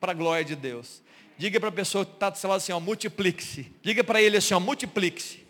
para 0.00 0.10
a 0.10 0.14
glória 0.14 0.44
de 0.44 0.56
Deus. 0.56 1.00
Diga 1.38 1.60
para 1.60 1.68
a 1.68 1.72
pessoa 1.72 2.04
que 2.04 2.12
está 2.12 2.28
do 2.28 2.36
seu 2.36 2.50
lado 2.50 2.58
assim, 2.58 2.72
multiplique-se. 2.72 3.72
Diga 3.80 4.02
para 4.02 4.20
ele 4.20 4.36
assim, 4.36 4.54
multiplique-se. 4.56 5.46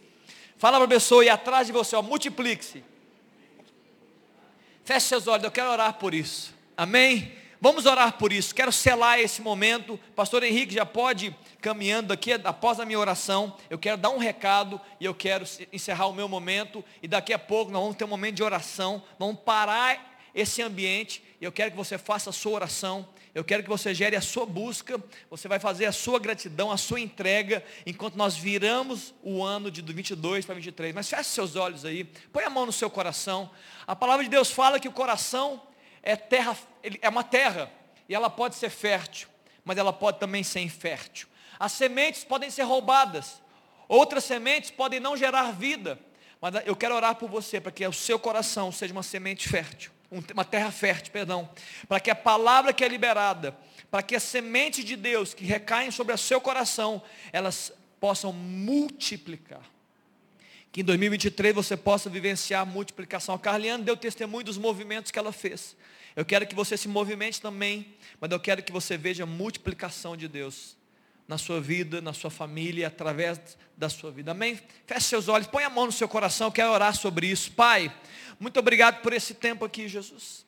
Fala 0.59 0.77
para 0.77 0.85
a 0.85 0.89
pessoa 0.89 1.25
e 1.25 1.29
atrás 1.31 1.67
de 1.67 1.73
você, 1.73 2.01
multiplique-se. 2.01 2.85
Feche 4.85 5.07
seus 5.07 5.29
olhos, 5.29 5.45
eu 5.45 5.51
quero 5.51 5.71
orar 5.71 5.95
por 5.95 6.13
isso. 6.13 6.53
Amém? 6.77 7.33
Vamos 7.61 7.87
orar 7.87 8.19
por 8.19 8.33
isso. 8.33 8.53
Quero 8.53 8.73
selar 8.73 9.21
esse 9.21 9.41
momento. 9.41 9.99
Pastor 10.17 10.43
Henrique 10.43 10.75
já 10.75 10.85
pode 10.85 11.33
caminhando 11.61 12.13
aqui 12.13 12.33
após 12.33 12.81
a 12.81 12.85
minha 12.85 12.99
oração. 12.99 13.57
Eu 13.71 13.79
quero 13.79 13.97
dar 13.97 14.11
um 14.11 14.19
recado 14.19 14.81
e 14.99 15.05
eu 15.05 15.15
quero 15.15 15.45
encerrar 15.73 16.09
o 16.09 16.13
meu 16.13 16.29
momento. 16.29 16.85
E 17.01 17.07
daqui 17.07 17.33
a 17.33 17.39
pouco 17.39 17.71
nós 17.71 17.81
vamos 17.81 17.97
ter 17.97 18.03
um 18.05 18.09
momento 18.09 18.35
de 18.35 18.43
oração. 18.43 19.01
Vamos 19.17 19.39
parar 19.43 20.19
esse 20.35 20.61
ambiente. 20.61 21.23
E 21.41 21.45
eu 21.45 21.53
quero 21.53 21.71
que 21.71 21.77
você 21.77 21.97
faça 21.97 22.31
a 22.31 22.33
sua 22.33 22.51
oração. 22.51 23.09
Eu 23.35 23.43
quero 23.43 23.63
que 23.63 23.69
você 23.69 23.95
gere 23.95 24.15
a 24.15 24.21
sua 24.21 24.45
busca. 24.45 25.03
Você 25.31 25.49
vai 25.49 25.59
fazer 25.59 25.87
a 25.87 25.93
sua 25.93 26.19
gratidão, 26.19 26.71
a 26.71 26.77
sua 26.77 27.01
entrega, 27.01 27.65
enquanto 27.87 28.15
nós 28.15 28.37
viramos 28.37 29.15
o 29.23 29.43
ano 29.43 29.71
de 29.71 29.81
22 29.81 30.45
para 30.45 30.55
23. 30.55 30.95
Mas 30.95 31.09
feche 31.09 31.31
seus 31.31 31.57
olhos 31.57 31.85
aí. 31.85 32.05
Põe 32.05 32.45
a 32.45 32.51
mão 32.51 32.67
no 32.67 32.73
seu 32.73 32.91
coração. 32.91 33.51
A 33.87 33.97
palavra 33.97 34.25
de 34.25 34.31
Deus 34.31 34.51
fala 34.51 34.79
que 34.79 34.89
o 34.89 34.93
coração 34.93 35.63
é 36.03 36.17
terra, 36.17 36.57
é 37.01 37.09
uma 37.09 37.23
terra, 37.23 37.71
e 38.09 38.15
ela 38.15 38.29
pode 38.29 38.57
ser 38.57 38.71
fértil, 38.71 39.29
mas 39.65 39.79
ela 39.79 39.93
pode 39.93 40.19
também 40.19 40.43
ser 40.43 40.61
infértil. 40.61 41.29
As 41.59 41.73
sementes 41.73 42.25
podem 42.25 42.51
ser 42.51 42.63
roubadas, 42.63 43.41
outras 43.89 44.25
sementes 44.25 44.71
podem 44.71 44.99
não 44.99 45.17
gerar 45.17 45.53
vida, 45.53 45.99
mas 46.41 46.55
eu 46.67 46.75
quero 46.75 46.95
orar 46.95 47.15
por 47.15 47.29
você, 47.31 47.61
para 47.61 47.71
que 47.71 47.87
o 47.87 47.93
seu 47.93 48.19
coração 48.19 48.73
seja 48.73 48.93
uma 48.93 49.03
semente 49.03 49.49
fértil, 49.49 49.93
uma 50.33 50.45
terra 50.45 50.71
fértil, 50.71 51.13
perdão, 51.13 51.49
para 51.89 51.99
que 51.99 52.11
a 52.11 52.15
palavra 52.15 52.73
que 52.73 52.85
é 52.85 52.89
liberada, 52.89 53.57
para 53.91 54.03
que 54.03 54.15
as 54.15 54.23
sementes 54.23 54.85
de 54.85 54.97
Deus 54.97 55.33
que 55.33 55.45
recaem 55.45 55.91
sobre 55.91 56.13
o 56.13 56.19
seu 56.19 56.41
coração, 56.41 57.03
elas 57.33 57.73
possam 57.99 58.33
multiplicar. 58.33 59.63
Que 60.71 60.81
em 60.81 60.85
2023 60.85 61.55
você 61.55 61.77
possa 61.77 62.09
vivenciar 62.09 62.63
a 62.63 62.65
multiplicação. 62.65 63.35
A 63.35 63.39
Carliane 63.39 63.85
deu 63.85 63.97
testemunho 63.97 64.45
dos 64.45 64.57
movimentos 64.57 65.11
que 65.11 65.19
ela 65.19 65.33
fez. 65.33 65.77
Eu 66.17 66.25
quero 66.25 66.47
que 66.47 66.55
você 66.55 66.77
se 66.77 66.89
movimente 66.89 67.41
também, 67.41 67.95
mas 68.21 68.31
eu 68.31 68.41
quero 68.41 68.63
que 68.63 68.73
você 68.73 68.97
veja 68.97 69.25
a 69.25 69.27
multiplicação 69.27 70.17
de 70.17 70.29
Deus 70.29 70.77
na 71.27 71.39
sua 71.39 71.61
vida, 71.61 72.01
na 72.01 72.13
sua 72.13 72.31
família, 72.31 72.89
através 72.89 73.41
da 73.77 73.89
sua 73.89 74.11
vida. 74.11 74.33
Amém? 74.33 74.61
Feche 74.87 75.07
seus 75.07 75.29
olhos, 75.29 75.47
põe 75.47 75.65
a 75.65 75.71
mão 75.71 75.87
no 75.87 75.93
seu 75.93 76.09
coração, 76.09 76.49
eu 76.49 76.53
quero 76.53 76.71
orar 76.71 76.95
sobre 76.95 77.27
isso. 77.27 77.53
Pai, 77.53 77.93
muito 78.39 78.59
obrigado 78.59 79.01
por 79.03 79.13
esse 79.13 79.35
tempo 79.35 79.65
aqui, 79.65 79.89
Jesus. 79.89 80.45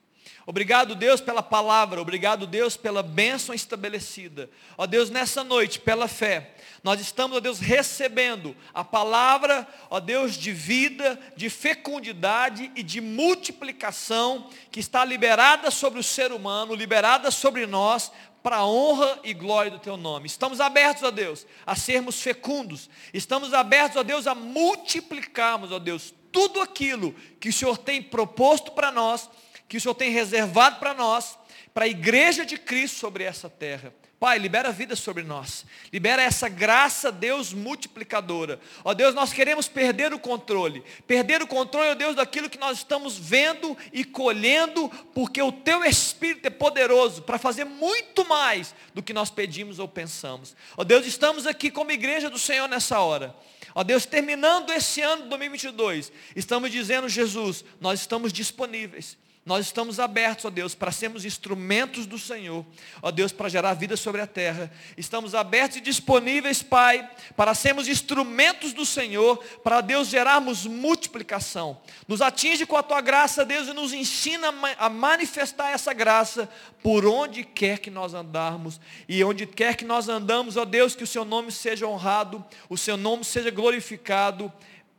Obrigado, 0.47 0.95
Deus, 0.95 1.23
pela 1.23 1.43
palavra. 1.43 2.03
Obrigado, 2.03 2.47
Deus, 2.47 2.77
pela 2.77 3.03
bênção 3.03 3.55
estabelecida. 3.55 4.51
Ó 4.77 4.87
Deus, 4.87 5.09
nessa 5.09 5.43
noite, 5.43 5.81
pela 5.81 6.07
fé, 6.07 6.55
nós 6.83 7.01
estamos, 7.01 7.39
ó 7.39 7.41
Deus, 7.41 7.61
recebendo 7.61 8.55
a 8.75 8.85
palavra, 8.85 9.67
ó 9.89 9.99
Deus, 9.99 10.35
de 10.35 10.53
vida, 10.53 11.19
de 11.35 11.49
fecundidade 11.49 12.71
e 12.77 12.83
de 12.83 13.01
multiplicação 13.01 14.51
que 14.71 14.81
está 14.81 15.03
liberada 15.03 15.71
sobre 15.71 15.99
o 15.99 16.05
ser 16.05 16.31
humano, 16.31 16.75
liberada 16.75 17.31
sobre 17.31 17.67
nós, 17.67 18.13
para 18.45 18.59
a 18.59 18.67
honra 18.67 19.19
e 19.25 19.35
glória 19.35 19.73
do 19.73 19.81
teu 19.81 19.97
nome. 19.97 20.27
Estamos 20.27 20.61
abertos, 20.61 21.03
ó 21.03 21.11
Deus, 21.11 21.45
a 21.67 21.75
sermos 21.75 22.23
fecundos. 22.23 22.89
Estamos 23.13 23.53
abertos, 23.53 23.97
ó 23.97 24.05
Deus, 24.05 24.29
a 24.29 24.37
multiplicarmos, 24.37 25.73
ó 25.73 25.81
Deus, 25.81 26.15
tudo 26.31 26.61
aquilo 26.61 27.13
que 27.41 27.49
o 27.49 27.53
Senhor 27.53 27.77
tem 27.77 28.01
proposto 28.01 28.71
para 28.71 28.93
nós 28.93 29.29
que 29.69 29.79
o 29.79 29.81
Senhor 29.81 29.95
tem 29.95 30.11
reservado 30.11 30.79
para 30.79 30.95
nós, 30.95 31.39
para 31.73 31.85
a 31.85 31.89
igreja 31.89 32.45
de 32.45 32.57
Cristo 32.57 32.99
sobre 32.99 33.25
essa 33.25 33.49
terra. 33.49 33.93
Pai, 34.25 34.39
libera 34.39 34.71
a 34.71 34.73
vida 34.73 34.97
sobre 34.97 35.23
nós. 35.23 35.67
Libera 35.93 36.23
essa 36.23 36.49
graça, 36.49 37.13
Deus, 37.13 37.53
multiplicadora. 37.53 38.59
Ó 38.83 38.95
Deus, 38.95 39.15
nós 39.15 39.35
queremos 39.35 39.69
perder 39.69 40.15
o 40.15 40.19
controle. 40.19 40.83
Perder 41.07 41.43
o 41.43 41.47
controle, 41.47 41.91
ó 41.91 41.95
Deus, 41.95 42.17
daquilo 42.17 42.49
que 42.49 42.57
nós 42.57 42.79
estamos 42.79 43.19
vendo 43.19 43.77
e 43.93 44.03
colhendo, 44.03 44.89
porque 45.13 45.43
o 45.43 45.53
Teu 45.53 45.85
Espírito 45.85 46.47
é 46.47 46.51
poderoso 46.51 47.21
para 47.21 47.37
fazer 47.37 47.67
muito 47.67 48.27
mais 48.27 48.75
do 48.95 49.03
que 49.03 49.13
nós 49.13 49.29
pedimos 49.29 49.79
ou 49.79 49.87
pensamos. 49.87 50.57
Ó 50.75 50.85
Deus, 50.85 51.05
estamos 51.05 51.47
aqui 51.47 51.71
como 51.71 51.93
igreja 51.93 52.31
do 52.31 52.39
Senhor 52.39 52.67
nessa 52.67 53.01
hora. 53.01 53.37
Ó 53.75 53.85
Deus, 53.85 54.07
terminando 54.07 54.73
esse 54.73 55.03
ano 55.03 55.25
de 55.25 55.29
2022, 55.29 56.11
estamos 56.35 56.71
dizendo, 56.71 57.11
Jesus, 57.11 57.63
nós 57.79 58.01
estamos 58.01 58.33
disponíveis 58.33 59.19
Nós 59.47 59.67
estamos 59.67 60.01
abertos, 60.01 60.47
ó 60.47 60.51
Deus, 60.51 60.75
para 60.75 60.91
sermos 60.91 61.27
instrumentos 61.27 62.07
do 62.07 62.19
Senhor, 62.19 62.65
ó 63.03 63.11
Deus, 63.11 63.31
para 63.31 63.51
gerar 63.51 63.75
vida 63.75 63.95
sobre 63.95 64.23
a 64.23 64.27
terra. 64.27 64.73
Estamos 64.97 65.35
abertos 65.35 65.77
e 65.77 65.81
disponíveis, 65.83 66.63
Pai, 66.63 67.11
para 67.37 67.55
sermos 67.55 67.87
instrumentos 67.87 68.73
do 68.73 68.87
Senhor, 68.87 69.37
para 69.63 69.83
Deus 69.83 70.09
gerarmos 70.09 70.65
multiplicação. 70.65 71.79
Nos 72.09 72.23
atinge 72.23 72.65
com 72.65 72.75
a 72.75 72.83
tua 72.83 73.03
graça, 73.03 73.45
Deus, 73.45 73.69
e 73.69 73.75
nos 73.75 73.93
ensina 73.93 74.49
a 74.79 74.89
manifestar 74.89 75.73
essa 75.73 75.93
graça 75.93 76.49
por 76.83 77.05
onde 77.05 77.45
quer 77.45 77.81
que 77.81 77.91
nós 77.91 78.15
andarmos. 78.15 78.81
E 79.07 79.23
onde 79.23 79.47
quer 79.47 79.77
que 79.77 79.85
nós 79.85 80.09
andamos, 80.09 80.57
ó 80.57 80.65
Deus, 80.65 80.97
que 80.97 81.05
o 81.05 81.07
seu 81.07 81.25
nome 81.25 81.53
seja 81.53 81.87
honrado, 81.87 82.43
o 82.71 82.79
seu 82.79 82.97
nome 82.97 83.25
seja 83.27 83.51
glorificado, 83.51 84.51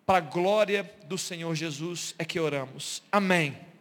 para 0.05 0.19
a 0.19 0.21
glória 0.21 0.87
do 1.05 1.17
Senhor 1.17 1.55
Jesus 1.55 2.13
é 2.19 2.23
que 2.23 2.39
oramos. 2.39 3.01
Amém. 3.11 3.74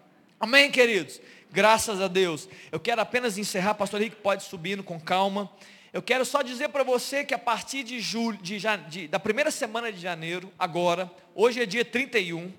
Amém, 0.44 0.70
queridos? 0.70 1.22
Graças 1.50 2.02
a 2.02 2.06
Deus. 2.06 2.50
Eu 2.70 2.78
quero 2.78 3.00
apenas 3.00 3.38
encerrar, 3.38 3.72
pastor 3.72 4.02
Henrique 4.02 4.16
pode 4.16 4.42
subindo 4.44 4.82
com 4.82 5.00
calma. 5.00 5.50
Eu 5.90 6.02
quero 6.02 6.22
só 6.22 6.42
dizer 6.42 6.68
para 6.68 6.84
você 6.84 7.24
que 7.24 7.32
a 7.32 7.38
partir 7.38 7.82
de 7.82 7.98
julho, 7.98 8.36
de, 8.36 8.58
de, 8.90 9.08
da 9.08 9.18
primeira 9.18 9.50
semana 9.50 9.90
de 9.90 9.98
janeiro, 9.98 10.52
agora, 10.58 11.10
hoje 11.34 11.62
é 11.62 11.64
dia 11.64 11.82
31, 11.82 12.52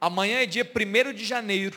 amanhã 0.00 0.38
é 0.38 0.46
dia 0.46 0.64
1 0.64 1.12
de 1.12 1.26
janeiro. 1.26 1.76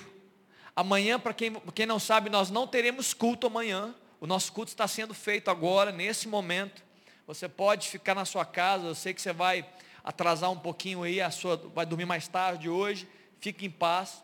Amanhã, 0.74 1.20
para 1.20 1.34
quem, 1.34 1.53
quem 1.76 1.86
não 1.86 1.99
sabe, 1.99 2.30
nós 2.30 2.49
não 2.49 2.66
teremos 2.66 3.14
culto 3.14 3.47
amanhã. 3.47 3.93
O 4.22 4.26
nosso 4.26 4.53
culto 4.53 4.72
está 4.72 4.88
sendo 4.88 5.14
feito 5.14 5.51
agora, 5.51 5.91
nesse 5.91 6.30
momento. 6.30 6.82
Você 7.28 7.49
pode 7.49 7.89
ficar 7.89 8.16
na 8.16 8.24
sua 8.24 8.45
casa, 8.45 8.88
eu 8.88 8.95
sei 8.95 9.14
que 9.14 9.22
você 9.22 9.34
vai 9.34 9.66
atrasar 10.05 10.49
um 10.51 10.57
pouquinho 10.57 11.03
aí, 11.03 11.20
a 11.20 11.30
sua, 11.30 11.57
vai 11.76 11.86
dormir 11.86 12.05
mais 12.05 12.30
tarde 12.30 12.70
hoje. 12.70 13.05
Fique 13.41 13.66
em 13.66 13.70
paz 13.70 14.24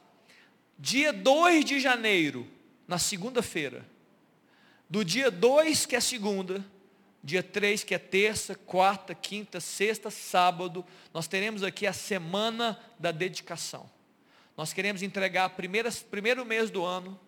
dia 0.77 1.13
2 1.13 1.65
de 1.65 1.79
janeiro, 1.79 2.47
na 2.87 2.97
segunda-feira, 2.97 3.85
do 4.89 5.03
dia 5.03 5.31
2, 5.31 5.85
que 5.85 5.95
é 5.95 5.99
segunda, 5.99 6.63
dia 7.23 7.41
3, 7.41 7.83
que 7.83 7.95
é 7.95 7.97
terça, 7.97 8.53
quarta, 8.53 9.15
quinta, 9.15 9.59
sexta, 9.59 10.11
sábado, 10.11 10.85
nós 11.13 11.27
teremos 11.27 11.63
aqui 11.63 11.87
a 11.87 11.93
semana 11.93 12.79
da 12.99 13.11
dedicação. 13.11 13.89
Nós 14.55 14.73
queremos 14.73 15.01
entregar 15.01 15.47
o 15.47 16.03
primeiro 16.09 16.45
mês 16.45 16.69
do 16.69 16.85
ano, 16.85 17.19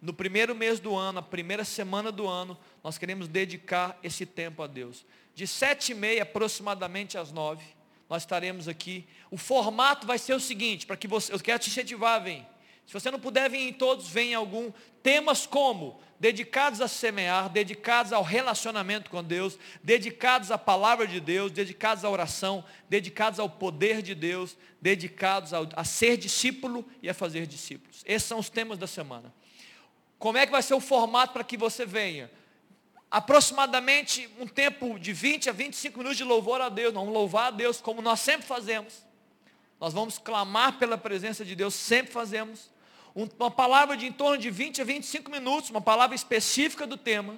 no 0.00 0.12
primeiro 0.12 0.54
mês 0.54 0.80
do 0.80 0.96
ano, 0.96 1.20
a 1.20 1.22
primeira 1.22 1.64
semana 1.64 2.10
do 2.10 2.26
ano, 2.26 2.58
nós 2.82 2.98
queremos 2.98 3.28
dedicar 3.28 3.96
esse 4.02 4.26
tempo 4.26 4.62
a 4.62 4.66
Deus. 4.66 5.06
De 5.32 5.46
sete 5.46 5.92
e 5.92 5.94
meia 5.94 6.24
aproximadamente 6.24 7.16
às 7.16 7.30
nove, 7.30 7.64
nós 8.08 8.22
estaremos 8.22 8.66
aqui. 8.66 9.06
O 9.30 9.36
formato 9.36 10.06
vai 10.06 10.18
ser 10.18 10.34
o 10.34 10.40
seguinte, 10.40 10.86
para 10.86 10.96
que 10.96 11.06
você, 11.06 11.32
eu 11.32 11.38
quero 11.38 11.60
te 11.60 11.70
incentivar, 11.70 12.20
vem. 12.20 12.44
Se 12.86 12.92
você 12.92 13.10
não 13.10 13.18
puder 13.18 13.48
vir 13.48 13.68
em 13.68 13.72
todos, 13.72 14.08
vem 14.08 14.32
em 14.32 14.34
algum. 14.34 14.72
Temas 15.02 15.46
como 15.46 16.00
dedicados 16.20 16.80
a 16.80 16.86
semear, 16.86 17.48
dedicados 17.48 18.12
ao 18.12 18.22
relacionamento 18.22 19.10
com 19.10 19.24
Deus, 19.24 19.58
dedicados 19.82 20.52
à 20.52 20.58
palavra 20.58 21.06
de 21.06 21.18
Deus, 21.18 21.50
dedicados 21.50 22.04
à 22.04 22.10
oração, 22.10 22.64
dedicados 22.88 23.40
ao 23.40 23.50
poder 23.50 24.02
de 24.02 24.14
Deus, 24.14 24.56
dedicados 24.80 25.52
a 25.52 25.84
ser 25.84 26.16
discípulo 26.16 26.86
e 27.02 27.10
a 27.10 27.14
fazer 27.14 27.46
discípulos. 27.46 28.04
Esses 28.06 28.28
são 28.28 28.38
os 28.38 28.48
temas 28.48 28.78
da 28.78 28.86
semana. 28.86 29.34
Como 30.18 30.38
é 30.38 30.46
que 30.46 30.52
vai 30.52 30.62
ser 30.62 30.74
o 30.74 30.80
formato 30.80 31.32
para 31.32 31.42
que 31.42 31.56
você 31.56 31.84
venha? 31.84 32.30
Aproximadamente 33.10 34.30
um 34.38 34.46
tempo 34.46 34.98
de 35.00 35.12
20 35.12 35.50
a 35.50 35.52
25 35.52 35.98
minutos 35.98 36.16
de 36.16 36.22
louvor 36.24 36.60
a 36.60 36.68
Deus. 36.68 36.94
Vamos 36.94 37.12
louvar 37.12 37.48
a 37.48 37.50
Deus 37.50 37.80
como 37.80 38.00
nós 38.00 38.20
sempre 38.20 38.46
fazemos. 38.46 39.04
Nós 39.82 39.92
vamos 39.92 40.16
clamar 40.16 40.78
pela 40.78 40.96
presença 40.96 41.44
de 41.44 41.56
Deus, 41.56 41.74
sempre 41.74 42.12
fazemos 42.12 42.70
uma 43.16 43.50
palavra 43.50 43.96
de 43.96 44.06
em 44.06 44.12
torno 44.12 44.38
de 44.38 44.48
20 44.48 44.80
a 44.80 44.84
25 44.84 45.28
minutos, 45.28 45.70
uma 45.70 45.80
palavra 45.80 46.14
específica 46.14 46.86
do 46.86 46.96
tema. 46.96 47.36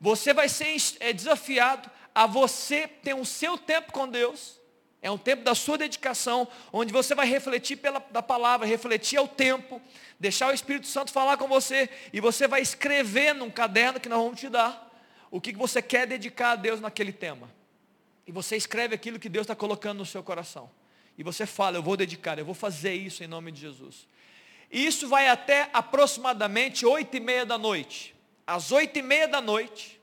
Você 0.00 0.34
vai 0.34 0.48
ser 0.48 0.76
é, 0.98 1.12
desafiado 1.12 1.88
a 2.12 2.26
você 2.26 2.88
ter 2.88 3.14
o 3.14 3.24
seu 3.24 3.56
tempo 3.56 3.92
com 3.92 4.08
Deus. 4.08 4.60
É 5.00 5.08
um 5.08 5.16
tempo 5.16 5.44
da 5.44 5.54
sua 5.54 5.78
dedicação, 5.78 6.48
onde 6.72 6.92
você 6.92 7.14
vai 7.14 7.28
refletir 7.28 7.76
pela 7.76 8.04
da 8.10 8.24
palavra, 8.24 8.66
refletir 8.66 9.16
ao 9.16 9.28
tempo, 9.28 9.80
deixar 10.18 10.50
o 10.50 10.52
Espírito 10.52 10.88
Santo 10.88 11.12
falar 11.12 11.36
com 11.36 11.46
você, 11.46 11.88
e 12.12 12.20
você 12.20 12.48
vai 12.48 12.60
escrever 12.60 13.36
num 13.36 13.52
caderno 13.52 14.00
que 14.00 14.08
nós 14.08 14.18
vamos 14.18 14.40
te 14.40 14.48
dar, 14.48 14.92
o 15.30 15.40
que 15.40 15.52
você 15.52 15.80
quer 15.80 16.08
dedicar 16.08 16.50
a 16.50 16.56
Deus 16.56 16.80
naquele 16.80 17.12
tema. 17.12 17.48
E 18.26 18.32
você 18.32 18.56
escreve 18.56 18.96
aquilo 18.96 19.20
que 19.20 19.28
Deus 19.28 19.44
está 19.44 19.54
colocando 19.54 19.98
no 19.98 20.06
seu 20.06 20.24
coração. 20.24 20.68
E 21.18 21.24
você 21.24 21.44
fala, 21.44 21.76
eu 21.76 21.82
vou 21.82 21.96
dedicar, 21.96 22.38
eu 22.38 22.44
vou 22.44 22.54
fazer 22.54 22.94
isso 22.94 23.24
em 23.24 23.26
nome 23.26 23.50
de 23.50 23.60
Jesus. 23.60 24.06
E 24.70 24.86
isso 24.86 25.08
vai 25.08 25.28
até 25.28 25.68
aproximadamente 25.72 26.86
oito 26.86 27.16
e 27.16 27.20
meia 27.20 27.44
da 27.44 27.58
noite. 27.58 28.14
Às 28.46 28.70
oito 28.70 28.98
e 28.98 29.02
meia 29.02 29.26
da 29.26 29.40
noite, 29.40 30.00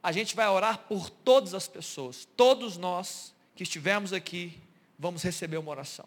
a 0.00 0.12
gente 0.12 0.36
vai 0.36 0.48
orar 0.48 0.78
por 0.78 1.10
todas 1.10 1.52
as 1.52 1.66
pessoas. 1.66 2.28
Todos 2.36 2.76
nós 2.76 3.34
que 3.56 3.64
estivermos 3.64 4.12
aqui, 4.12 4.56
vamos 4.96 5.22
receber 5.22 5.56
uma 5.56 5.70
oração. 5.70 6.06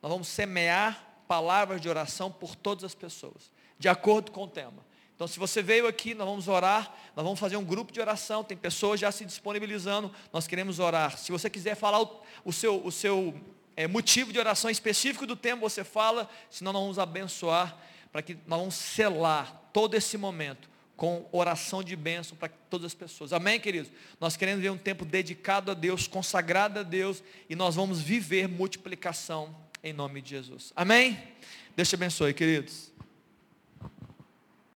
Nós 0.00 0.10
vamos 0.10 0.28
semear 0.28 1.04
palavras 1.28 1.80
de 1.80 1.88
oração 1.88 2.32
por 2.32 2.56
todas 2.56 2.82
as 2.82 2.94
pessoas, 2.94 3.52
de 3.78 3.88
acordo 3.88 4.32
com 4.32 4.44
o 4.44 4.48
tema. 4.48 4.87
Então, 5.18 5.26
se 5.26 5.36
você 5.36 5.60
veio 5.60 5.88
aqui, 5.88 6.14
nós 6.14 6.28
vamos 6.28 6.46
orar, 6.46 6.94
nós 7.16 7.24
vamos 7.24 7.40
fazer 7.40 7.56
um 7.56 7.64
grupo 7.64 7.90
de 7.90 8.00
oração, 8.00 8.44
tem 8.44 8.56
pessoas 8.56 9.00
já 9.00 9.10
se 9.10 9.24
disponibilizando, 9.24 10.14
nós 10.32 10.46
queremos 10.46 10.78
orar. 10.78 11.18
Se 11.18 11.32
você 11.32 11.50
quiser 11.50 11.74
falar 11.74 12.00
o, 12.00 12.22
o 12.44 12.52
seu, 12.52 12.80
o 12.86 12.92
seu 12.92 13.34
é, 13.76 13.88
motivo 13.88 14.32
de 14.32 14.38
oração 14.38 14.70
específico 14.70 15.26
do 15.26 15.34
tempo, 15.34 15.68
você 15.68 15.82
fala, 15.82 16.30
senão 16.48 16.72
nós 16.72 16.82
vamos 16.82 16.98
abençoar, 17.00 17.76
para 18.12 18.22
que 18.22 18.38
nós 18.46 18.60
vamos 18.60 18.76
selar 18.76 19.68
todo 19.72 19.96
esse 19.96 20.16
momento 20.16 20.70
com 20.96 21.28
oração 21.32 21.82
de 21.82 21.96
bênção 21.96 22.36
para 22.36 22.50
todas 22.70 22.86
as 22.86 22.94
pessoas. 22.94 23.32
Amém, 23.32 23.58
queridos? 23.58 23.90
Nós 24.20 24.36
queremos 24.36 24.62
ver 24.62 24.70
um 24.70 24.78
tempo 24.78 25.04
dedicado 25.04 25.72
a 25.72 25.74
Deus, 25.74 26.06
consagrado 26.06 26.78
a 26.78 26.84
Deus, 26.84 27.24
e 27.50 27.56
nós 27.56 27.74
vamos 27.74 28.00
viver 28.00 28.46
multiplicação 28.46 29.52
em 29.82 29.92
nome 29.92 30.22
de 30.22 30.30
Jesus. 30.30 30.72
Amém? 30.76 31.20
Deus 31.74 31.88
te 31.88 31.96
abençoe, 31.96 32.32
queridos. 32.32 32.96